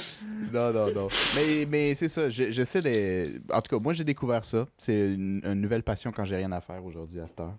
[0.52, 1.08] Non, non, non.
[1.36, 2.28] Mais, mais c'est ça.
[2.28, 3.40] je- J'essaie de.
[3.54, 4.66] En tout cas, moi, j'ai découvert ça.
[4.76, 7.54] C'est une, une nouvelle passion quand j'ai rien à faire aujourd'hui à cette heure.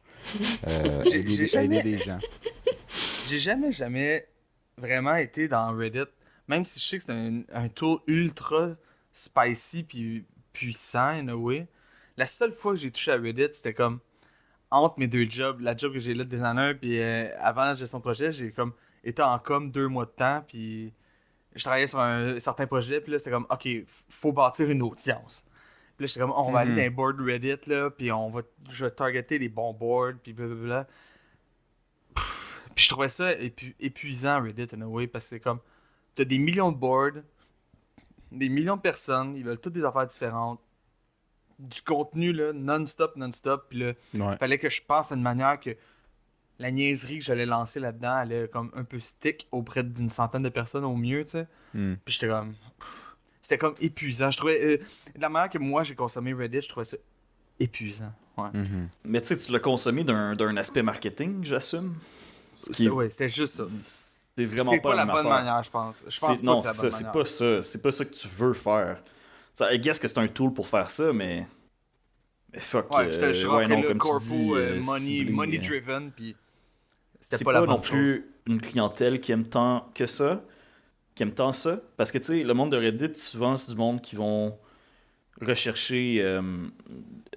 [0.67, 2.19] Euh, J'ai- aider, j'ai jamais- aider des gens.
[3.29, 4.25] J'ai jamais, jamais
[4.77, 6.05] vraiment été dans Reddit.
[6.47, 8.69] Même si je sais que c'est un, un tool ultra
[9.11, 11.67] spicy puis puissant, in a way.
[12.15, 13.99] La seule fois que j'ai touché à Reddit, c'était comme
[14.71, 15.59] entre mes deux jobs.
[15.59, 18.51] La job que j'ai là de designer, puis euh, avant la gestion de projet, j'ai
[18.51, 18.71] comme
[19.09, 20.93] été en com deux mois de temps, puis
[21.55, 23.67] je travaillais sur un certain projet, puis là, c'était comme, OK,
[24.09, 25.43] faut bâtir une audience.
[25.95, 26.55] Puis là, j'étais comme, on va Mhm.
[26.57, 30.13] aller dans les boards Reddit, là, puis on va, je vais targeter les bons boards,
[30.21, 30.87] puis blablabla.
[32.15, 35.59] Pff, Puis je trouvais ça épu- épuisant, Reddit, in a way, parce que c'est comme,
[36.15, 37.21] t'as des millions de boards,
[38.31, 40.59] des millions de personnes, ils veulent toutes des affaires différentes,
[41.57, 44.37] du contenu, là, non-stop, non-stop, puis là, Ouais.
[44.37, 45.75] fallait que je pense à une manière que
[46.59, 50.49] la niaiserie que j'allais lancer là-dedans allait comme un peu stick auprès d'une centaine de
[50.49, 51.47] personnes au mieux, tu sais.
[51.73, 51.95] Hmm.
[52.03, 52.53] Puis j'étais comme.
[53.41, 54.29] C'était comme épuisant.
[54.31, 54.61] Je trouvais.
[54.65, 54.77] euh,
[55.15, 56.97] de la manière que moi j'ai consommé Reddit, je trouvais ça
[57.59, 58.11] épuisant.
[58.37, 58.49] Ouais.
[58.53, 58.89] Mhm.
[59.05, 61.95] Mais tu sais, tu l'as consommé d'un d'un aspect marketing, j'assume?
[62.55, 63.63] Ce qui C'était- Ouais, c'était juste ça.
[64.35, 65.43] c'est vraiment pas, pas la même bonne affaire.
[65.45, 66.03] manière, je pense.
[66.05, 67.63] Je C'est- pense pas non, que c'est pas ça.
[67.63, 69.01] C'est pas ça que tu veux faire.
[69.53, 71.47] Ça, I guess que c'est un tool pour faire ça, mais.
[72.53, 72.91] Mais fuck.
[72.95, 76.11] Ouais, je suis euh, ouais, non, là, comme corpo, dis, euh, money, ciblé, money driven,
[76.11, 76.35] puis
[77.19, 80.41] c'était pas, pas, la non plus une clientèle qui aime tant que ça,
[81.15, 81.79] qui aime tant ça.
[81.97, 84.57] Parce que tu sais, le monde de Reddit, souvent, c'est du monde qui vont
[85.41, 86.41] rechercher euh,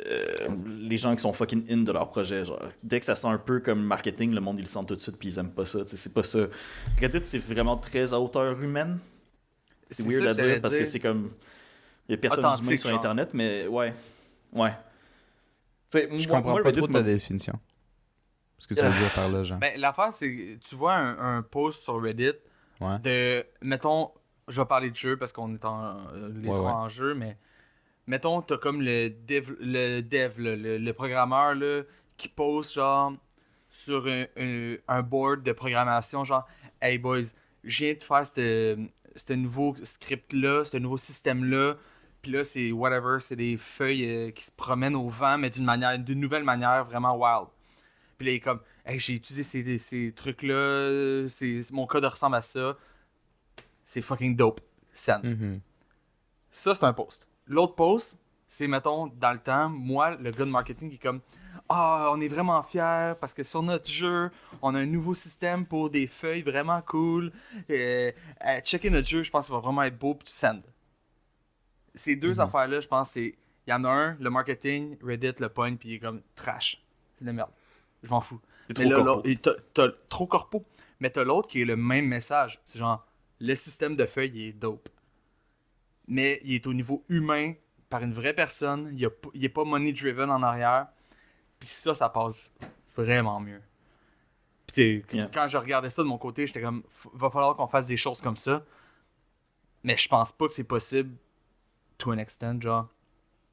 [0.07, 0.35] euh,
[0.79, 2.45] les gens qui sont fucking in de leur projet.
[2.45, 4.95] Genre, dès que ça sent un peu comme marketing, le monde ils le sent tout
[4.95, 5.85] de suite puis ils aiment pas ça.
[5.85, 6.47] tu sais, C'est pas ça.
[6.99, 8.99] Reddit, c'est vraiment très à hauteur humaine.
[9.91, 11.31] C'est weird à dire parce que c'est comme.
[12.09, 12.99] Il y a personne Authentique, d'humain sur genre.
[12.99, 13.93] internet, mais ouais.
[14.53, 14.73] Ouais.
[15.93, 17.53] Tu sais, Je moi- comprends moi, pas Reddit trop ta m'a- définition.
[18.61, 19.57] Ce que tu veux dire par là, Jean.
[19.59, 22.33] Ben, l'affaire, c'est que tu vois un, un post sur Reddit
[22.81, 22.99] Ouais.
[23.01, 23.45] de.
[23.63, 24.11] Mettons,
[24.49, 26.77] je vais parler de jeu parce qu'on est en, euh, les Ouais, trois ouais.
[26.77, 27.37] en jeu, mais.
[28.07, 31.83] Mettons, t'as comme le dev, le, dev là, le, le programmeur là,
[32.17, 33.13] qui poste genre
[33.71, 36.47] sur un, un- un board de programmation, genre
[36.83, 37.23] Hey boys,
[37.65, 38.79] je viens de faire ce
[39.17, 41.75] ce nouveau script-là, ce nouveau système-là.
[42.23, 45.65] Puis là, c'est whatever, c'est des feuilles euh, qui se promènent au vent, mais d'une
[45.65, 47.49] manière, d'une nouvelle manière vraiment wild.
[48.21, 51.27] Puis là, il est comme, hey, j'ai utilisé ces, ces trucs-là,
[51.73, 52.77] mon code ressemble à ça.
[53.87, 54.61] C'est fucking dope.
[54.93, 55.25] Send.
[55.25, 55.61] Mhm.
[56.51, 57.27] Ça, c'est un post.
[57.47, 61.23] L'autre post, c'est, mettons, dans le temps, moi, le gars de marketing qui est comme,
[61.71, 64.31] ah, on est vraiment fiers parce que sur notre jeu,
[64.61, 67.33] on a un nouveau système pour des feuilles vraiment cool.
[67.71, 68.13] Euh,
[68.47, 70.61] euh, checker notre jeu, je pense que ça va vraiment être beau, puis tu send.
[71.95, 72.41] Ces deux Mhm.
[72.41, 73.35] affaires-là, je pense, c'est.
[73.67, 76.83] Il y en a un, le marketing, Reddit, le point, puis il est comme trash.
[77.17, 77.51] C'est de la merde.
[78.03, 78.41] Je m'en fous.
[78.75, 79.29] Trop là, corpo.
[79.75, 80.65] t'as- trop corpo.
[81.01, 82.61] Mais t'as l'autre qui est le même message.
[82.67, 83.07] C'est genre,
[83.41, 84.89] le système de feuilles il est dope.
[86.07, 87.55] Mais il est au niveau humain,
[87.89, 90.87] par une vraie personne, il, a il est pas money driven en arrière.
[91.59, 92.35] Puis ça, ça passe
[92.97, 93.61] vraiment mieux.
[94.67, 95.29] Puis Yeah.
[95.33, 96.83] quand je regardais ça de mon côté, j'étais comme,
[97.15, 98.65] va falloir qu'on fasse des choses comme ça.
[99.83, 101.17] Mais je pense pas que c'est possible
[101.99, 102.89] to an extent, genre.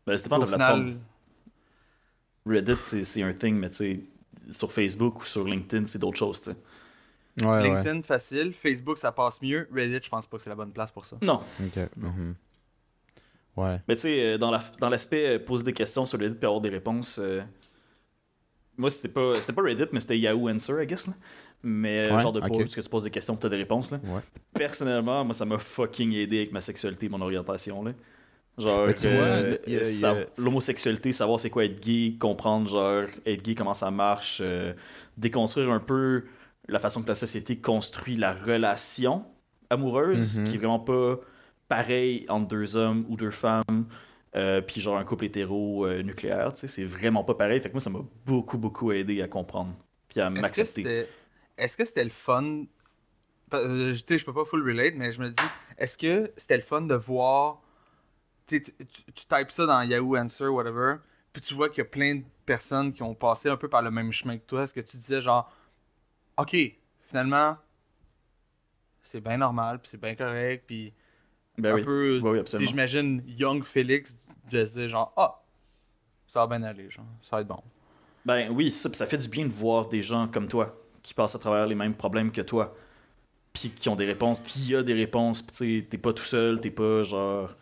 [0.06, 0.99] Ben, de au la plateforme.
[2.45, 3.99] Reddit, c'est c'est un thing, mais tu sais,
[4.51, 6.57] sur Facebook ou sur LinkedIn, c'est d'autres choses, tu sais.
[7.45, 7.64] Ouais, ouais.
[7.64, 10.91] LinkedIn facile, Facebook ça passe mieux, Reddit je pense pas que c'est la bonne place
[10.91, 11.18] pour ça.
[11.22, 11.77] Non, Ok.
[11.97, 12.35] mhm.
[13.55, 13.81] Ouais.
[13.88, 16.45] mais tu sais, euh, dans la- dans l'aspect euh, poser des questions sur Reddit et
[16.45, 17.41] avoir des réponses, euh,
[18.77, 21.14] moi c'était pas c'était pas Reddit, mais c'était Yahoo Answer, I guess, là.
[21.64, 22.47] Mais Ouais, genre de ok.
[22.47, 23.99] pause, que tu poses des questions, tu as des réponses, là.
[24.03, 24.22] Ouais.
[24.53, 27.93] Personnellement, moi ça m'a fucking aidé avec ma sexualité, mon orientation, là.
[28.57, 33.41] Genre, Mais tu vois, euh, sa- l'homosexualité, savoir c'est quoi être gay, comprendre, genre, être
[33.43, 34.73] gay, comment ça marche, euh,
[35.17, 36.23] déconstruire un peu
[36.67, 39.25] la façon que la société construit la relation
[39.69, 40.43] amoureuse, Mhm.
[40.45, 41.19] qui est vraiment pas
[41.67, 43.85] pareil entre deux hommes ou deux femmes,
[44.35, 47.59] euh, puis genre un couple hétéro euh, nucléaire, tu sais, c'est vraiment pas pareil.
[47.59, 49.73] Fait que moi, ça m'a beaucoup, beaucoup aidé à comprendre,
[50.09, 50.81] puis à Est-ce que m'accepter.
[50.84, 51.07] c'était
[51.57, 52.65] est-ce que c'était le fun?
[53.51, 55.35] Sais, je peux pas full relate, mais je me dis,
[55.77, 57.61] est-ce que c'était le fun de voir.
[58.48, 58.74] Tu, tu,
[59.14, 60.95] types ça dans Yahoo Answer, whatever,
[61.34, 63.82] puis tu vois qu'il y a plein de personnes qui ont passé un peu par
[63.82, 64.64] le même chemin que toi.
[64.64, 65.52] Est-ce que tu disais, genre,
[66.38, 66.56] ok,
[67.07, 67.57] finalement,
[69.03, 70.94] c'est bien normal, puis c'est bien correct, puis
[71.57, 71.84] Ben un oui.
[71.84, 72.19] peu.
[72.24, 74.18] Oui, oui, si j'imagine Young Felix
[74.49, 75.41] de se dire, genre, ah,
[76.32, 77.61] ça va bien aller, genre, ça va être bon.
[78.26, 81.36] Ben oui, ça, ça fait du bien de voir des gens comme toi qui passent
[81.36, 82.76] à travers les mêmes problèmes que toi,
[83.53, 86.24] puis qui ont des réponses, puis il y a des réponses, puis t'es pas tout
[86.24, 87.56] seul, t'es pas genre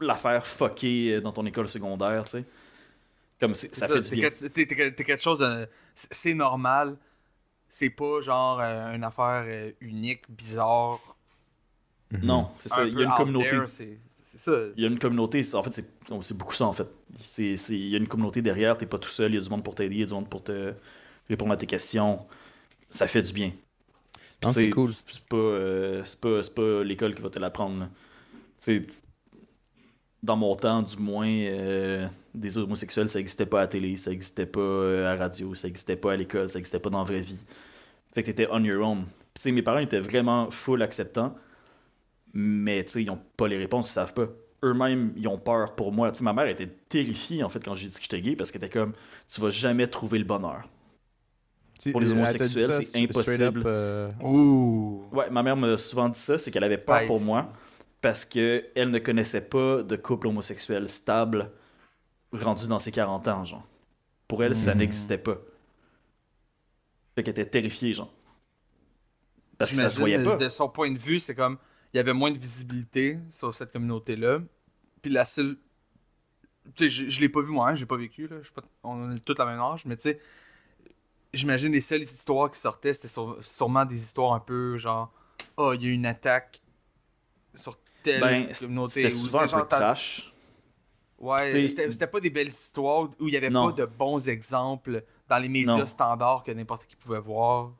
[0.00, 2.44] l'affaire fuckée dans ton école secondaire, tu sais.
[3.40, 4.30] Comme ça, ça, fait du bien.
[4.30, 5.68] t'es- quelque chose de.
[5.94, 6.96] C'est normal.
[7.68, 11.00] C'est pas genre euh, une affaire euh, unique, bizarre.
[12.10, 12.20] Mhm.
[12.24, 12.84] Non, c'est ça.
[12.86, 13.48] Il y a une communauté.
[13.50, 13.68] there,
[14.24, 14.52] ça.
[14.76, 15.84] Il y a une communauté, en fait,
[16.22, 16.88] c'est beaucoup ça, en fait.
[17.38, 19.64] Il y a une communauté derrière, t'es pas tout seul, il y a du monde
[19.64, 20.74] pour t'aider, il y a du monde pour te
[21.28, 22.26] répondre à tes questions.
[22.90, 23.52] Ça fait du bien.
[24.50, 24.92] C'est cool.
[25.06, 26.04] C'est pas, euh,
[26.54, 27.88] pas l'école qui va te l'apprendre.
[30.22, 34.10] Dans mon temps, du moins, euh, des homosexuels, ça existait pas à la télé, ça
[34.10, 36.98] existait pas euh, à la radio, ça existait pas à l'école, ça existait pas dans
[36.98, 37.38] la vraie vie.
[38.12, 39.04] Fait que t'étais on your own.
[39.04, 41.34] Puis, tu sais, mes parents étaient vraiment full acceptants,
[42.32, 44.26] mais tu sais, ils ont pas les réponses, ils savent pas.
[44.64, 46.10] Eux-mêmes, ils ont peur pour moi.
[46.10, 48.50] Tu sais, ma mère était terrifiée, en fait, quand j'ai dit que j'étais gay, parce
[48.50, 48.94] qu'elle était comme,
[49.32, 50.68] tu vas jamais trouver le bonheur.
[51.92, 53.60] Pour les homosexuels, c'est impossible.
[53.60, 55.04] up, euh, Ouh.
[55.12, 57.52] Ouais, ma mère m'a souvent dit ça, c'est qu'elle avait peur pour moi
[58.00, 61.50] parce que elle ne connaissait pas de couple homosexuel stable
[62.32, 63.66] rendu dans ses 40 ans, genre.
[64.28, 64.78] Pour elle, ça Mhm.
[64.80, 65.38] n'existait pas.
[67.14, 68.12] Fait qu'elle était terrifiée, genre.
[69.56, 70.36] Parce que ça se voyait pas.
[70.36, 71.58] De son point de vue, c'est comme.
[71.92, 74.40] Il y avait moins de visibilité sur cette communauté-là.
[75.02, 75.56] Puis la seule.
[76.74, 78.36] Tu sais, je, je l'ai pas vu moi, hein, j'ai pas vécu, là.
[78.40, 80.20] je suis pas- On est tous la même âge, mais tu sais.
[81.32, 85.12] J'imagine les seules histoires qui sortaient, c'était sur- sûrement des histoires un peu genre.
[85.56, 86.60] Oh, il y a eu une attaque
[87.54, 89.02] sur telle Ben, communauté.
[89.10, 90.32] c'était ou, souvent tu un peu trash.
[91.18, 93.72] Ouais, c'était pas des belles histoires où il y avait Non.
[93.72, 95.86] pas de bons exemples dans les médias Non.
[95.86, 97.66] standards que n'importe qui pouvait voir.
[97.66, 97.72] Ouais,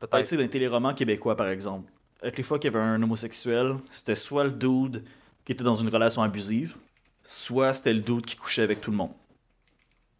[0.00, 0.26] tu Peut-être.
[0.26, 1.90] sais, dans les téléromans québécois, par exemple,
[2.22, 5.04] avec les fois qu'il y avait un homosexuel, c'était soit le dude
[5.44, 6.76] qui était dans une relation abusive,
[7.22, 9.12] soit c'était le dude qui couchait avec tout le monde.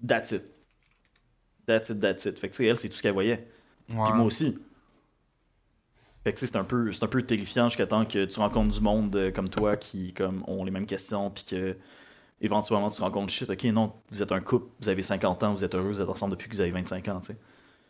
[0.07, 0.43] That's it.
[1.67, 2.39] That's it, that's it.
[2.39, 3.47] Fait que, tu sais, elle, c'est tout ce qu'elle voyait.
[3.87, 4.59] Puis moi aussi.
[6.27, 8.81] Fait que, c'est un peu, c'est un peu terrifiant jusqu'à temps que tu rencontres du
[8.81, 11.77] monde euh, comme toi qui, comme, ont les mêmes questions, puis que,
[12.41, 15.63] éventuellement, tu compte, shit, ok, non, vous êtes un couple, vous avez 50 ans, vous
[15.63, 17.39] êtes heureux, vous êtes ensemble depuis que vous avez 25 ans, tu sais.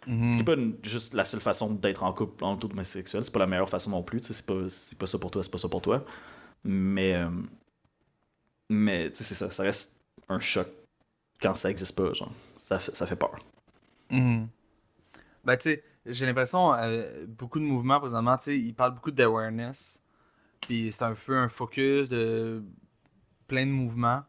[0.06, 0.28] Mhm.
[0.28, 3.24] Ce qui n'est pas une- juste la seule façon d'être en couple en auto homosexuel,
[3.24, 5.30] c'est pas la meilleure façon non plus, tu sais, c'est pas, c'est pas ça pour
[5.30, 6.04] toi, c'est pas ça pour toi.
[6.62, 7.30] Mais, euh,
[8.68, 9.96] mais tu sais, c'est ça, ça reste
[10.28, 10.68] un choc
[11.40, 12.32] quand ça existe pas, genre.
[12.58, 13.38] Ça, fait- ça fait peur.
[14.10, 14.46] Mhm.
[15.42, 20.00] Ben, tu sais, j'ai l'impression, euh, beaucoup de mouvements présentement, ils parlent beaucoup d'awareness.
[20.60, 22.64] Puis c'est un peu un focus de
[23.48, 24.22] plein de mouvements.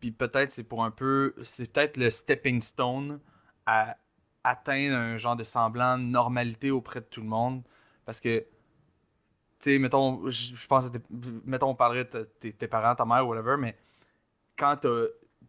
[0.00, 3.20] Puis peut-être c'est pour un peu, c'est peut-être le stepping stone
[3.66, 3.96] à
[4.44, 7.62] atteindre un genre de semblant de normalité auprès de tout le monde.
[8.04, 8.46] Parce que, tu
[9.60, 11.02] sais, mettons, je pense, à tes-
[11.44, 13.76] mettons, on parlerait de tes, tes parents, ta mère, whatever, mais
[14.56, 14.88] quand tu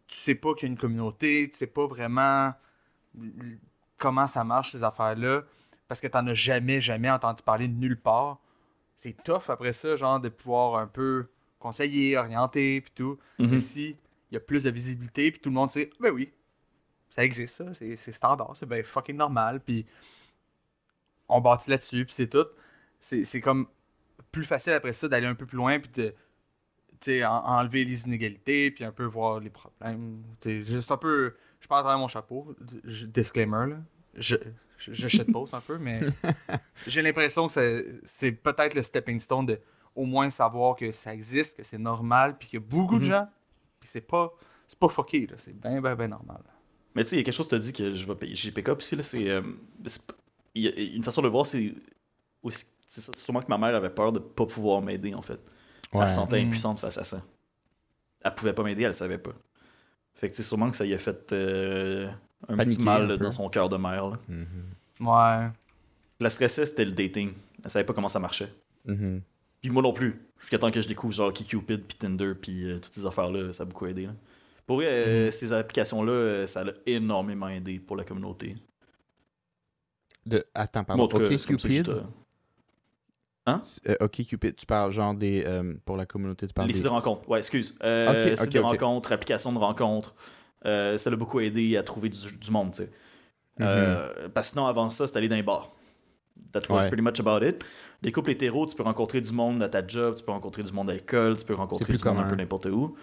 [0.08, 2.52] sais pas qu'il y a une communauté, tu sais pas vraiment
[3.98, 5.42] comment ça marche ces affaires-là,
[5.90, 8.38] parce que t'en as jamais, jamais entendu parler de nulle part.
[8.94, 11.26] C'est tough après ça, genre, de pouvoir un peu
[11.58, 13.18] conseiller, orienter, puis tout.
[13.40, 13.50] Mhm.
[13.50, 13.96] Mais si
[14.30, 16.30] il y a plus de visibilité, puis tout le monde sait, ben oui,
[17.08, 19.84] ça existe, ça, c'est standard, c'est ben fucking normal, puis
[21.28, 22.46] on bâtit là-dessus, puis c'est tout.
[23.00, 23.66] C'est c'est comme
[24.30, 26.14] plus facile après ça d'aller un peu plus loin, puis de
[27.00, 30.22] tu sais, en- enlever les inégalités, puis un peu voir les problèmes.
[30.40, 31.34] Tu sais, juste un peu.
[31.58, 32.54] Je parle à travers mon chapeau.
[32.84, 33.76] Disclaimer, là.
[34.14, 34.36] Je,
[34.80, 36.00] je, je shitpost un peu, mais
[36.86, 39.60] j'ai l'impression que c'est- peut-être le stepping stone de
[39.96, 43.04] au moins savoir que ça existe, que c'est normal, puis qu'il y a beaucoup de
[43.04, 43.10] Mhm.
[43.10, 43.28] gens,
[43.80, 44.32] puis c'est pas.
[44.68, 45.34] C'est pas fucké, là.
[45.38, 46.40] C'est bien, bien, bien normal.
[46.94, 48.34] Mais tu sais, il y a quelque chose qui te dit que je vais payer.
[48.36, 49.28] J'ai pick up ici, là, c'est.
[49.28, 49.42] euh,
[49.84, 50.12] c'est p-
[50.54, 51.74] il y a une façon de le voir, c'est
[52.42, 52.66] aussi.
[52.86, 55.40] C'est sûrement que ma mère avait peur de pas pouvoir m'aider, en fait.
[55.92, 56.02] Ouais.
[56.02, 56.46] Elle se sentait Mm.
[56.48, 57.22] impuissante face à ça.
[58.22, 59.32] Elle pouvait pas m'aider, elle le savait pas.
[60.14, 62.08] Fait que c'est sûrement que ça y a fait euh,
[62.48, 64.08] un Paniquer petit mal un dans son cœur de mère.
[64.10, 64.18] Là.
[64.28, 64.46] Mhm.
[65.06, 65.50] Ouais.
[66.20, 67.32] La stressait, c'était le dating.
[67.64, 68.52] Elle savait pas comment ça marchait.
[68.86, 69.20] Mhm.
[69.60, 70.20] Puis moi non plus.
[70.40, 73.62] Jusqu'à temps que je découvre genre Cupid, puis Tinder, puis euh, toutes ces affaires-là, ça
[73.64, 74.06] a beaucoup aidé.
[74.06, 74.12] là.
[74.66, 75.30] Pour vrai, euh, Mhm.
[75.32, 78.56] ces applications-là, euh, ça l'a énormément aidé pour la communauté.
[80.26, 80.44] De...
[80.54, 81.18] Attends, Moi, pardon.
[81.18, 81.84] cas, je Cupid.
[81.86, 82.02] te-
[83.46, 83.62] Hein?
[83.88, 85.42] Euh, OK Cupid, tu parles genre des...
[85.46, 86.76] euh, pour la communauté, tu parles Les des...
[86.78, 87.28] sites de rencontres.
[87.28, 87.74] Ouais, excuse.
[87.82, 88.64] Euh, Ok, sites de ok.
[88.66, 90.14] rencontres, applications de rencontres.
[90.66, 92.90] Euh, ça l'a beaucoup aidé à trouver du, du monde, tu sais.
[93.58, 93.66] Mhm.
[93.68, 95.72] Euh, parce que sinon, avant ça, c'était aller dans les bars.
[96.52, 96.86] That was Ouais.
[96.88, 97.62] pretty much about it.
[98.02, 100.72] Les couples hétéros, tu peux rencontrer du monde à ta job, tu peux rencontrer du
[100.72, 102.96] monde à l'école, tu peux rencontrer du monde un peu n'importe où.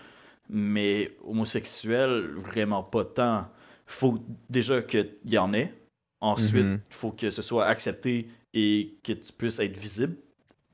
[0.50, 3.48] Mais homosexuel, vraiment pas tant.
[3.86, 4.20] Faut
[4.50, 5.74] déjà qu'il y en ait.
[6.20, 6.80] Ensuite, Mhm.
[6.90, 10.16] faut que ce soit accepté et que tu puisses être visible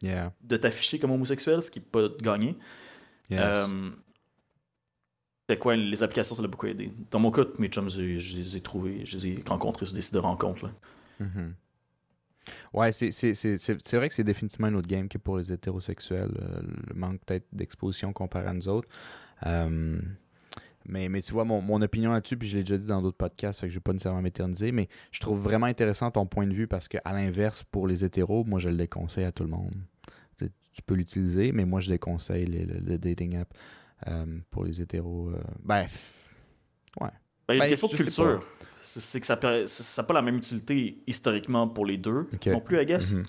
[0.02, 0.32] Yeah.
[0.42, 2.56] de t'afficher comme homosexuel, ce qui n'est pas gagné.
[3.30, 3.42] Yes.
[3.44, 3.90] Euh,
[5.58, 6.92] quoi, les applications, ça l'a beaucoup aidé.
[7.12, 9.96] Dans mon cas, mes chums, je, je les ai trouvés, je les ai rencontrés sur
[9.96, 10.70] des sites de rencontres.
[11.20, 11.54] Mhm.
[12.74, 13.10] Ouais, c'est
[13.94, 16.32] vrai que c'est définitivement un autre game que pour les hétérosexuels.
[16.42, 18.90] euh, le manque peut-être d'exposition comparé à nous autres.
[19.46, 20.00] Euh,
[20.86, 23.16] mais, mais tu vois, mon, mon opinion là-dessus, puis je l'ai déjà dit dans d'autres
[23.18, 26.26] podcasts, fait que je ne vais pas nécessairement m'éterniser, mais je trouve vraiment intéressant ton
[26.26, 29.44] point de vue parce qu'à l'inverse, pour les hétéros, moi je le déconseille à tout
[29.44, 29.74] le monde.
[30.38, 33.54] Tu peux l'utiliser, mais moi je déconseille le, le- dating app
[34.50, 35.30] pour les hétéros.
[35.30, 35.88] euh, ben,
[37.00, 38.44] Ben, il y a Ben, une question de culture.
[38.82, 42.48] C'est que ça n'a pas la même utilité historiquement pour les deux Ok.
[42.48, 43.12] non plus, I guess.
[43.14, 43.26] mhm.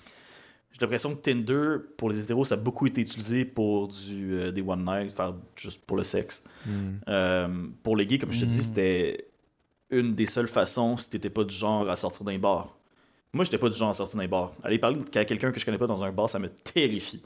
[0.71, 4.51] J'ai l'impression que Tinder, pour les hétéros, ça a beaucoup été utilisé pour du, euh,
[4.51, 6.43] des one night, faire juste pour le sexe.
[7.07, 8.49] Euh, pour les gays, comme je te Mm.
[8.49, 9.27] dis, c'était
[9.89, 12.77] une des seules façons si t'étais pas du genre à sortir d'un bar.
[13.31, 14.53] Moi, j'étais pas du genre à sortir d'un bar.
[14.63, 17.23] Aller parler à quelqu'un que je connais pas dans un bar, ça me terrifie.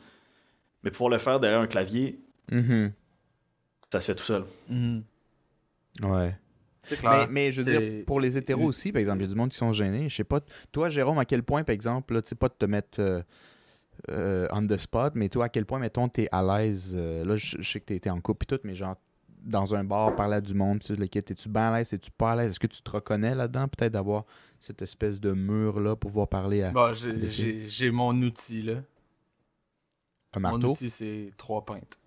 [0.84, 2.20] Mais pouvoir le faire derrière un clavier,
[2.52, 2.92] Mhm.
[3.92, 4.46] Ça se fait tout seul.
[6.02, 6.36] Ouais.
[6.84, 7.28] C'est Mais, clair.
[7.30, 9.52] mais je veux dire, pour les hétéros aussi, par exemple, il y a du monde
[9.52, 10.10] qui sont gênés.
[10.10, 10.40] Je sais pas,
[10.72, 13.22] toi, Jérôme, à quel point, par exemple, là, tu sais pas de te mettre euh,
[14.10, 16.94] euh, on the spot, mais toi, à quel point, mettons, t'es à l'aise.
[16.98, 18.96] euh, là, je, je sais que t'es t'es en couple et tout, mais genre,
[19.44, 21.94] dans un bar, parler à du monde, pis tout le kit, es-tu bien à l'aise,
[21.94, 22.52] es-tu pas à l'aise?
[22.52, 24.26] Est-ce que tu te reconnais là-dedans, peut-être d'avoir
[24.60, 28.82] cette espèce de mur-là pour pouvoir parler à Bon, à j'ai- mon outil, là.
[30.34, 30.72] un Mon marteau?
[30.72, 32.00] outil, c'est trois pintes.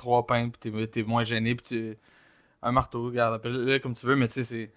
[0.00, 1.98] Trois pintes, puis t'es- t'es moins gêné, puis tu...
[2.62, 4.72] Un marteau, regarde, appelle-le comme tu veux, mais tu sais, c'est...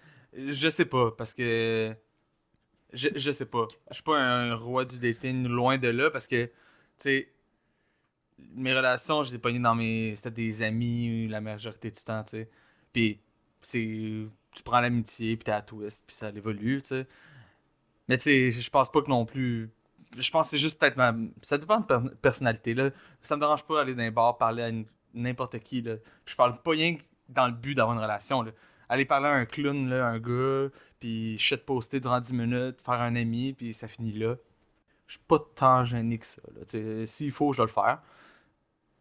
[0.52, 1.94] Je sais pas, parce que...
[2.92, 3.66] Je, je sais pas.
[3.88, 6.52] Je suis pas un roi du dating, loin de là, parce que, tu
[6.98, 7.32] sais,
[8.54, 10.14] mes relations, je les ai pognées dans mes...
[10.16, 12.50] C'était des amis la majorité du temps, tu sais.
[12.92, 13.18] Puis,
[13.62, 14.26] c'est...
[14.52, 17.06] Tu prends l'amitié, puis t'es à twist, puis ça évolue, tu sais.
[18.08, 19.70] Mais tu sais, je pense pas que non plus
[20.18, 21.12] je pense que c'est juste peut-être ma.
[21.42, 22.72] Ça dépend de per- personnalité.
[22.74, 22.90] Là.
[23.22, 25.80] Ça me dérange pas d'aller dans un bar, parler à une- n'importe qui.
[25.82, 25.96] Là.
[26.26, 28.42] Je parle pas rien que dans le but d'avoir une relation.
[28.42, 28.50] Là.
[28.88, 30.68] Aller parler à un clown, là, un gars,
[31.00, 34.36] puis shitposter durant 10 minutes, faire un ami, puis ça finit là.
[35.06, 36.42] Je suis pas tant gêné que ça.
[37.06, 38.00] S'il faut, je vais le faire.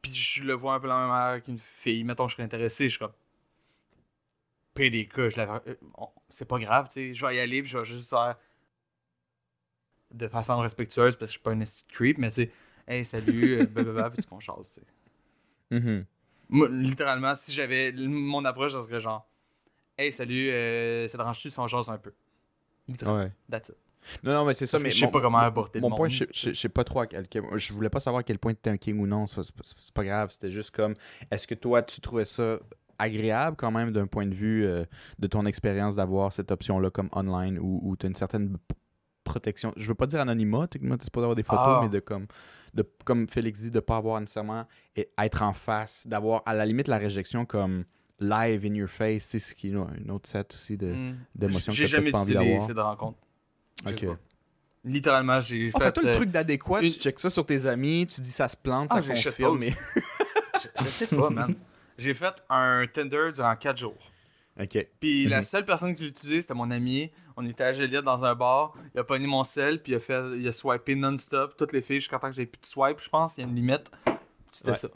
[0.01, 2.03] Puis je le vois un peu la même manière qu'une fille.
[2.03, 3.13] Mettons, je serais intéressé, je suis comme.
[4.73, 5.59] PDK, je l'avais.
[5.69, 7.13] euh, on- C'est pas grave, tu sais.
[7.13, 8.35] Je vais y aller, puis je vais juste faire
[10.11, 12.51] de façon respectueuse parce que je suis pas un esti creep, mais tu sais,
[12.87, 14.81] hey, salut, euh, blablabla, puis tu qu'on tu sais.
[15.79, 16.05] Mhm.
[16.49, 19.27] Moi, littéralement, si j'avais mon approche, ça serait genre,
[19.97, 22.13] hey, salut, euh, ça te dérange-tu si on jase un peu?
[22.87, 23.31] Littéralement, Ouais.
[23.49, 23.75] that's it.
[24.21, 26.09] Non, non, mais c'est ça, Parce mais je sais mon- pas comment aborder Mon point,
[26.09, 27.25] je, je, je sais pas trop à quel
[27.55, 29.25] Je voulais pas savoir à quel point tu étais un king ou non.
[29.27, 29.41] C'est
[29.93, 30.29] pas- grave.
[30.29, 30.93] C'était juste comme.
[31.31, 32.59] Est-ce que toi, tu trouvais ça
[32.99, 34.83] agréable quand même d'un point de vue euh,
[35.19, 38.57] de ton expérience d'avoir cette option-là comme online où, où tu as une certaine
[39.23, 39.73] protection.
[39.77, 41.79] Je veux pas dire anonymat, techniquement, tu pas avoir des photos, Ah.
[41.83, 42.27] mais de comme.
[42.73, 46.65] De, comme Félix dit, de pas avoir nécessairement et- être en face, d'avoir à la
[46.65, 47.85] limite la réjection comme
[48.19, 51.15] live in your face, c'est ce qui est une autre set aussi de- Hmm.
[51.35, 52.63] d'émotions que J'ai t'as jamais pas envie d'avoir.
[52.63, 53.19] sites de rencontre.
[53.85, 54.17] Je Ok.
[54.85, 55.85] Littéralement, j'ai Oh, fait.
[55.85, 58.49] fais-toi le euh, truc d'adéquat, une- tu checkes ça sur tes amis, tu dis ça
[58.49, 59.59] se plante, Ah, ça j'ai confirme.
[59.59, 59.69] Mais...
[60.61, 61.55] je, je sais pas, man.
[61.97, 64.11] J'ai fait un Tinder durant 4 jours.
[64.59, 64.87] Ok.
[64.99, 65.43] Puis la Mhm.
[65.43, 67.11] seule personne qui l'utilisait, c'était mon ami.
[67.35, 68.73] On était à Joliette dans un bar.
[68.93, 71.81] Il a pogné mon sel, puis il a, fait, il a swipé non-stop toutes les
[71.81, 73.37] filles jusqu'à temps que j'ai plus de swipe, je pense.
[73.37, 73.89] Il y a une limite.
[74.51, 74.75] C'était Ouais.
[74.75, 74.87] ça.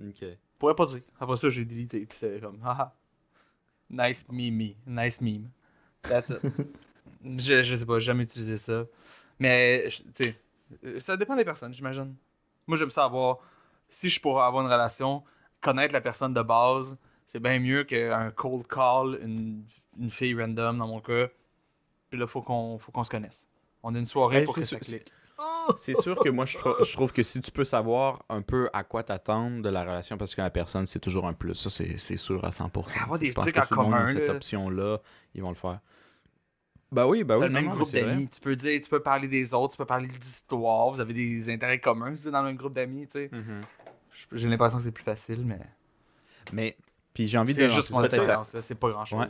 [0.00, 0.24] Ok.
[0.58, 1.00] pourrais pas dire.
[1.18, 2.06] Après ça, j'ai délité.
[2.06, 2.94] Puis c'est comme, haha.
[3.88, 4.74] Nice meme.
[4.86, 5.48] Nice meme.
[6.02, 6.40] That's it.
[7.24, 8.84] je, je sais pas, j'ai jamais utilisé ça.
[9.38, 10.36] Mais, tu sais,
[10.84, 12.14] euh, ça dépend des personnes, j'imagine.
[12.66, 13.38] Moi, j'aime ça avoir.
[13.88, 15.24] Si je pourrais avoir une relation,
[15.60, 16.96] connaître la personne de base,
[17.32, 19.62] c'est bien mieux qu'un cold call, une,
[19.98, 21.28] une fille random dans mon cas.
[22.10, 23.46] Puis là, faut qu'on faut qu'on se connaisse.
[23.82, 25.12] On a une soirée Ouais, pour que c'est ça sûr- clique.
[25.76, 28.68] C'est sûr que moi, je, tr- je trouve que si tu peux savoir un peu
[28.72, 31.54] à quoi t'attendre de la relation parce que la personne, c'est toujours un plus.
[31.54, 33.00] Ça, c'est c'est sûr à 100%.
[33.04, 34.34] Avoir des je pense trucs que si commun, cette là.
[34.34, 34.98] option-là,
[35.34, 35.78] ils vont le faire.
[36.90, 37.46] Bah oui, bah T'as oui.
[37.46, 38.28] le même non, groupe d'amis.
[38.28, 40.90] Tu peux dire, tu peux parler des autres, tu peux parler d'histoire.
[40.90, 43.30] Vous avez des intérêts communs dans le même groupe d'amis, tu sais.
[43.32, 43.62] Mhm.
[44.32, 45.60] J'ai l'impression que c'est plus facile, mais.
[46.52, 46.76] Mais,
[47.14, 49.20] puis j'ai envie de C'est juste lancer ça c'est pas grand chose.
[49.20, 49.26] Ouais.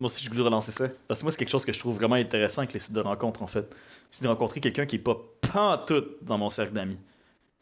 [0.00, 0.88] Moi aussi, je voulais relancer ça.
[1.06, 3.00] Parce que moi, c'est quelque chose que je trouve vraiment intéressant avec les sites de
[3.00, 3.74] rencontres, en fait.
[4.10, 5.16] C'est de rencontrer quelqu'un qui est pas
[5.52, 6.98] pantoute dans mon cercle d'amis.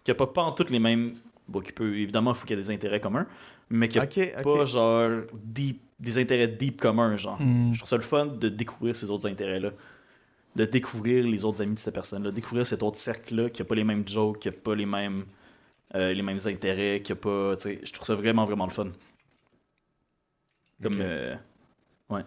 [0.03, 1.13] Qui a pas pantoute les mêmes.
[1.47, 1.95] Bon, qui peut.
[1.99, 3.27] Évidemment, il faut qu'il y ait des intérêts communs.
[3.69, 4.43] Mais qui a Ok, ok.
[4.43, 7.41] pas, genre, deep, des intérêts deep communs, genre.
[7.41, 7.75] Hmm.
[7.75, 9.71] Je trouve ça le fun de découvrir ces autres intérêts-là.
[10.57, 12.31] De découvrir les autres amis de cette personne-là.
[12.31, 15.27] Découvrir cet autre cercle-là qui a pas les mêmes jokes, qui a pas les mêmes,
[15.95, 17.57] euh, les mêmes intérêts, qui a pas.
[17.57, 18.89] Tu sais, je trouve ça vraiment, vraiment le fun.
[20.83, 21.01] Comme.
[21.01, 21.37] Euh,
[22.09, 22.25] Ouais.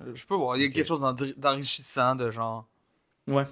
[0.00, 0.56] Euh, Je peux voir.
[0.56, 2.66] Il y a quelque chose d'en- d'enrichissant de genre.
[3.28, 3.44] Ouais.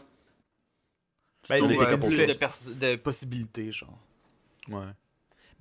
[1.49, 3.99] Ben, c'est- euh, de, de possibilités, genre.
[4.69, 4.87] Ouais.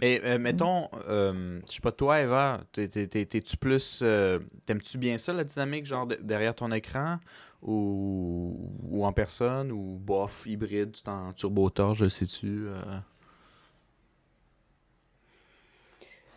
[0.02, 4.00] Mais euh, mettons, euh, je sais pas, toi, Eva, t'es- t'es- t'es- t'es-tu plus.
[4.02, 7.20] euh, T'aimes-tu bien ça, la dynamique, genre de- derrière ton écran?
[7.62, 9.72] Ou, ou en personne?
[9.72, 12.82] Ou bof, hybride, tu en turbo-torche, je sais-tu euh?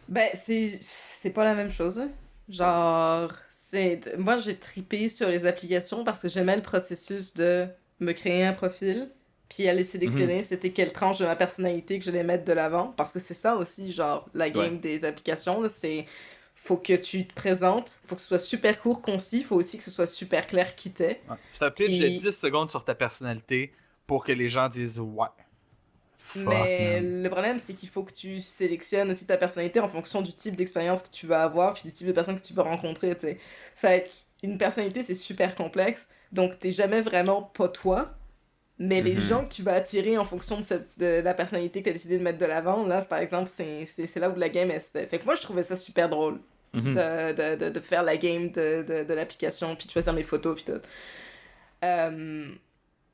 [0.08, 1.98] Ben, c'est c'est pas la même chose.
[1.98, 2.10] hein.
[2.48, 7.66] Genre, c'est moi j'ai tripé sur les applications parce que j'aimais le processus de
[8.00, 9.10] me créer un profil,
[9.54, 12.92] puis aller sélectionner c'était quelle tranche de ma personnalité que je vais mettre de l'avant
[12.96, 16.06] parce que c'est ça aussi genre la game des applications c'est
[16.56, 19.84] faut que tu te présentes, faut que ce soit super court, concis, faut aussi que
[19.84, 21.20] ce soit super clair qui t'es.
[21.28, 21.36] Ouais.
[21.60, 23.70] Un pitch Puis- de 10 secondes sur ta personnalité
[24.06, 25.28] pour que les gens disent ouais.
[26.36, 30.32] Mais le problème, c'est qu'il faut que tu sélectionnes aussi ta personnalité en fonction du
[30.32, 33.14] type d'expérience que tu vas avoir, puis du type de personne que tu vas rencontrer,
[33.14, 33.38] tu sais.
[33.76, 34.10] Fait
[34.40, 38.16] qu'une personnalité, c'est super complexe, donc t'es jamais vraiment pas toi,
[38.78, 39.20] mais les Mhm.
[39.20, 42.18] gens que tu vas attirer en fonction de, cette, de la personnalité que t'as décidé
[42.18, 44.90] de mettre de l'avant, là, c'est- par exemple, c'est là où la game, elle se
[44.90, 45.06] fait.
[45.06, 46.40] Fait que moi, je trouvais ça super drôle
[46.72, 46.92] Mhm.
[46.92, 50.56] de, de, de, de faire la game de, de, l'application, puis de choisir mes photos,
[50.56, 50.80] puis tout.
[51.84, 52.48] Euh,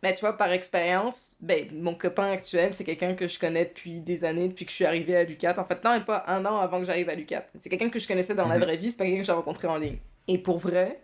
[0.02, 4.00] mais tu vois, par expérience, ben, mon copain actuel, c'est quelqu'un que je connais depuis
[4.00, 5.58] des années, depuis que je suis arrivée à l'UCAT.
[5.58, 7.44] En fait, non, même pas un an avant que j'arrive à l'UCAT.
[7.56, 8.62] C'est quelqu'un que je connaissais dans la Mhm.
[8.64, 9.98] vraie vie, c'est pas quelqu'un que j'ai rencontré en ligne.
[10.26, 11.00] Et pour vrai,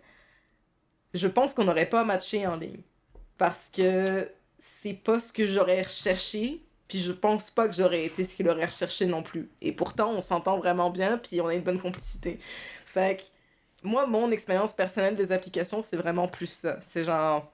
[1.13, 2.81] je pense qu'on n'aurait pas matché en ligne.
[3.37, 4.27] Parce que
[4.59, 8.47] c'est pas ce que j'aurais recherché, puis je pense pas que j'aurais été ce qu'il
[8.49, 9.49] aurait recherché non plus.
[9.61, 12.39] Et pourtant, on s'entend vraiment bien, puis on a une bonne complicité.
[12.85, 13.23] Fait que,
[13.87, 16.79] moi, mon expérience personnelle des applications, c'est vraiment plus ça.
[16.81, 17.51] C'est genre.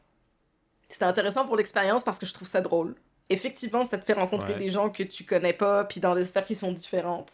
[0.89, 2.95] C'était intéressant pour l'expérience parce que je trouve ça drôle.
[3.29, 4.59] Effectivement, ça te fait rencontrer Ouais.
[4.59, 7.33] des gens que tu connais pas, puis dans des sphères qui sont différentes.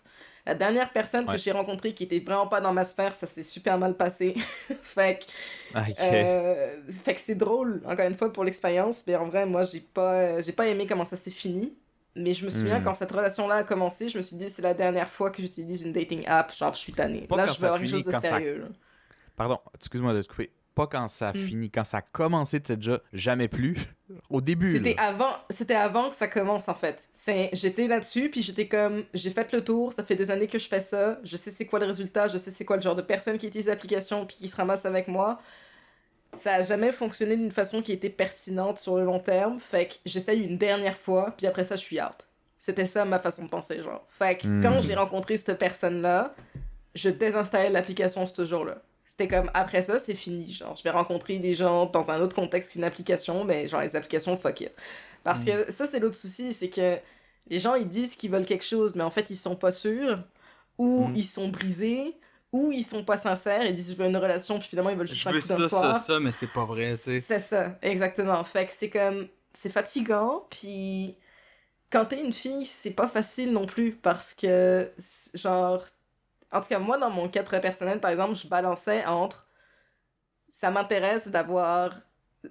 [0.50, 1.36] La dernière personne Ouais.
[1.36, 4.34] que j'ai rencontrée qui était vraiment pas dans ma sphère, ça s'est super mal passé.
[4.82, 9.04] fait que euh, fait que c'est drôle, encore une fois, pour l'expérience.
[9.06, 11.74] Mais en vrai, moi, j'ai pas, j'ai pas aimé comment ça s'est fini.
[12.16, 12.84] Mais je me souviens, Hmm.
[12.84, 15.84] quand cette relation-là a commencé, je me suis dit, c'est la dernière fois que j'utilise
[15.84, 16.52] une dating app.
[16.56, 17.28] Genre, je suis tannée.
[17.28, 18.66] Pas Là, je veux avoir quelque chose de ça- sérieux.
[19.36, 20.50] Pardon, excuse-moi de te couper.
[20.80, 21.46] Pas quand ça a Mm.
[21.48, 23.76] fini, quand ça a commencé, déjà jamais plus.
[24.30, 24.72] Au début.
[24.72, 27.08] C'était avant, c'était avant que ça commence, en fait.
[27.12, 30.58] C'est, j'étais là-dessus, puis j'étais comme, j'ai fait le tour, ça fait des années que
[30.58, 32.96] je fais ça, je sais c'est quoi le résultat, je sais c'est quoi le genre
[32.96, 35.40] de personne qui utilise l'application, puis qui se ramasse avec moi.
[36.34, 39.94] Ça a jamais fonctionné d'une façon qui était pertinente sur le long terme, fait que
[40.06, 42.28] j'essaye une dernière fois, puis après ça, je suis out.
[42.58, 44.06] C'était ça ma façon de penser, genre.
[44.10, 44.62] Fait que Hmm.
[44.62, 46.34] quand j'ai rencontré cette personne-là,
[46.96, 48.82] je désinstallais l'application ce jour-là.
[49.10, 50.76] C'était comme, après ça, c'est fini, genre.
[50.77, 54.38] Je vais rencontrer des gens dans un autre contexte qu'une application, mais genre, les applications,
[54.38, 54.72] fuck it.
[55.23, 56.98] Parce que ça, c'est l'autre souci, c'est que
[57.49, 60.23] les gens, ils disent qu'ils veulent quelque chose, mais en fait, ils sont pas sûrs,
[60.77, 61.14] ou Mm.
[61.15, 62.15] ils sont brisés,
[62.53, 65.07] ou ils sont pas sincères, ils disent je veux une relation, puis finalement, ils veulent
[65.07, 66.03] juste Je un veux coup ça, ça, soir.
[66.03, 67.19] ça, mais c'est pas vrai, tu.
[67.19, 68.44] C'est ça, exactement.
[68.44, 69.27] Fait que c'est comme,
[69.57, 71.15] c'est fatigant, puis
[71.91, 74.91] quand t'es une fille, c'est pas facile non plus, parce que,
[75.34, 75.84] genre,
[76.52, 79.48] en tout cas, moi, dans mon cas très personnel, par exemple, je balançais entre,
[80.52, 81.94] ça m'intéresse d'avoir,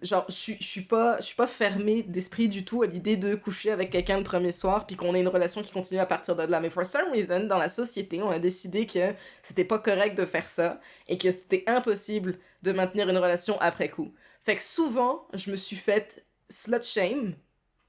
[0.03, 3.71] genre, je suis- pas, je suis pas fermée d'esprit du tout à l'idée de coucher
[3.73, 6.43] avec quelqu'un le premier soir, puis qu'on ait une relation qui continue à partir de
[6.45, 6.61] là.
[6.61, 10.25] Mais for some reason, dans la société, on a décidé que c'était pas correct de
[10.27, 14.13] faire ça, et que c'était impossible de maintenir une relation après coup.
[14.45, 17.35] Fait que souvent, je me suis faite slut shame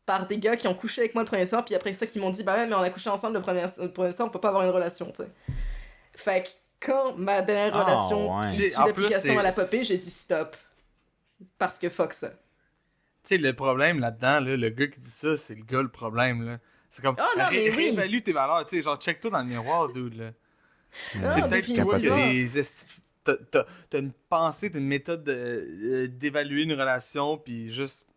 [0.05, 2.19] par des gars qui ont couché avec moi le premier soir, puis après ça, qui
[2.19, 4.31] m'ont dit, bah ouais, mais on a couché ensemble le premier, le premier soir, on
[4.31, 5.29] peut pas avoir une relation, tu sais.
[6.19, 6.49] Fait que
[6.85, 8.47] quand ma dernière Ah, relation ouais.
[8.47, 10.55] issue d'application à la popée, j'ai dit stop.
[11.57, 12.29] Parce que fuck ça.
[12.29, 12.35] Tu
[13.23, 16.45] sais, le problème là-dedans, là, le gars qui dit ça, c'est le gars le problème.
[16.45, 16.57] là.
[16.89, 17.75] C'est comme, Oh non, mais ré- oui.
[17.75, 18.65] réévalue tes valeurs.
[18.65, 20.15] Tu sais, genre, check-toi dans le miroir, dude.
[20.15, 20.31] Là.
[21.23, 22.15] Ah, c'est peut-être toi qui définitivement.
[22.15, 22.87] as des esti-
[23.23, 28.07] T'as t'as- t'as une pensée, t'as une méthode de- euh, d'évaluer une relation, puis juste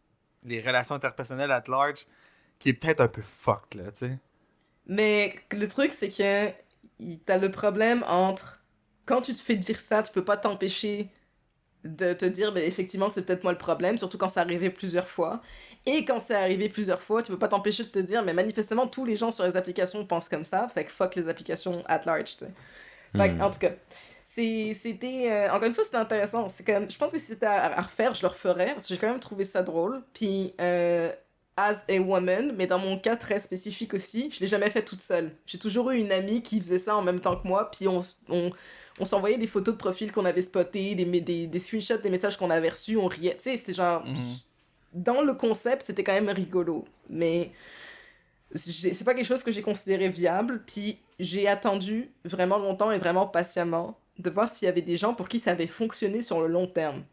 [0.44, 2.06] les relations interpersonnelles at large,
[2.58, 4.18] qui est peut-être un peu fucked, là, tu sais.
[4.86, 6.48] Mais le truc, c'est que
[7.26, 8.62] t'as le problème entre
[9.06, 11.10] quand tu te fais dire ça, tu peux pas t'empêcher
[11.84, 15.08] de te dire, ben effectivement, c'est peut-être moi le problème, surtout quand c'est arrivé plusieurs
[15.08, 15.42] fois.
[15.86, 18.86] Et quand c'est arrivé plusieurs fois, tu peux pas t'empêcher de te dire, mais manifestement,
[18.86, 22.02] tous les gens sur les applications pensent comme ça, fait que fuck les applications at
[22.06, 22.54] large, tu sais.
[23.16, 23.42] Fait que, Hmm.
[23.42, 23.72] en tout cas,
[24.24, 25.28] c'était.
[25.30, 26.48] euh, encore une fois, c'était intéressant.
[26.48, 28.94] C'est comme, je pense que si c'était à, à refaire, je le referais, parce que
[28.94, 30.02] j'ai quand même trouvé ça drôle.
[30.14, 31.12] Puis, euh,
[31.56, 35.00] as a woman, mais dans mon cas très spécifique aussi, je l'ai jamais fait toute
[35.00, 35.32] seule.
[35.46, 38.00] J'ai toujours eu une amie qui faisait ça en même temps que moi, puis on,
[38.30, 38.50] on,
[39.00, 42.36] on s'envoyait des photos de profil qu'on avait spotées, des, des, des screenshots des messages
[42.36, 43.34] qu'on avait reçus, on riait.
[43.36, 44.04] Tu sais, c'était genre.
[44.06, 44.16] Mhm.
[44.94, 46.84] Dans le concept, c'était quand même rigolo.
[47.08, 47.50] Mais
[48.54, 50.62] c'est pas quelque chose que j'ai considéré viable.
[50.66, 55.14] Puis j'ai attendu vraiment longtemps et vraiment patiemment de voir s'il y avait des gens
[55.14, 57.04] pour qui ça avait fonctionné sur le long terme.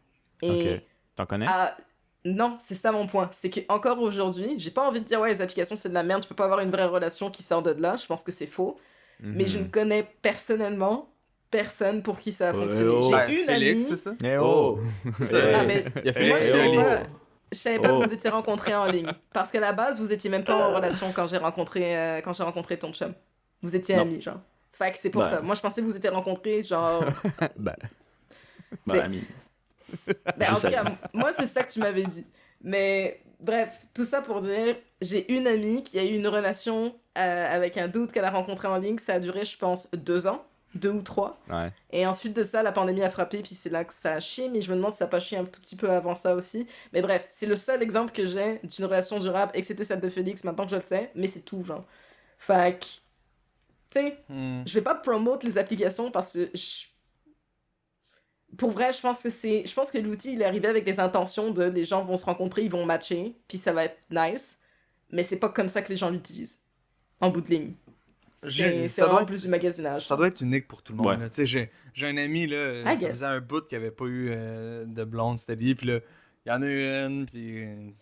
[0.42, 0.82] Et Ok.
[1.16, 1.46] T'en connais?
[1.48, 1.76] ah,
[2.24, 3.30] non, c'est ça mon point.
[3.32, 6.02] C'est que encore aujourd'hui, j'ai pas envie de dire ouais, les applications c'est de la
[6.02, 7.96] merde, tu peux pas avoir une vraie relation qui sort de là.
[7.96, 8.78] Je pense que c'est faux.
[9.22, 9.70] Mais je ne Mhm.
[9.70, 11.08] connais personnellement
[11.50, 12.88] personne pour qui ça a Ouais, fonctionné.
[12.88, 13.02] oh.
[13.02, 13.90] J'ai Ben, une Félix, amie.
[13.90, 14.12] c'est ça?
[14.24, 14.78] Eh Oh!
[14.78, 15.10] oh!
[15.22, 16.98] C'est- Ah, mais Il y a moi, Félix je et savais pas,
[17.52, 18.00] je savais pas Oh.
[18.00, 19.10] que vous étiez rencontrés en ligne.
[19.32, 22.32] Parce qu'à la base, vous étiez même pas en relation quand j'ai rencontré, euh, quand
[22.32, 23.12] j'ai rencontré ton chum.
[23.62, 24.02] Vous étiez Non.
[24.02, 24.40] amis, genre.
[24.72, 25.28] Fait que c'est pour Ben.
[25.30, 25.40] ça.
[25.42, 27.04] Moi, je pensais que vous étiez rencontrés, genre.
[27.58, 27.74] Ben,
[28.86, 29.22] Ben, C'est- ami.
[30.36, 32.24] Ben, en tout cas, moi, c'est ça que tu m'avais dit.
[32.62, 37.54] Mais bref, tout ça pour dire, j'ai une amie qui a eu une relation euh,
[37.54, 38.98] avec un doute qu'elle a rencontré en ligne.
[38.98, 40.44] Ça a duré, je pense, deux ans,
[40.74, 41.38] deux ou trois.
[41.50, 41.72] ouais.
[41.90, 44.48] Et ensuite de ça, la pandémie a frappé, puis c'est là que ça a chié.
[44.48, 46.34] Mais je me demande si ça n'a pas chié un tout petit peu avant ça
[46.34, 46.66] aussi.
[46.92, 50.00] Mais bref, c'est le seul exemple que j'ai d'une relation durable, et que c'était celle
[50.00, 51.10] de Félix, maintenant que je le sais.
[51.14, 51.84] Mais c'est tout, genre.
[52.38, 54.62] Fait que, tu sais, Hmm.
[54.66, 56.86] je vais pas promote les applications parce que je-
[58.58, 60.98] pour vrai je pense que c'est je pense que l'outil il est arrivé avec des
[61.00, 64.58] intentions de les gens vont se rencontrer ils vont matcher puis ça va être nice
[65.10, 66.58] mais c'est pas comme ça que les gens l'utilisent
[67.20, 67.74] en bout de ligne
[68.36, 70.92] c'est ça c'est doit vraiment être- plus du magasinage Ça doit être unique pour tout
[70.92, 71.08] le monde.
[71.08, 71.16] Ouais.
[71.18, 71.28] là.
[71.28, 74.30] Tu sais, j'ai, j'ai un ami, là, ça faisait un bout qui avait pas eu
[74.30, 75.98] euh, de blonde steady, puis là,
[76.46, 77.94] il y en a eu une, puis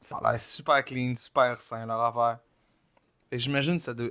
[0.00, 2.38] ça a l'air super clean, super sain, leur affaire.
[3.32, 4.10] Et j'imagine que ça doit...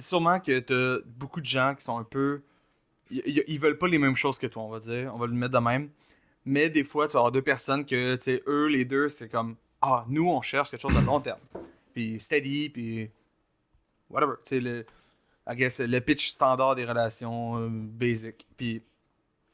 [0.00, 2.42] Sûrement que t'as beaucoup de gens qui sont un peu...
[3.12, 5.12] Ils, veulent pas les mêmes choses que toi, on va dire.
[5.14, 5.90] On va le mettre de même.
[6.44, 9.28] Mais des fois, tu vas avoir deux personnes que, tu sais, eux, les deux, c'est
[9.28, 9.56] comme...
[9.80, 11.40] Ah, nous, on cherche quelque chose de long terme.
[11.92, 13.10] Puis steady, puis...
[14.08, 14.34] Whatever.
[14.44, 14.86] Tu sais, le...
[15.46, 18.46] Le pitch standard des relations euh, basic.
[18.56, 18.80] Puis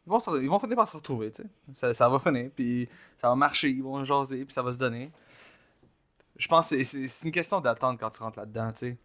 [0.06, 1.48] ils vont, ils vont finir par se retrouver, tu sais.
[1.74, 2.88] Ça, ça va finir, puis
[3.20, 5.10] ça va marcher, ils vont jaser, puis ça va se donner.
[6.36, 8.96] Je pense que c'est une question d'attente quand tu rentres là-dedans, tu sais.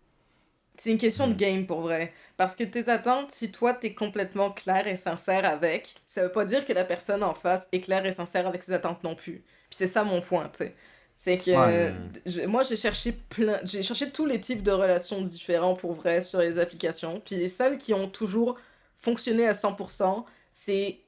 [0.78, 2.14] C'est une question de game pour vrai.
[2.38, 6.46] Parce que tes attentes si toi t'es complètement clair et sincère avec ça veut pas
[6.46, 9.44] dire que la personne en face est claire et sincère avec ses attentes non plus.
[9.70, 10.76] Puis c'est ça mon point tu sais.
[11.16, 11.58] C'est que Ouais.
[11.58, 11.92] euh,
[12.26, 16.22] je- moi j'ai cherché plein j'ai cherché tous les types de relations différents pour vrai
[16.22, 17.22] sur les applications.
[17.24, 18.58] Puis les seules qui ont toujours
[18.98, 21.00] fonctionné à 100% c'est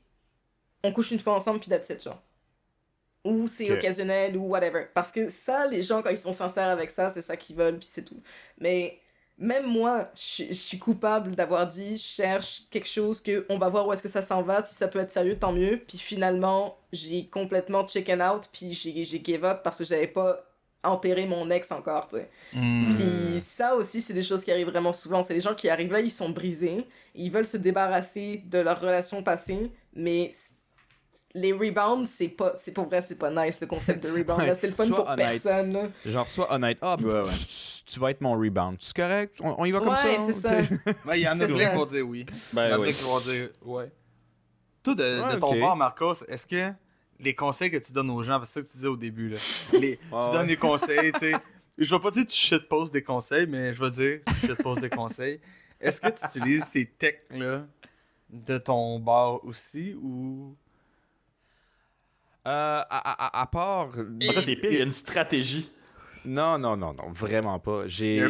[0.83, 2.21] on couche une fois ensemble puis that's it genre.
[3.23, 4.85] Ou c'est occasionnel ou whatever.
[4.93, 7.79] Parce que ça les gens quand ils sont sincères avec ça c'est ça qu'ils veulent
[7.79, 8.21] puis c'est tout.
[8.59, 8.99] Mais
[9.37, 13.57] même moi, je suis- je suis coupable d'avoir dit, je cherche quelque chose que on
[13.57, 15.81] va voir où est-ce que ça s'en va, si ça peut être sérieux, tant mieux.
[15.87, 20.41] Puis finalement, j'ai complètement chicken out, puis j'ai j'ai give up parce que j'avais pas
[20.83, 22.29] enterré mon ex encore, tu sais.
[22.53, 22.89] Hmm.
[22.91, 25.23] Puis ça aussi, c'est des choses qui arrivent vraiment souvent.
[25.23, 26.85] C'est les gens qui arrivent là, ils sont brisés,
[27.15, 30.31] ils veulent se débarrasser de leur relation passée, mais
[31.33, 34.39] les rebounds, c'est pas, c'est pour vrai, c'est pas nice le concept de rebound.
[34.41, 35.41] Ouais, c'est le fun pour honnête.
[35.43, 35.73] personne.
[35.73, 35.89] là.
[36.05, 36.77] Genre, sois honnête.
[36.81, 37.31] Ah, Ouais, ouais.
[37.85, 38.77] tu, vas être mon rebound.
[38.79, 39.35] C'est correct?
[39.41, 40.63] On, on y va comme Ouais, ça?
[40.63, 42.25] c'est il y en a plein qui vont dire oui.
[42.29, 43.85] Il y Ben en a qui vont dire ouais.
[44.83, 46.71] Toi, de, Ouais, de ton part, Marcos, est-ce que
[47.19, 49.37] les conseils que tu donnes aux gens, c'est ça que tu disais au début, là,
[49.73, 50.31] les- Ouais, tu ouais.
[50.31, 51.33] donnes des conseils, tu sais.
[51.77, 54.47] Je vais pas dire que tu shitposes des conseils, mais je vais dire que tu
[54.47, 55.39] shitposes des conseils.
[55.81, 57.65] Est-ce que tu utilises ces techs-là
[58.29, 60.55] de ton bar aussi ou.
[62.47, 63.89] Euh, à, à- à- à part.
[64.21, 65.71] C'est pire, il y a une stratégie.
[66.27, 67.87] Non, non, non, non, vraiment pas.
[67.87, 68.29] J'ai, un...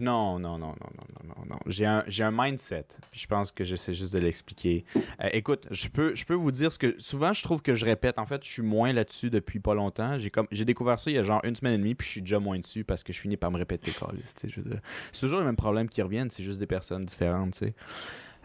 [0.00, 1.58] Non, non, non, non, non, non, non, non.
[1.66, 2.86] J'ai un, j'ai un mindset.
[3.10, 4.86] Puis je pense que j'essaie juste de l'expliquer.
[4.96, 6.96] Euh, écoute, je peux, je peux vous dire ce que...
[6.98, 8.18] Souvent, je trouve que je répète.
[8.18, 10.18] En fait, je suis moins là-dessus depuis pas longtemps.
[10.18, 10.46] J'ai, comme...
[10.50, 12.38] j'ai découvert ça il y a genre une semaine et demie, puis je suis déjà
[12.38, 13.92] moins dessus parce que je finis par me répéter.
[14.32, 17.74] C'est toujours le même problème qui reviennent, c'est juste des personnes différentes, tu sais.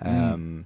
[0.05, 0.59] Euh,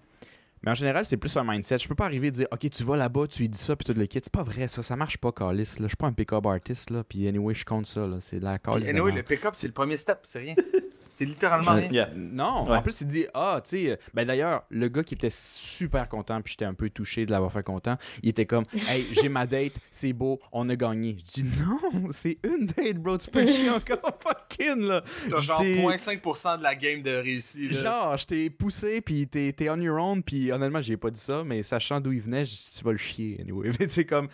[0.63, 1.77] mais en général, c'est plus un mindset.
[1.77, 3.85] Je peux pas arriver et dire, OK, tu vas là-bas, tu lui dis ça, puis
[3.85, 4.19] tout le kit.
[4.21, 4.83] C'est pas vrai, ça.
[4.83, 5.75] Ça marche pas, Calis.
[5.79, 7.03] Je suis pas un pick-up artist, là.
[7.03, 8.17] Puis anyway, je compte ça, là.
[8.19, 10.55] C'est de la anyway, le pick-up, c'est le premier step, c'est rien.
[11.19, 11.89] C'est littéralement rien.
[11.91, 12.09] Yeah.
[12.15, 12.77] Non, Ouais.
[12.77, 16.07] en plus, il dit Ah, tu sais, euh, ben d'ailleurs, le gars qui était super
[16.07, 19.27] content, puis j'étais un peu touché de l'avoir fait content, il était comme Hey, j'ai
[19.27, 21.17] ma date, c'est beau, on a gagné.
[21.19, 25.03] Je dis Non, c'est une date, bro, tu peux chier encore fucking, là.
[25.29, 27.67] T'as genre J'ai- 0.5% de la game de réussi.
[27.67, 27.73] là.
[27.83, 31.19] Genre, je t'ai poussé, puis t'es t'es on your own, puis honnêtement, j'ai pas dit
[31.19, 33.71] ça, mais sachant d'où il venait, je dis, tu vas le chier, anyway.
[33.79, 34.29] Mais c'est comme.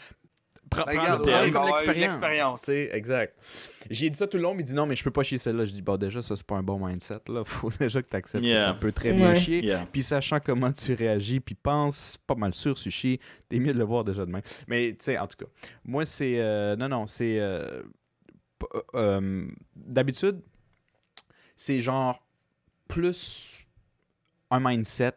[0.70, 1.66] Prends, Ben, comme
[1.96, 2.64] l'expérience.
[2.64, 3.36] Tu exact.
[3.90, 5.38] J'ai dit ça tout le long, mais il dit non, mais je peux pas chier
[5.38, 5.64] celle-là.
[5.66, 7.44] Je dis, bon, déjà, ça, c'est pas un bon mindset, là.
[7.46, 8.64] Faut déjà que t'acceptes que Yeah.
[8.66, 9.36] ça peut très bien Ouais.
[9.40, 9.64] chier.
[9.64, 9.86] Yeah.
[9.92, 13.84] Puis sachant comment tu réagis, puis pense pas mal sûr sushi, t'es mieux de le
[13.86, 14.42] voir déjà demain.
[14.68, 15.46] Mais tu sais, en tout cas,
[15.84, 17.84] moi c'est euh, non non c'est euh,
[18.60, 18.66] p-
[18.96, 20.42] euh, d'habitude
[21.56, 22.22] c'est genre
[22.88, 23.66] plus
[24.52, 25.14] un mindset.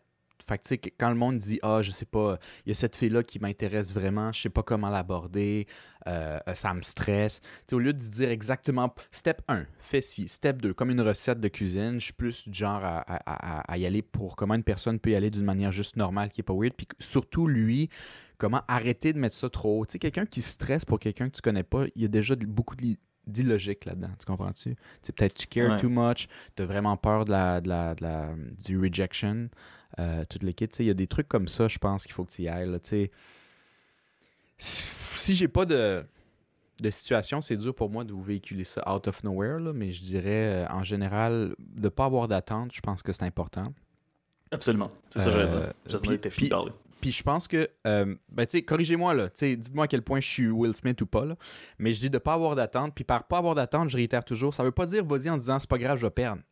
[0.49, 2.73] Fait que tu sais, que quand le monde dit Ah, je sais pas, il y
[2.73, 5.67] a cette fille-là qui m'intéresse vraiment, je sais pas comment l'aborder,
[6.07, 7.41] euh, ça me stresse.
[7.41, 11.01] Tu sais, au lieu de dire exactement step 1, fais ci, step 2, comme une
[11.03, 14.37] recette de cuisine, je suis plus du genre à, à- à- à y aller pour
[14.37, 16.75] comment une personne peut y aller d'une manière juste normale qui est pas weird.
[16.75, 17.89] Puis surtout, lui,
[18.39, 19.85] comment arrêter de mettre ça trop haut.
[19.87, 22.35] Tu sais, quelqu'un qui stresse pour quelqu'un que tu connais pas, il y a déjà
[22.37, 22.97] beaucoup de
[23.27, 24.71] d'illogique là-dedans, tu comprends-tu?
[24.75, 25.77] Tu sais, peut-être tu cares Ouais.
[25.79, 28.35] too much, tu as vraiment peur de la, de la, de la-
[28.65, 29.51] du rejection,
[29.99, 30.71] euh, toute l'équipe.
[30.71, 32.43] Tu sais, il y a des trucs comme ça, je pense qu'il faut que tu
[32.43, 32.69] y ailles.
[32.71, 32.79] là.
[32.83, 33.11] Si,
[35.17, 36.05] si j'ai pas de,
[36.83, 39.93] de situation, c'est dur pour moi de vous véhiculer ça out of nowhere, là, mais
[39.93, 43.73] je dirais, euh, en général, de pas avoir d'attente, je pense que c'est important.
[44.51, 44.91] Absolument.
[45.11, 45.73] C'est ça que j'allais Euh, dire.
[45.87, 46.73] J'attendais puis- puis- parler.
[47.01, 50.27] Puis je pense que, euh, ben tu sais, corrigez-moi là, dites-moi à quel point je
[50.27, 51.37] suis Will Smith ou pas là,
[51.79, 54.53] mais je dis de pas avoir d'attente, puis par pas avoir d'attente, je réitère toujours,
[54.53, 56.43] ça veut pas dire vas-y en disant c'est pas grave, je vais perdre.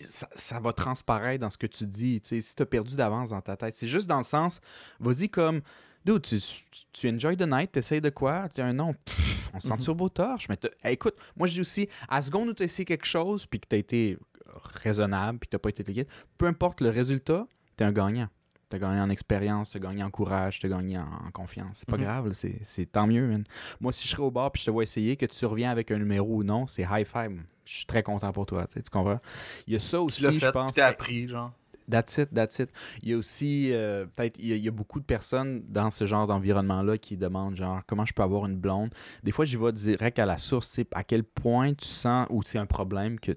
[0.00, 3.30] Ça, ça va transparaître dans ce que tu dis, tu sais, si t'as perdu d'avance
[3.30, 3.74] dans ta tête.
[3.74, 4.60] C'est juste dans le sens,
[5.00, 5.62] vas-y comme,
[6.04, 9.50] dude, tu, tu, tu enjoy the night, t'essayes de quoi, tu as un nom, pff,
[9.54, 9.80] on sent Mhm.
[9.80, 12.64] sur beau torche, mais hey, écoute, moi je dis aussi, à la seconde où t'as
[12.64, 14.18] essayé quelque chose, puis que t'as été
[14.82, 17.46] raisonnable, puis que t'as pas été liquide, peu importe le résultat,
[17.76, 18.28] t'es un gagnant.
[18.68, 21.78] T'as gagné en expérience, t'as gagné en courage, t'as gagné en, en confiance.
[21.78, 22.02] C'est pas Mhm.
[22.02, 23.44] grave, c'est c'est tant mieux, man.
[23.80, 25.90] Moi, si je serais au bar puis je te vois essayer, que tu reviens avec
[25.92, 27.40] un numéro ou non, c'est high five.
[27.64, 29.20] Je suis très content pour toi, tu comprends?
[29.68, 30.74] Il y a ça aussi, je pense.
[30.74, 31.52] tu appris, genre.
[31.88, 32.70] That's it, that's it.
[33.04, 35.62] Il y a aussi, euh, peut-être, il y, a- il y a beaucoup de personnes
[35.68, 38.92] dans ce genre d'environnement-là qui demandent, genre, comment je peux avoir une blonde?
[39.22, 42.42] Des fois, j'y vais direct à la source, sais, à quel point tu sens, ou
[42.42, 43.32] c'est un problème que,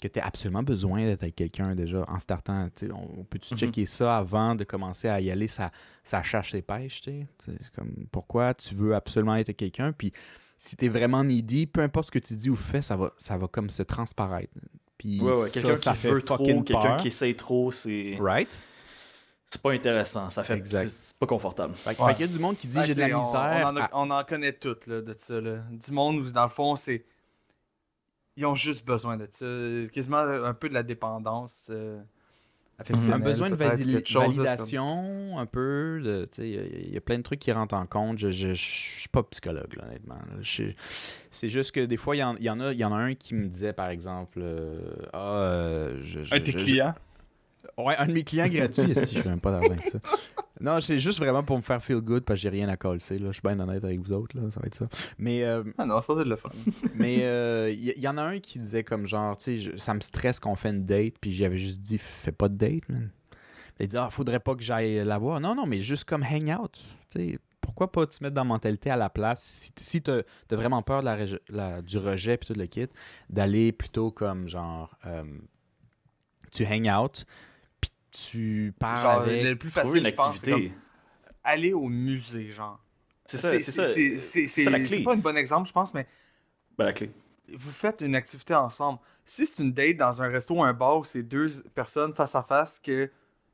[0.00, 2.68] que tu as absolument besoin d'être avec quelqu'un déjà en startant.
[2.74, 3.58] tu sais, On, on peut-tu Mhm.
[3.60, 5.70] checker ça avant de commencer à y aller, ça,
[6.04, 7.26] ça cherche ses pêches, tu sais?
[7.38, 10.12] C'est comme, pourquoi tu veux absolument être avec quelqu'un, puis
[10.58, 13.12] si tu es vraiment needy, peu importe ce que tu dis ou fais, ça va,
[13.16, 14.52] ça va comme se transparaître.
[14.98, 18.58] Puis Ouais, Quelqu'un ça qui fait veut trop, quelqu'un qui essaye trop, c'est Right?
[19.48, 20.28] c'est pas intéressant.
[20.30, 20.88] Ça fait Exact.
[20.90, 21.74] c'est pas confortable.
[21.74, 22.08] Fait, que- Ouais.
[22.10, 23.62] fait qu'il y a du monde qui dit j'ai de la misère.
[23.64, 25.40] On, en, a- à- on en connaît toutes là, de ça.
[25.40, 25.56] Là.
[25.70, 27.04] Du monde où, dans le fond, c'est.
[28.36, 29.92] Ils ont juste besoin de ça.
[29.92, 31.66] Quasiment un peu de la dépendance.
[31.70, 32.00] euh,
[33.12, 33.76] un besoin de là,
[34.20, 36.00] validation, un peu.
[36.02, 37.84] de- tu sais, Il y, a- il y a plein de trucs qui rentrent en
[37.86, 38.18] compte.
[38.18, 40.16] Je, je, je suis pas psychologue, là, honnêtement.
[41.30, 43.14] C'est juste que des fois, il y en, y en a, y en a un
[43.14, 44.78] qui me disait, par exemple, euh,
[45.12, 46.94] ah, euh, je, je- Un de tes je- clients?
[47.78, 49.98] Ouais, un de mes clients gratuits, si je fais même pas d'argent avec ça.
[50.62, 52.98] Non, c'est juste vraiment pour me faire feel good parce que j'ai rien à coller.
[53.08, 53.28] là.
[53.28, 54.88] Je suis bien honnête avec vous autres, là, ça va être ça.
[55.16, 56.50] Mais euh, Ah non, ça c'est de le fun.
[56.96, 59.94] Mais euh, il y, y en a un qui disait comme genre, tu sais, ça
[59.94, 63.08] me stresse qu'on fait une date, puis j'avais juste dit, fais pas de date, man.
[63.78, 65.40] Il dit, ah, faudrait pas que j'aille la voir.
[65.40, 66.78] Non, non, mais juste comme hang out.
[67.10, 70.18] Tu sais, pourquoi pas te mettre dans la mentalité à la place, si, si t'as
[70.50, 72.88] as vraiment peur de la, du rejet, puis tout le kit,
[73.30, 75.24] d'aller plutôt comme genre, euh,
[76.52, 77.24] tu hang out,
[78.10, 79.44] tu parles Genre, avec.
[79.44, 80.78] le plus facile, une je pense, c'est comme activité.
[81.44, 82.78] aller au musée, genre.
[83.26, 84.46] C'est ça, c'est ça.
[84.48, 86.06] C'est pas un bon exemple, je pense, mais
[86.76, 87.10] Ben, la clé.
[87.52, 88.98] vous faites une activité ensemble.
[89.24, 92.34] Si c'est une date dans un resto ou un bar où c'est deux personnes face
[92.34, 93.08] à face, que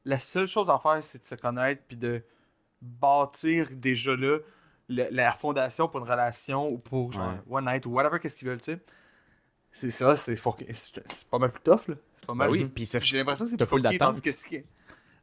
[0.07, 2.23] la seule chose à faire, c'est de se connaître puis de
[2.81, 4.39] bâtir déjà là
[4.89, 7.41] le- la fondation pour une relation ou pour genre Ouais.
[7.59, 8.81] one night ou whatever qu'est-ce qu'ils veulent, tu sais.
[9.73, 11.97] C'est ça, c'est fuck- c'est c'est pas mal plus tough, là.
[12.27, 12.51] Pas Ben mal.
[12.51, 14.21] oui, puis c'est J'ai l'impression que c'est plus full compliqué, d'attentes.
[14.23, 14.67] que ce qui est-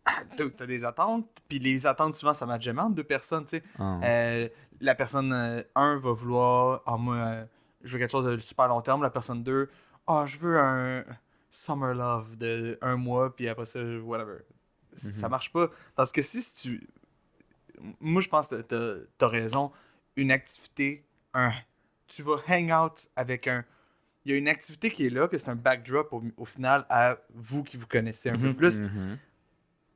[0.06, 0.22] Ah,
[0.58, 3.64] T'as des attentes, puis les attentes, souvent, ça matche jamais entre deux personnes, tu sais.
[3.80, 4.00] Ah.
[4.04, 4.50] Euh,
[4.82, 7.46] la personne 1 va vouloir, ah, moi, euh,
[7.84, 9.02] je veux quelque chose de super long terme.
[9.02, 9.70] La personne 2,
[10.08, 11.06] ah, je veux un
[11.52, 14.40] summer love de un mois, puis après ça, whatever.
[14.96, 15.32] Ça Mhm.
[15.32, 15.70] marche pas.
[15.96, 16.88] Parce que si tu.
[18.00, 19.72] Moi, je pense que t'as t'as raison.
[20.16, 21.52] Une activité, un.
[22.08, 23.64] Tu vas hang out avec un.
[24.26, 26.86] Il y a une activité qui est là, que c'est un backdrop au, au final
[26.90, 28.56] à vous qui vous connaissez un peu Mhm.
[28.56, 28.80] plus.
[28.80, 29.18] Mhm.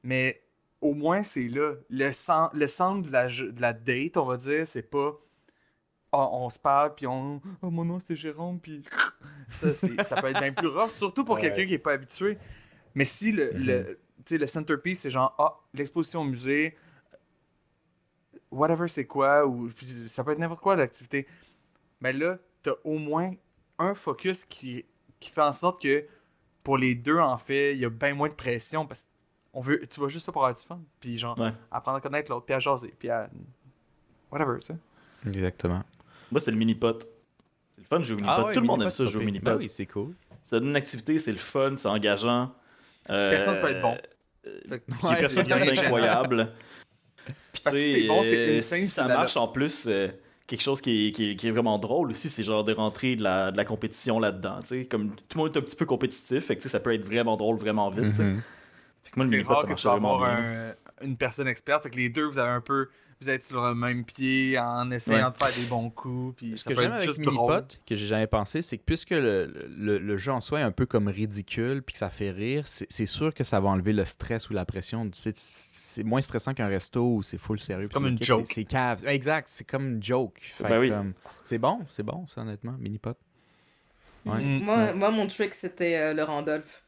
[0.03, 0.41] Mais
[0.81, 1.75] au moins, c'est là.
[1.89, 5.13] Le, cen- le centre de la, de la date, on va dire, c'est pas.
[6.11, 7.41] Ah, on se parle, puis on.
[7.61, 8.83] Oh, mon nom, c'est Jérôme, puis.
[9.49, 11.41] Ça, ça peut être bien plus rough, surtout pour Ouais.
[11.41, 12.37] quelqu'un qui est pas habitué.
[12.95, 13.59] Mais si le, Mhm.
[13.65, 16.75] le, tu sais, le centerpiece, c'est genre, ah, l'exposition au musée,
[18.51, 19.69] whatever c'est quoi, ou
[20.09, 21.27] ça peut être n'importe quoi l'activité.
[22.01, 23.33] Mais là, t'as au moins
[23.79, 24.85] un focus qui,
[25.19, 26.05] qui fait en sorte que
[26.63, 29.07] pour les deux, en fait, il y a bien moins de pression parce
[29.53, 30.79] qu'on veut, tu vas juste ça pour avoir du fun.
[30.99, 31.53] Puis genre, Ouais.
[31.71, 33.29] apprendre à connaître l'autre, puis à jaser, puis à.
[34.31, 34.75] Whatever, tu sais.
[35.25, 35.83] Exactement.
[36.31, 37.07] Moi, c'est le mini-pot.
[37.71, 38.43] C'est le fun de jouer au mini-pot.
[38.47, 39.45] ouais, Tout le monde aime ça, jouer au mini-pot.
[39.51, 40.13] Ben oui, c'est cool.
[40.43, 42.53] Ça donne une activité, c'est le fun, c'est engageant.
[43.09, 43.97] Euh, Personne peut être bon.
[44.47, 46.51] euh, Ouais, personne peut être incroyable.
[47.53, 50.07] Puis Parce que tu si t'es bon, c'est insane, si ça marche en plus, euh,
[50.47, 53.15] quelque chose qui est, qui, est, qui est vraiment drôle aussi, c'est genre de rentrer
[53.15, 54.59] de la, de la compétition là-dedans.
[54.61, 54.85] tu sais.
[54.85, 56.93] Comme tout le monde est un petit peu compétitif, fait que, tu sais, ça peut
[56.93, 58.13] être vraiment drôle vraiment vite.
[58.13, 58.23] sais.
[58.23, 58.41] Mhm.
[59.03, 60.69] Fait que moi, le ça marche vraiment avoir bien.
[61.01, 61.83] un- une personne experte.
[61.83, 62.87] Fait que les deux, vous avez un peu.
[63.19, 65.31] Vous êtes sur le même pied en essayant Ouais.
[65.31, 66.35] de faire des bons coups.
[66.37, 67.51] Puis Ce ça que j'aime avec juste drôle.
[67.55, 70.63] Minipot, que j'ai jamais pensé, c'est que puisque le, le, le jeu en soi est
[70.63, 73.91] un peu comme ridicule puis que ça fait rire, c'est sûr que ça va enlever
[73.93, 75.09] le stress ou la pression.
[75.13, 77.85] C'est moins stressant qu'un resto où c'est full sérieux.
[77.85, 78.45] C'est comme une joke.
[78.53, 79.03] c'est- cave.
[79.07, 80.39] Exact, c'est comme une joke.
[80.39, 80.91] Fait Ben oui.
[81.43, 83.13] C'est bon, c'est bon, ça, honnêtement, Minipot.
[84.25, 84.43] Ouais.
[84.43, 84.63] Mm.
[84.63, 84.93] Moi, Ouais.
[84.93, 86.83] moi, mon trick, c'était euh, le Randolph.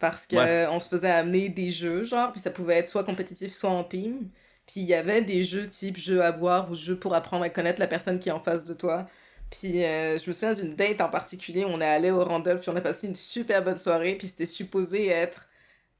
[0.00, 0.66] Parce que Ouais.
[0.70, 3.84] on se faisait amener des jeux, genre, puis ça pouvait être soit compétitif, soit en
[3.84, 4.30] team.
[4.70, 7.48] Puis il y avait des jeux type jeu à boire ou jeu pour apprendre à
[7.48, 9.08] connaître la personne qui est en face de toi.
[9.50, 12.70] Puis euh, je me souviens d'une date en particulier, on est allé au Randolph, puis
[12.70, 15.48] on a passé une super bonne soirée, puis c'était supposé être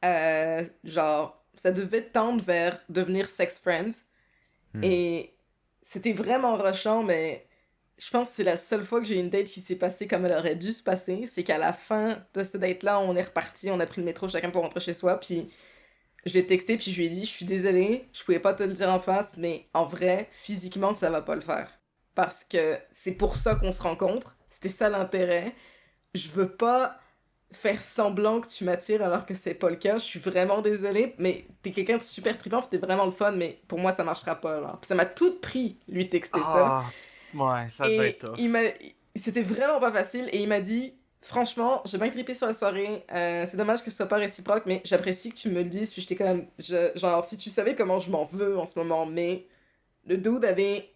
[0.05, 4.05] euh, genre, ça devait tendre vers devenir sex friends.
[4.73, 4.85] Hmm.
[4.85, 5.35] Et
[5.83, 7.49] c'était vraiment rushant, mais
[7.99, 10.07] je pense que c'est la seule fois que j'ai eu une date qui s'est passée
[10.07, 11.25] comme elle aurait dû se passer.
[11.27, 14.29] C'est qu'à la fin de cette date-là, on est reparti, on a pris le métro
[14.29, 15.51] chacun pour rentrer chez soi, puis
[16.27, 18.63] je l'ai texté, puis je lui ai dit, je suis désolée, je pouvais pas te
[18.63, 21.71] le dire en face, mais en vrai, physiquement, ça va pas le faire.
[22.15, 25.55] Parce que c'est pour ça qu'on se rencontre, c'était ça l'intérêt.
[26.15, 26.99] Je veux pas
[27.53, 29.99] faire semblant que tu m'attires alors que c'est pas le cas.
[29.99, 33.33] Je suis vraiment désolée, mais t'es quelqu'un de super trippant, puis t'es vraiment le fun,
[33.33, 34.61] mais pour moi, ça marchera pas.
[34.61, 34.79] Là.
[34.83, 36.85] Ça m'a tout pris, lui texter ça.
[36.85, 36.85] Ah,
[37.35, 38.39] ouais, ça devait être tough.
[38.39, 38.61] il m'a...
[39.17, 43.05] C'était vraiment pas facile, et il m'a dit, franchement, j'ai bien trippé sur la soirée,
[43.13, 45.93] euh, c'est dommage que ce soit pas réciproque, mais j'apprécie que tu me le dises,
[45.93, 49.07] puis j'étais comme, je- genre, si tu savais comment je m'en veux en ce moment,
[49.07, 49.47] mais
[50.07, 50.91] le dude avait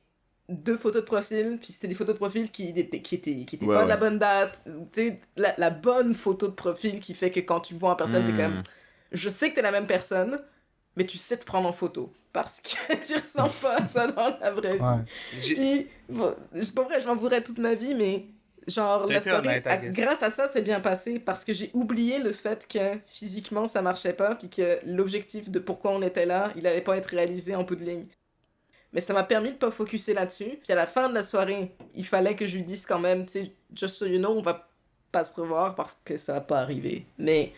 [0.49, 3.57] deux photos de profil, puis c'était des photos de profil qui étaient, qui étaient, qui
[3.57, 7.01] étaient Ouais, pas de la bonne date, tu sais, la, la bonne photo de profil
[7.01, 8.37] qui fait que quand tu le vois en personne, t'es Hmm.
[8.43, 8.63] comme,
[9.13, 10.39] je sais que t'es la même personne,
[10.97, 12.71] mais tu sais te prendre en photo, parce que
[13.07, 14.83] tu ressens pas ça dans la vraie vie.
[14.83, 15.05] Ouais.
[15.55, 16.35] Puis, bon,
[16.75, 18.27] pas vrai, je m'en voudrais toute ma vie, mais
[18.67, 22.19] genre, la soirée, honnête, à- grâce à ça, c'est bien passé parce que j'ai oublié
[22.19, 26.53] le fait que physiquement ça marchait pas, puis que l'objectif de pourquoi on était là,
[26.57, 28.07] il allait pas être réalisé en bout de ligne.
[28.93, 30.59] Mais ça m'a permis de pas focuser là-dessus.
[30.63, 33.27] Puis à la fin de la soirée, il fallait que je lui dise quand même,
[33.27, 34.69] tu sais, just so you know, on va
[35.11, 37.05] pas se revoir parce que ça va pas arriver.
[37.19, 37.53] Mais,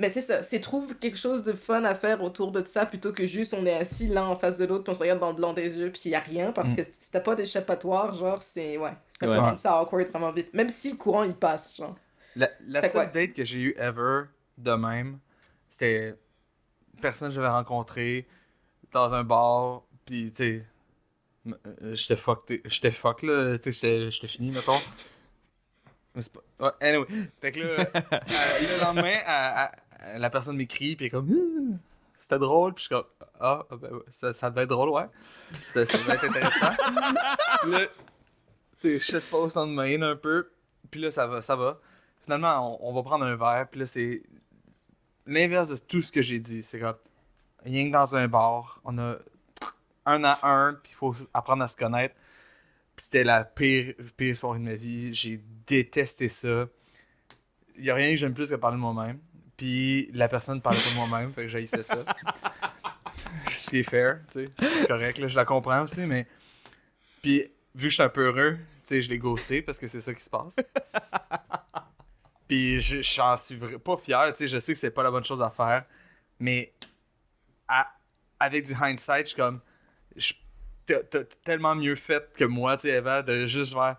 [0.00, 3.12] mais c'est ça, c'est trouve quelque chose de fun à faire autour de ça plutôt
[3.12, 5.30] que juste on est assis l'un en face de l'autre, puis on se regarde dans
[5.30, 6.50] le blanc des yeux, puis il y a rien.
[6.52, 6.76] Parce Mm.
[6.76, 8.76] que si t'as pas d'échappatoire, genre, c'est.
[8.78, 9.38] Ouais, ça peut Ouais.
[9.38, 10.52] rendre ça awkward vraiment vite.
[10.54, 11.94] Même si le courant il passe, genre.
[12.34, 12.48] La,
[12.88, 14.22] seule date que j'ai eue ever
[14.58, 15.18] de même,
[15.68, 16.08] c'était
[16.94, 18.26] une personne que j'avais rencontrée
[18.92, 20.66] dans un bar, puis tu sais,
[21.82, 24.78] euh, j'étais fuck, t'sais, j'étais fuck là, tu sais, j'étais- fini, mettons.
[26.14, 26.40] Mais c'est pas...
[26.60, 27.06] Ouais, anyway.
[27.40, 28.18] Fait que là, euh,
[28.60, 29.18] le lendemain,
[30.16, 31.78] la personne m'écrit, puis elle est comme,
[32.20, 35.06] c'était drôle, puis je suis comme, ah, ben, ça, ça devait être drôle, ouais.
[35.58, 36.72] Ça, devait être intéressant.
[37.66, 37.86] Là,
[38.80, 40.50] tu sais, shit post on main un peu,
[40.90, 41.78] puis là, ça va, ça va.
[42.24, 44.22] Finalement, on, on va prendre un verre, puis là, c'est
[45.26, 46.62] l'inverse de tout ce que j'ai dit.
[46.62, 46.96] C'est comme,
[47.64, 49.16] rien que dans un bar, on a
[50.06, 52.14] un à un, puis il faut apprendre à se connaître.
[52.96, 55.14] Puis c'était la pire, pire soirée de ma vie.
[55.14, 56.66] J'ai détesté ça.
[57.76, 59.18] Il n'y a rien que j'aime plus que parler de moi-même.
[59.60, 62.02] Puis la personne parlait pas de moi-même, fait que j'haïssais ça.
[63.46, 64.50] C'est fair, tu sais.
[64.58, 66.26] C'est correct, là, je la comprends aussi, mais.
[67.20, 67.42] Puis,
[67.74, 68.62] vu que je suis un peu heureux, tu
[68.94, 70.56] sais, je l'ai ghosté parce que c'est ça qui se passe.
[72.48, 75.26] Puis, je- j'en suis pas fier, tu sais, je sais que c'est pas la bonne
[75.26, 75.84] chose à faire,
[76.38, 76.72] mais
[77.68, 77.92] à-
[78.38, 79.60] avec du hindsight, je suis comme.
[80.86, 83.96] t'as tellement mieux fait que moi, tu sais, Eva, de juste faire.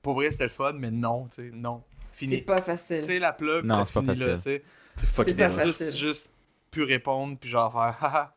[0.00, 1.82] pour vrai, c'était le fun, mais non, tu sais, non.
[2.18, 3.04] C'est pas Tu facile.
[3.04, 4.36] sais, la plug, Non, c'est pas facile.
[4.42, 4.62] tu.
[4.96, 5.92] C'est fucking C'est pas facile.
[6.00, 6.32] juste
[6.70, 8.34] plus répondre, puis genre faire haha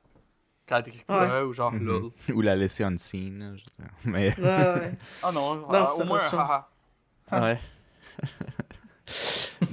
[0.67, 1.85] quand t'écris quoi, ou genre Mhm.
[1.85, 2.11] lol.
[2.35, 3.55] Ou la laisser unseen.
[3.57, 3.93] je veux dire.
[4.05, 4.39] Mais.
[4.39, 4.45] Ouais,
[4.81, 4.91] ouais.
[5.23, 6.69] Ah non, Non, ah, ça au moins haha.
[7.31, 7.59] Ouais.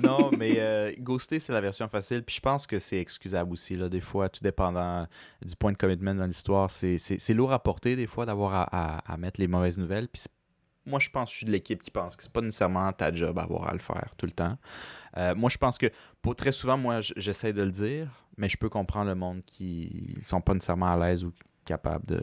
[0.02, 2.22] non, mais euh, ghoster, c'est la version facile.
[2.22, 3.76] Puis je pense que c'est excusable aussi.
[3.76, 5.06] Là, des fois, tout dépendant
[5.44, 8.54] du point de commitment dans l'histoire, c'est, c'est, c'est lourd à porter des fois d'avoir
[8.54, 8.62] à,
[8.96, 10.08] à- à mettre les mauvaises nouvelles.
[10.08, 10.30] Puis c'est-
[10.86, 13.12] moi, je pense que je suis de l'équipe qui pense que c'est pas nécessairement ta
[13.12, 14.56] job à avoir à le faire tout le temps.
[15.16, 15.90] Euh, moi, je pense que
[16.22, 20.16] pour très souvent, moi, j'essaie de le dire, mais je peux comprendre le monde qui
[20.22, 21.32] sont pas nécessairement à l'aise ou
[21.64, 22.22] capables de.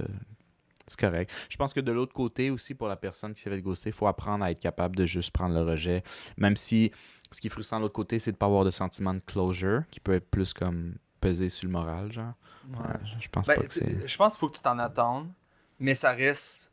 [0.85, 1.31] C'est correct.
[1.49, 3.93] Je pense que de l'autre côté aussi, pour la personne qui s'est fait ghoster, il
[3.93, 6.03] faut apprendre à être capable de juste prendre le rejet.
[6.37, 6.91] Même si
[7.31, 9.83] ce qui est frustrant de l'autre côté, c'est de pas avoir de sentiment de closure
[9.89, 12.33] qui peut être plus comme peser sur le moral, genre.
[12.69, 12.79] Ouais.
[12.85, 14.07] Ouais, je pense Ben, pas que c'est.
[14.07, 15.31] je pense qu'il faut que tu t'en attendes,
[15.79, 16.69] mais ça reste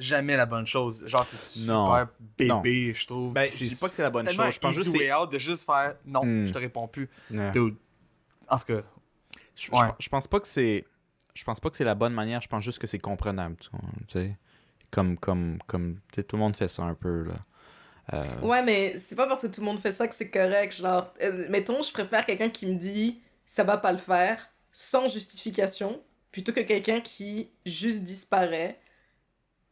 [0.00, 1.02] jamais la bonne chose.
[1.06, 1.86] Genre, c'est Non.
[1.86, 2.08] super
[2.62, 3.32] bébé, je trouve.
[3.32, 4.54] Ben, je dis pas que c'est la bonne chose.
[4.54, 6.46] Je pense juste que way out de juste faire non, Hmm.
[6.48, 7.08] je te réponds plus.
[7.30, 7.50] Ouais.
[7.52, 7.76] Dude.
[8.48, 8.82] En ce cas,
[9.54, 9.88] Je, Ouais.
[9.98, 10.84] je pense pas que c'est.
[11.34, 12.40] Je pense pas que c'est la bonne manière.
[12.40, 13.56] Je pense juste que c'est comprenable.
[13.58, 13.68] Tu
[14.08, 14.36] sais.
[14.90, 15.96] Comme, comme, comme.
[16.10, 17.34] Tu sais, tout le monde fait ça un peu, là.
[18.14, 20.74] Euh, Ouais, mais c'est pas parce que tout le monde fait ça que c'est correct.
[20.76, 25.08] Genre, euh, mettons, je préfère quelqu'un qui me dit ça va pas le faire sans
[25.08, 26.00] justification
[26.32, 28.79] plutôt que quelqu'un qui juste disparaît.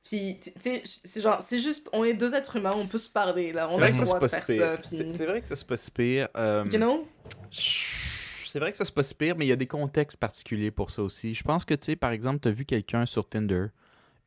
[0.09, 3.11] Puis, tu sais, c'est genre, c'est juste, on est deux êtres humains, on peut se
[3.11, 4.77] parler là, on a le droit de faire ça.
[4.79, 6.29] Puis, C'est vrai que ça, c'est pas si pire.
[6.35, 7.07] Euh, you know?
[7.51, 10.71] C'est vrai que ça, c'est pas si pire, mais il y a des contextes particuliers
[10.71, 11.35] pour ça aussi.
[11.35, 13.67] Je pense que, tu sais, par exemple, tu as vu quelqu'un sur Tinder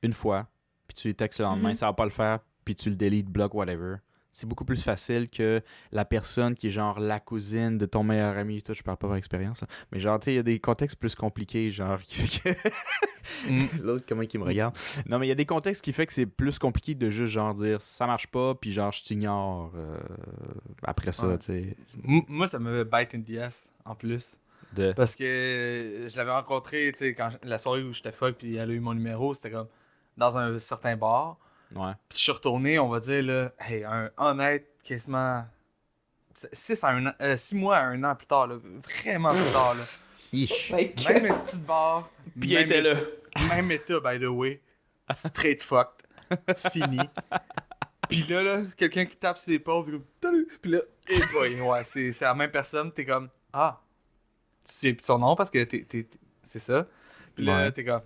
[0.03, 0.47] une fois,
[0.87, 1.75] puis tu lui textes le lendemain, Mhm.
[1.75, 3.95] ça va pas le faire, puis tu le deletes, bloques, whatever.
[4.33, 8.37] C'est beaucoup plus facile que la personne qui est genre la cousine de ton meilleur
[8.37, 8.61] ami.
[8.63, 10.97] Toi, je parle pas par expérience, mais genre, tu sais, il y a des contextes
[10.97, 13.49] plus compliqués, genre, qui fait que.
[13.49, 13.65] Mm.
[13.83, 14.75] L'autre, comment il me regarde.
[15.07, 17.33] Non, mais il y a des contextes qui fait que c'est plus compliqué de juste,
[17.33, 19.97] genre, dire ça marche pas, puis genre, je t'ignore euh,
[20.83, 21.37] après ça, Ouais.
[21.37, 21.75] tu sais.
[22.05, 24.37] moi, ça me bite in the ass, en plus.
[24.73, 24.93] De...
[24.93, 28.69] Parce que je l'avais rencontré, tu sais, quand la soirée où j'étais fuck, puis elle
[28.69, 29.67] a eu mon numéro, c'était comme
[30.17, 31.37] dans un certain bar.
[31.75, 31.91] Ouais.
[32.09, 35.45] Puis je suis retourné, on va dire, là, hey, un honnête, quasiment
[36.51, 39.75] 6 à un an, 6 mois à un an plus tard, là, vraiment plus tard.
[39.75, 39.83] Là.
[40.33, 40.69] Ish.
[40.69, 42.95] Like, Même esti de bar, Puis il même, était là.
[43.49, 44.61] même état, by the way,
[45.13, 46.05] straight fucked,
[46.71, 46.99] fini.
[48.09, 50.45] Puis là, là quelqu'un qui tape ses puis comme!
[50.61, 53.81] Puis là, et boy, ouais, c'est la même personne, t'es comme, ah,
[54.65, 56.07] tu sais plus son nom parce que t'es,
[56.43, 56.87] c'est ça.
[57.35, 57.71] Puis là, Ouais.
[57.71, 58.01] t'es comme,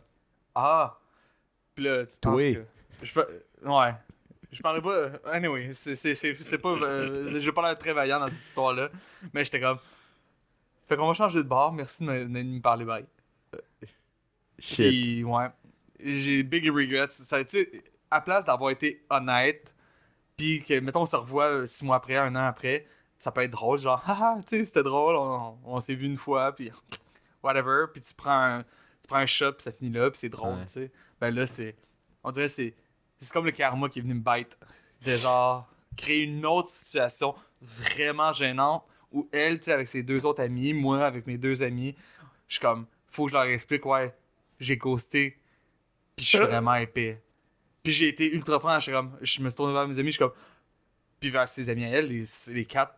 [0.55, 0.99] ah,
[1.75, 2.53] puis là, tu penses Toi.
[2.53, 2.65] que.
[3.03, 3.93] Je peux- ouais.
[4.51, 5.09] Je parlais pas.
[5.31, 5.95] Anyway, c'est,
[6.61, 6.69] pas.
[6.69, 8.89] euh, je vais pas l'air très vaillant dans cette histoire-là.
[9.33, 9.79] Mais j'étais comme.
[10.87, 11.73] Fait qu'on va changer de bar.
[11.73, 13.05] Merci de me, de me parler, bye.
[14.59, 14.87] Shit.
[14.89, 15.47] Puis, ouais.
[15.99, 17.07] J'ai big regrets.
[17.09, 17.39] Ça,
[18.11, 19.73] à place d'avoir été honnête,
[20.37, 22.85] puis que, mettons, on se revoit euh, six mois après, un an après,
[23.19, 23.79] ça peut être drôle.
[23.79, 26.71] Genre, haha, tu sais, c'était drôle, on, on s'est vu une fois, puis
[27.43, 27.85] whatever.
[27.91, 30.59] Puis tu prends un, tu prends un shot, puis ça finit là, puis c'est drôle,
[30.59, 30.65] Ouais.
[30.65, 30.91] tu sais.
[31.19, 31.75] Ben là, c'était.
[32.23, 32.73] On dirait que c'est.
[33.25, 34.57] C'est comme le karma qui est venu me bite.
[35.03, 40.25] De genre, créer une autre situation vraiment gênante où elle, tu sais, avec ses deux
[40.25, 41.95] autres amis, moi, avec mes deux amis,
[42.47, 44.13] je suis comme, faut que je leur explique, ouais,
[44.59, 45.39] j'ai ghosté,
[46.15, 47.21] puis je suis vraiment épais.
[47.83, 50.07] Puis j'ai été ultra franc, je suis comme, je me suis tourné vers mes amis,
[50.07, 50.33] je suis comme,
[51.19, 52.95] puis vers ses amis à elle, les, les quatre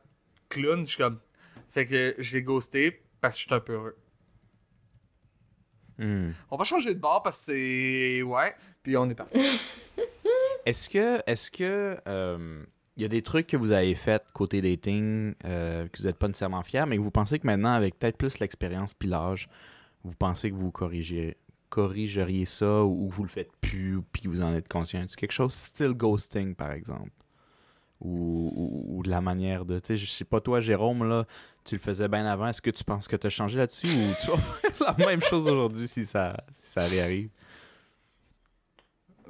[0.50, 1.20] clowns, je suis comme,
[1.72, 3.98] fait que je l'ai ghosté parce que je suis un peu heureux.
[6.00, 6.32] Hmm.
[6.52, 9.40] On va changer de bar parce que c'est, ouais, puis on est parti.
[10.68, 12.64] Est-ce que, est-ce que, euh,
[12.98, 16.28] y a des trucs que vous avez fait côté dating euh, que vous n'êtes pas
[16.28, 19.48] nécessairement fiers, mais que vous pensez que maintenant, avec peut-être plus l'expérience puis l'âge,
[20.04, 21.38] vous pensez que vous corrigez,
[21.70, 25.06] corrigeriez ça ou vous le faites plus puis vous en êtes conscient?
[25.08, 27.12] C'est quelque chose style ghosting, par exemple?
[28.02, 29.80] Ou, ou- ou de la manière de.
[29.80, 31.26] Tu sais, je sais pas, toi, Jérôme, là,
[31.64, 32.48] tu le faisais bien avant.
[32.48, 34.38] Est-ce que tu penses que tu as changé là-dessus ou tu vas
[34.72, 37.30] faire la même chose aujourd'hui si ça, si ça réarrive?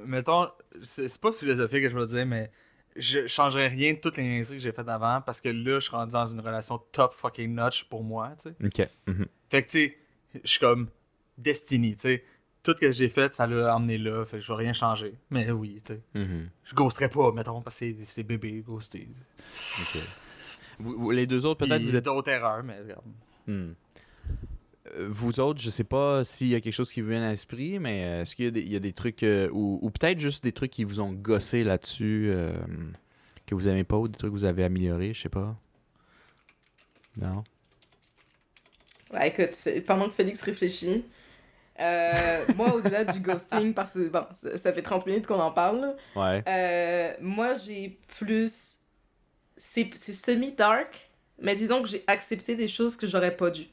[0.06, 0.48] Mettons,
[0.82, 2.50] c'est pas philosophique que je veux dire, mais
[2.96, 5.80] je changerais rien de toutes les niaiseries que j'ai faites avant parce que là, je
[5.86, 8.82] suis rendu dans une relation top fucking notch pour moi, tu sais.
[8.84, 8.88] Ok.
[9.06, 9.26] Mhm.
[9.50, 9.98] Fait que, tu sais,
[10.44, 10.88] je suis comme
[11.36, 12.24] Destiny, tu sais.
[12.64, 15.14] Tout ce que j'ai fait, ça l'a emmené là, fait que je vais rien changer.
[15.30, 16.00] Mais oui, tu sais.
[16.14, 16.48] Mhm.
[16.64, 19.08] Je ghosterais pas, mettons, parce que c'est- bébé, ghosté.
[19.80, 20.00] Ok.
[20.80, 22.04] Vous- vous- les deux autres, peut-être, vous êtes.
[22.04, 23.04] d'autres erreurs, mais regarde.
[23.46, 23.72] Hmm.
[25.08, 27.78] Vous autres, je sais pas s'il y a quelque chose qui vous vient à l'esprit,
[27.78, 29.90] mais euh, est-ce qu'il y, a des- il y a des trucs, euh, ou, ou
[29.90, 32.52] peut-être juste des trucs qui vous ont gossé là-dessus, euh,
[33.46, 35.56] que vous aimez pas, ou des trucs que vous avez améliorés, je sais pas.
[37.16, 37.44] Non?
[39.12, 41.04] Ouais, écoute, pendant que Félix réfléchit,
[41.80, 45.94] Euh, moi, au-delà du ghosting, parce que bon, ça, fait 30 minutes qu'on en parle,
[46.16, 46.42] Ouais.
[47.20, 48.80] moi, j'ai plus.
[49.56, 51.10] C'est c'est semi-dark,
[51.40, 53.66] mais disons que j'ai accepté des choses que j'aurais pas dû.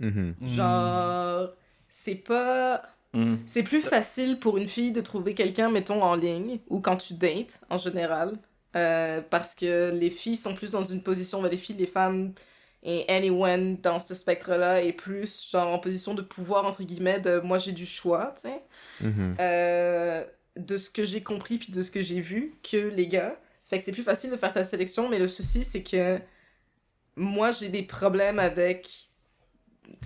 [0.00, 0.34] Mhm.
[0.42, 1.50] Genre,
[1.88, 2.82] c'est pas.
[3.12, 3.36] Hmm.
[3.46, 7.14] C'est plus facile pour une fille de trouver quelqu'un, mettons, en ligne, ou quand tu
[7.14, 8.38] dates, en général.
[8.74, 12.34] euh, parce que les filles sont plus dans une position, ben, les filles, les femmes,
[12.82, 17.40] et anyone dans ce spectre-là est plus, genre, en position de pouvoir, entre guillemets, de
[17.40, 18.60] moi j'ai du choix, tu sais.
[19.00, 19.36] Mhm.
[19.40, 20.24] Euh,
[20.56, 23.38] de ce que j'ai compris puis de ce que j'ai vu que les gars.
[23.64, 26.20] Fait que c'est plus facile de faire ta sélection, mais le souci, c'est que
[27.16, 29.05] moi, j'ai des problèmes avec,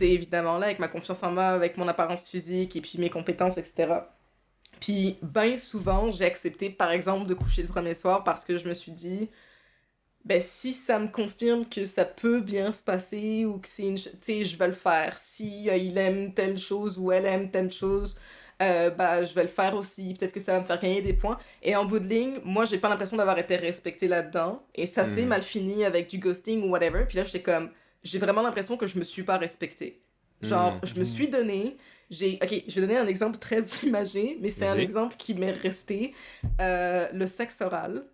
[0.00, 3.58] évidemment, là, avec ma confiance en moi, avec mon apparence physique et puis mes compétences,
[3.58, 4.10] etc.
[4.80, 8.68] Puis, ben souvent, j'ai accepté, par exemple, de coucher le premier soir parce que je
[8.68, 9.30] me suis dit,
[10.24, 13.96] ben si ça me confirme que ça peut bien se passer ou que c'est une...
[13.96, 15.16] Tu sais, je vais le faire.
[15.18, 18.18] Si euh, il aime telle chose ou elle aime telle chose,
[18.62, 20.14] euh, bah, je vais le faire aussi.
[20.14, 21.38] Peut-être que ça va me faire gagner des points.
[21.62, 24.62] Et en bout de ligne, moi, j'ai pas l'impression d'avoir été respectée là-dedans.
[24.74, 25.28] Et ça s'est Mhm.
[25.28, 27.04] mal fini avec du ghosting ou whatever.
[27.06, 27.70] Puis là, j'étais comme,
[28.02, 30.00] j'ai vraiment l'impression que je me suis pas respectée.
[30.42, 30.80] Genre, Mhm.
[30.84, 31.76] je me suis donné.
[32.10, 32.38] J'ai...
[32.42, 36.14] Ok, je vais donner un exemple très imagé, mais c'est un exemple qui m'est resté.
[36.60, 38.04] Euh, le sexe oral.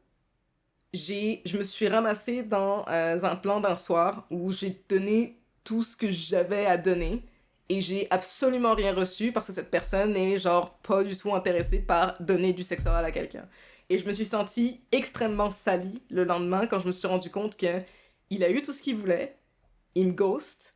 [0.93, 1.43] J'ai...
[1.45, 5.97] Je me suis ramassée dans euh, un plan d'un soir où j'ai donné tout ce
[5.97, 7.23] que j'avais à donner
[7.69, 11.81] et j'ai absolument rien reçu parce que cette personne n'est genre pas du tout intéressée
[11.81, 13.49] par donner du sexe oral à quelqu'un.
[13.89, 17.57] Et je me suis sentie extrêmement salie le lendemain quand je me suis rendu compte
[17.57, 17.83] que
[18.31, 19.37] il a eu tout ce qu'il voulait,
[19.97, 20.75] il me ghost,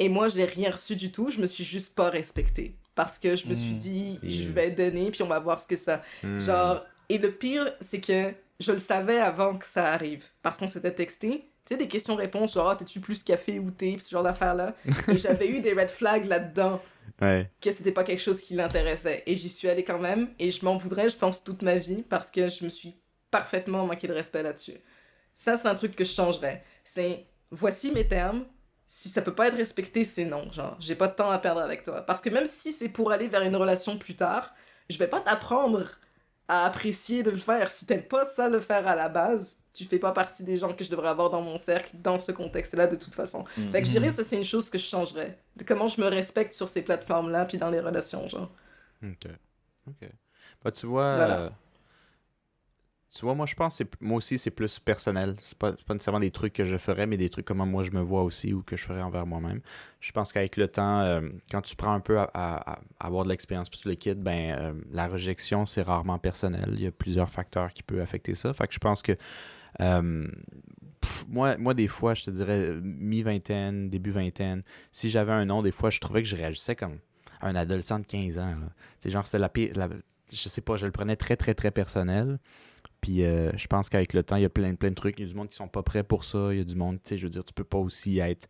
[0.00, 2.74] et moi j'ai rien reçu du tout, je me suis juste pas respectée.
[2.96, 3.78] Parce que je me suis Mm.
[3.78, 6.02] dit, je vais donner, puis on va voir ce que ça...
[6.22, 6.40] Mhm.
[6.40, 10.24] Genre, et le pire, c'est que je le savais avant que ça arrive.
[10.42, 11.50] Parce qu'on s'était texté.
[11.66, 14.74] Tu sais, des questions-réponses, genre, Ah, t'es-tu plus café ou thé, pis ce genre d'affaires-là.
[15.08, 16.80] et j'avais eu des red flags là-dedans,
[17.20, 17.50] Ouais.
[17.60, 19.22] que c'était pas quelque chose qui l'intéressait.
[19.26, 22.02] Et j'y suis allée quand même, et je m'en voudrais, je pense, toute ma vie,
[22.08, 22.94] parce que je me suis
[23.30, 24.78] parfaitement manqué de respect là-dessus.
[25.34, 26.64] Ça, c'est un truc que je changerais.
[26.82, 28.44] C'est, voici mes termes.
[28.88, 30.50] Si ça peut pas être respecté, c'est non.
[30.52, 32.02] Genre, j'ai pas de temps à perdre avec toi.
[32.02, 34.54] Parce que même si c'est pour aller vers une relation plus tard,
[34.88, 35.84] je vais pas t'apprendre
[36.48, 37.70] à apprécier de le faire.
[37.72, 40.72] Si t'aimes pas ça le faire à la base, tu fais pas partie des gens
[40.72, 43.44] que je devrais avoir dans mon cercle dans ce contexte-là de toute façon.
[43.56, 43.70] Hmm.
[43.72, 45.36] Fait que je dirais ça c'est une chose que je changerais.
[45.56, 48.52] De comment je me respecte sur ces plateformes-là puis dans les relations, genre.
[49.02, 49.26] Ok.
[49.88, 50.08] Ok.
[50.62, 51.16] Bah, tu vois.
[51.16, 51.40] Voilà.
[51.40, 51.50] euh,
[53.14, 55.36] tu vois, moi, je pense que moi aussi, c'est plus personnel.
[55.40, 57.90] C'est pas, pas nécessairement des trucs que je ferais, mais des trucs comment moi je
[57.92, 59.60] me vois aussi ou que je ferais envers moi-même.
[60.00, 63.70] Je pense qu'avec le temps, euh, quand tu prends un peu à, avoir de l'expérience
[63.70, 66.70] puis tu le quittes, ben, euh, la rejection, c'est rarement personnel.
[66.74, 68.52] Il y a plusieurs facteurs qui peuvent affecter ça.
[68.52, 69.12] Fait que je pense que.
[69.80, 70.28] euh,
[71.28, 74.62] moi, moi, des fois, je te dirais mi-vingtaine, début vingtaine,
[74.92, 76.98] si j'avais un nom, des fois, je trouvais que je réagissais comme
[77.40, 78.54] un adolescent de 15 ans.
[79.00, 79.50] C'est genre, c'est la-
[80.32, 82.38] je sais pas, je le prenais très, très, très personnel.
[83.06, 85.16] Puis euh, je pense qu'avec le temps, il y a plein, plein de trucs.
[85.20, 86.48] Il y a du monde qui sont pas prêts pour ça.
[86.50, 88.48] Il y a du monde, tu sais, je veux dire, tu peux pas aussi être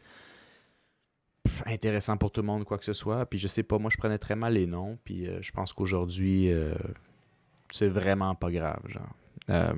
[1.66, 3.26] intéressant pour tout le monde, quoi que ce soit.
[3.26, 4.98] Puis je sais pas, moi, je prenais très mal les noms.
[5.04, 6.74] Puis euh, je pense qu'aujourd'hui, euh,
[7.70, 9.14] c'est vraiment pas grave, genre.
[9.50, 9.74] Euh,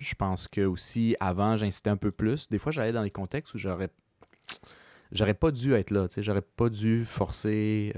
[0.00, 2.48] je pense que aussi, avant, j'incitais un peu plus.
[2.48, 3.90] Des fois, j'allais dans des contextes où j'aurais
[5.12, 7.92] j'aurais pas dû être là, j'aurais pas dû forcer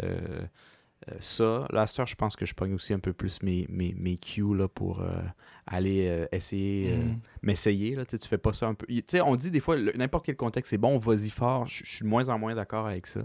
[1.10, 1.66] euh, ça.
[1.70, 4.68] Là, je pense que je pogne aussi un peu plus mes, mes, mes cues là,
[4.68, 5.20] pour euh,
[5.66, 7.20] aller euh, essayer, Mhm.
[7.42, 7.94] m'essayer.
[7.94, 8.86] Là, tu fais pas ça un peu.
[8.86, 11.66] Tu sais, on dit des fois, n'importe quel contexte, c'est bon, vas-y fort.
[11.66, 13.22] Je suis de moins en moins d'accord avec ça.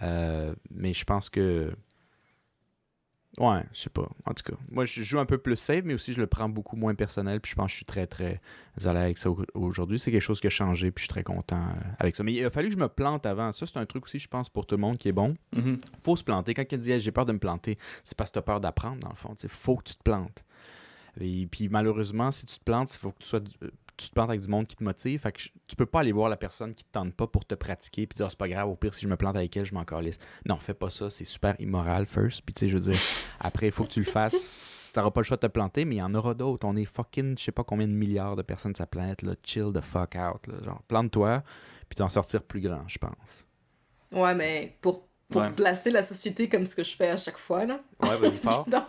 [0.00, 1.72] Mais je pense que.
[3.36, 4.08] Ouais, je sais pas.
[4.24, 6.48] En tout cas, moi, je joue un peu plus safe, mais aussi je le prends
[6.48, 7.40] beaucoup moins personnel.
[7.40, 8.40] Puis je pense que je suis très, très
[8.84, 9.98] à l'aise avec ça au- aujourd'hui.
[10.00, 12.24] C'est quelque chose qui a changé, puis je suis très content euh, avec ça.
[12.24, 13.52] Mais il a fallu que je me plante avant.
[13.52, 15.36] Ça, c'est un truc aussi, je pense, pour tout le monde qui est bon.
[15.54, 15.78] Mhm.
[16.02, 16.54] faut se planter.
[16.54, 18.60] Quand quelqu'un dit Hey, j'ai peur de me planter, c'est parce que tu as peur
[18.60, 19.34] d'apprendre, dans le fond.
[19.42, 20.44] Il faut que tu te plantes.
[21.20, 24.14] Et puis malheureusement, si tu te plantes, il faut que tu sois euh, tu te
[24.14, 25.20] plantes avec du monde qui te motive.
[25.20, 27.44] Fait que je- tu peux pas aller voir la personne qui te tente pas pour
[27.44, 29.54] te pratiquer puis dire Ah, c'est pas grave, au pire si je me plante avec
[29.56, 30.18] elle, je m'en calisse.
[30.46, 32.42] Non, fais pas ça, c'est super immoral first.
[32.46, 32.98] Puis tu sais, je veux dire,
[33.40, 34.90] après, il faut que tu le fasses.
[34.94, 36.66] T'auras pas le choix de te planter, mais il y en aura d'autres.
[36.66, 39.34] On est fucking, je sais pas combien de milliards de personnes sur la planète, là.
[39.44, 40.54] Chill the fuck out, là.
[40.64, 41.42] Genre, plante-toi,
[41.88, 43.44] puis tu vas en sortir plus grand, je pense.
[44.12, 45.50] Ouais, mais pour, pour Ouais.
[45.50, 47.80] placer la société comme ce que je fais à chaque fois, là.
[48.02, 48.66] Ouais, vas-y fort.
[48.68, 48.86] Dans-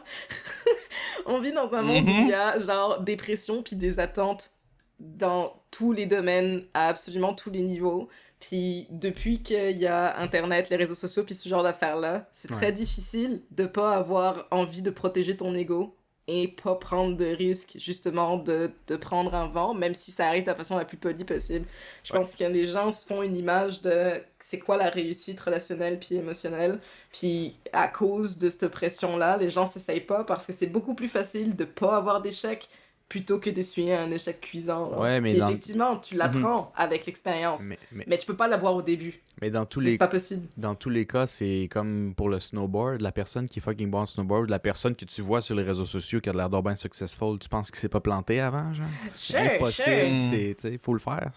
[1.25, 2.21] On vit dans un monde où Mhm.
[2.23, 4.51] il y a genre des pressions puis des attentes
[4.99, 8.09] dans tous les domaines, à absolument tous les niveaux.
[8.39, 12.57] Puis depuis qu'il y a Internet, les réseaux sociaux, puis ce genre d'affaires-là, c'est Ouais.
[12.57, 15.95] très difficile de pas avoir envie de protéger ton ego
[16.31, 20.43] et pas prendre de risque, justement, de, de prendre un vent, même si ça arrive
[20.43, 21.65] de la façon la plus polie possible.
[22.03, 25.99] Je pense que les gens se font une image de c'est quoi la réussite relationnelle
[25.99, 26.79] puis émotionnelle.
[27.11, 31.09] Puis à cause de cette pression-là, les gens s'essayent pas parce que c'est beaucoup plus
[31.09, 32.69] facile de pas avoir d'échec
[33.09, 34.91] plutôt que d'essuyer un échec cuisant.
[34.91, 34.99] là.
[34.99, 37.63] Ouais, mais Puis dans- effectivement, tu l'apprends avec l'expérience.
[37.63, 37.79] Mais...
[37.91, 39.19] Mais, mais, tu peux pas l'avoir au début.
[39.41, 40.47] mais dans tous les pas possible.
[40.57, 44.01] Dans tous les cas, c'est comme pour le snowboard, la personne qui est fucking bon
[44.01, 46.61] en snowboard, la personne que tu vois sur les réseaux sociaux qui a l'air d'être
[46.63, 48.85] bien successful, tu penses qu'il s'est pas planté avant, genre?
[49.07, 50.29] C'est Sure, impossible, sure.
[50.29, 51.31] c'est, tu sais, faut le faire.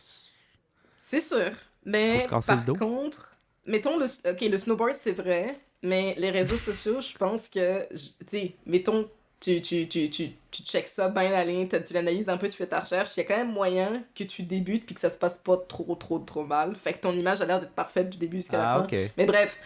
[1.01, 1.51] C'est sûr.
[1.85, 3.35] Mais par contre,
[3.67, 7.97] mettons le, ok, le snowboard, c'est vrai, mais les réseaux sociaux, je pense que, tu
[8.27, 9.09] sais, mettons,
[9.43, 12.57] tu, tu, tu, tu, tu checkes ça bien la ligne, tu l'analyses un peu, tu
[12.57, 15.11] fais ta recherche, il y a quand même moyen que tu débutes puis que ça
[15.11, 16.77] se passe pas trop, trop, trop mal.
[16.77, 18.85] Fait que ton image a l'air d'être parfaite du début jusqu'à la Ah, fin.
[18.85, 19.11] ok.
[19.17, 19.59] Mais bref,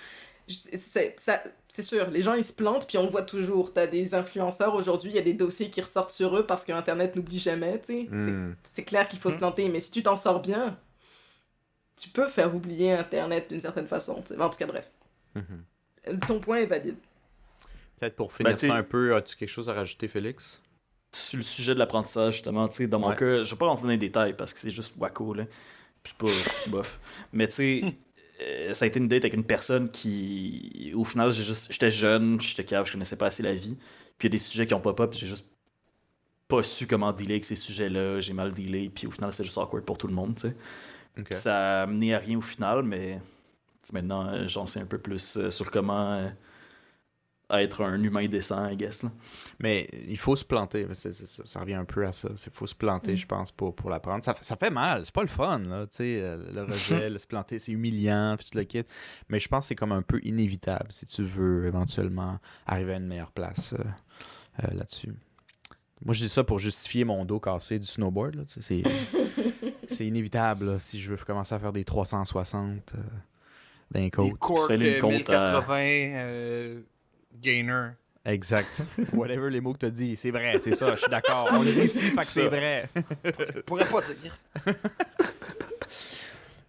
[0.48, 3.74] c'est ça- c'est sûr, les gens ils se plantent, puis on le voit toujours.
[3.74, 6.72] T'as des influenceurs aujourd'hui, il y a des dossiers qui ressortent sur eux parce que
[6.72, 8.08] Internet n'oublie jamais, tu sais.
[8.18, 8.54] C'est- Hmm.
[8.64, 10.78] C'est clair qu'il faut se planter, mais si tu t'en sors bien,
[12.00, 14.22] tu peux faire oublier Internet d'une certaine façon.
[14.22, 14.40] tu sais.
[14.40, 14.90] En tout cas, bref.
[15.34, 16.18] Mhm.
[16.28, 16.96] Ton point est valide.
[17.98, 20.60] Peut-être pour finir Ben, tu- ça un peu, as-tu quelque chose à rajouter, Félix?
[21.12, 23.16] Sur le sujet de l'apprentissage, justement, tu sais, dans mon Ouais.
[23.16, 25.44] cas, je vais pas rentrer dans les détails parce que c'est juste wacko, là.
[26.02, 26.26] Puis pas
[26.66, 27.00] bof.
[27.32, 27.94] Mais tu sais,
[28.42, 31.90] euh, ça a été une date avec une personne qui, au final, j'ai juste, j'étais
[31.90, 33.76] jeune, j'étais cave, je connaissais pas assez la vie.
[34.18, 35.46] Puis il y a des sujets qui ont pop-up, puis j'ai juste
[36.48, 39.58] pas su comment dealer avec ces sujets-là, j'ai mal dealé, puis au final, c'est juste
[39.58, 40.56] awkward pour tout le monde, tu sais.
[41.30, 43.20] Ça a amené à rien au final, mais
[43.92, 46.30] maintenant, euh, j'en sais un peu plus euh, sur comment
[47.50, 49.10] être un humain décent, I guess, là.
[49.60, 52.28] Mais il faut se planter, ça, ça revient un peu à ça.
[52.30, 53.16] Il faut se planter, Mm.
[53.16, 54.24] je pense, pour, pour l'apprendre.
[54.24, 57.08] Ça, fait- ça fait mal, c'est pas le fun, là, tu sais, euh, le rejet,
[57.08, 58.82] le se planter, c'est humiliant, puis tout le kit.
[59.28, 62.96] Mais je pense que c'est comme un peu inévitable si tu veux éventuellement arriver à
[62.96, 65.14] une meilleure place euh, euh, là-dessus.
[66.04, 68.82] Moi, je dis ça pour justifier mon dos cassé du snowboard, c'est,
[69.88, 72.98] c'est inévitable, là, si je veux commencer à faire des 360 euh,
[73.92, 74.38] d'un Des côte.
[74.38, 76.80] compte à- 1080 euh,
[77.40, 77.90] gainer.
[78.24, 78.82] Exact.
[79.12, 81.48] Whatever les mots que tu as dit, c'est vrai, c'est ça, je suis d'accord.
[81.52, 82.88] On dit ici, fait que c'est vrai.
[83.24, 84.36] Je pourrais pas dire.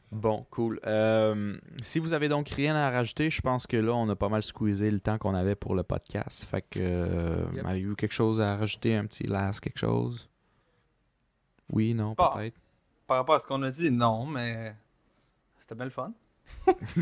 [0.09, 0.79] Bon, cool.
[0.87, 4.29] Euh, si vous avez donc rien à rajouter, je pense que là, on a pas
[4.29, 6.45] mal squeezé le temps qu'on avait pour le podcast.
[6.45, 7.65] Fait que, euh, Yep.
[7.65, 10.29] avez-vous quelque chose à rajouter, un petit last, quelque chose?
[11.69, 12.55] Oui, non, peut-être?
[13.05, 14.73] Par rapport à ce qu'on a dit, non, mais
[15.59, 16.13] c'était bien le fun.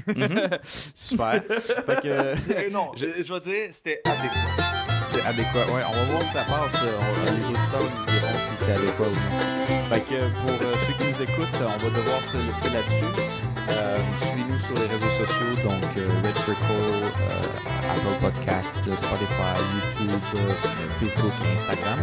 [0.08, 0.50] Mhm.
[0.96, 1.42] Super.
[1.44, 4.64] fait que, non, Je- je, vais dire, c'était adéquat.
[5.12, 5.66] c'est adéquat.
[5.74, 6.82] Ouais, on va voir si ça passe.
[6.84, 9.90] euh, on- les auditeurs nous diront si c'était adéquat ou non.
[9.90, 13.12] Fait que pour euh, ceux qui nous écoutent, on va devoir se laisser là-dessus.
[13.70, 17.12] Euh, Suivez-nous sur les réseaux sociaux, donc euh, Red Circle,
[17.90, 19.58] Apple Podcast, Spotify,
[20.00, 20.52] YouTube,
[21.00, 22.00] Facebook et Instagram.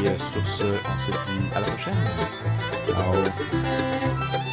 [0.00, 2.04] Et sur ce, on se dit à la prochaine.
[2.88, 4.51] Ciao.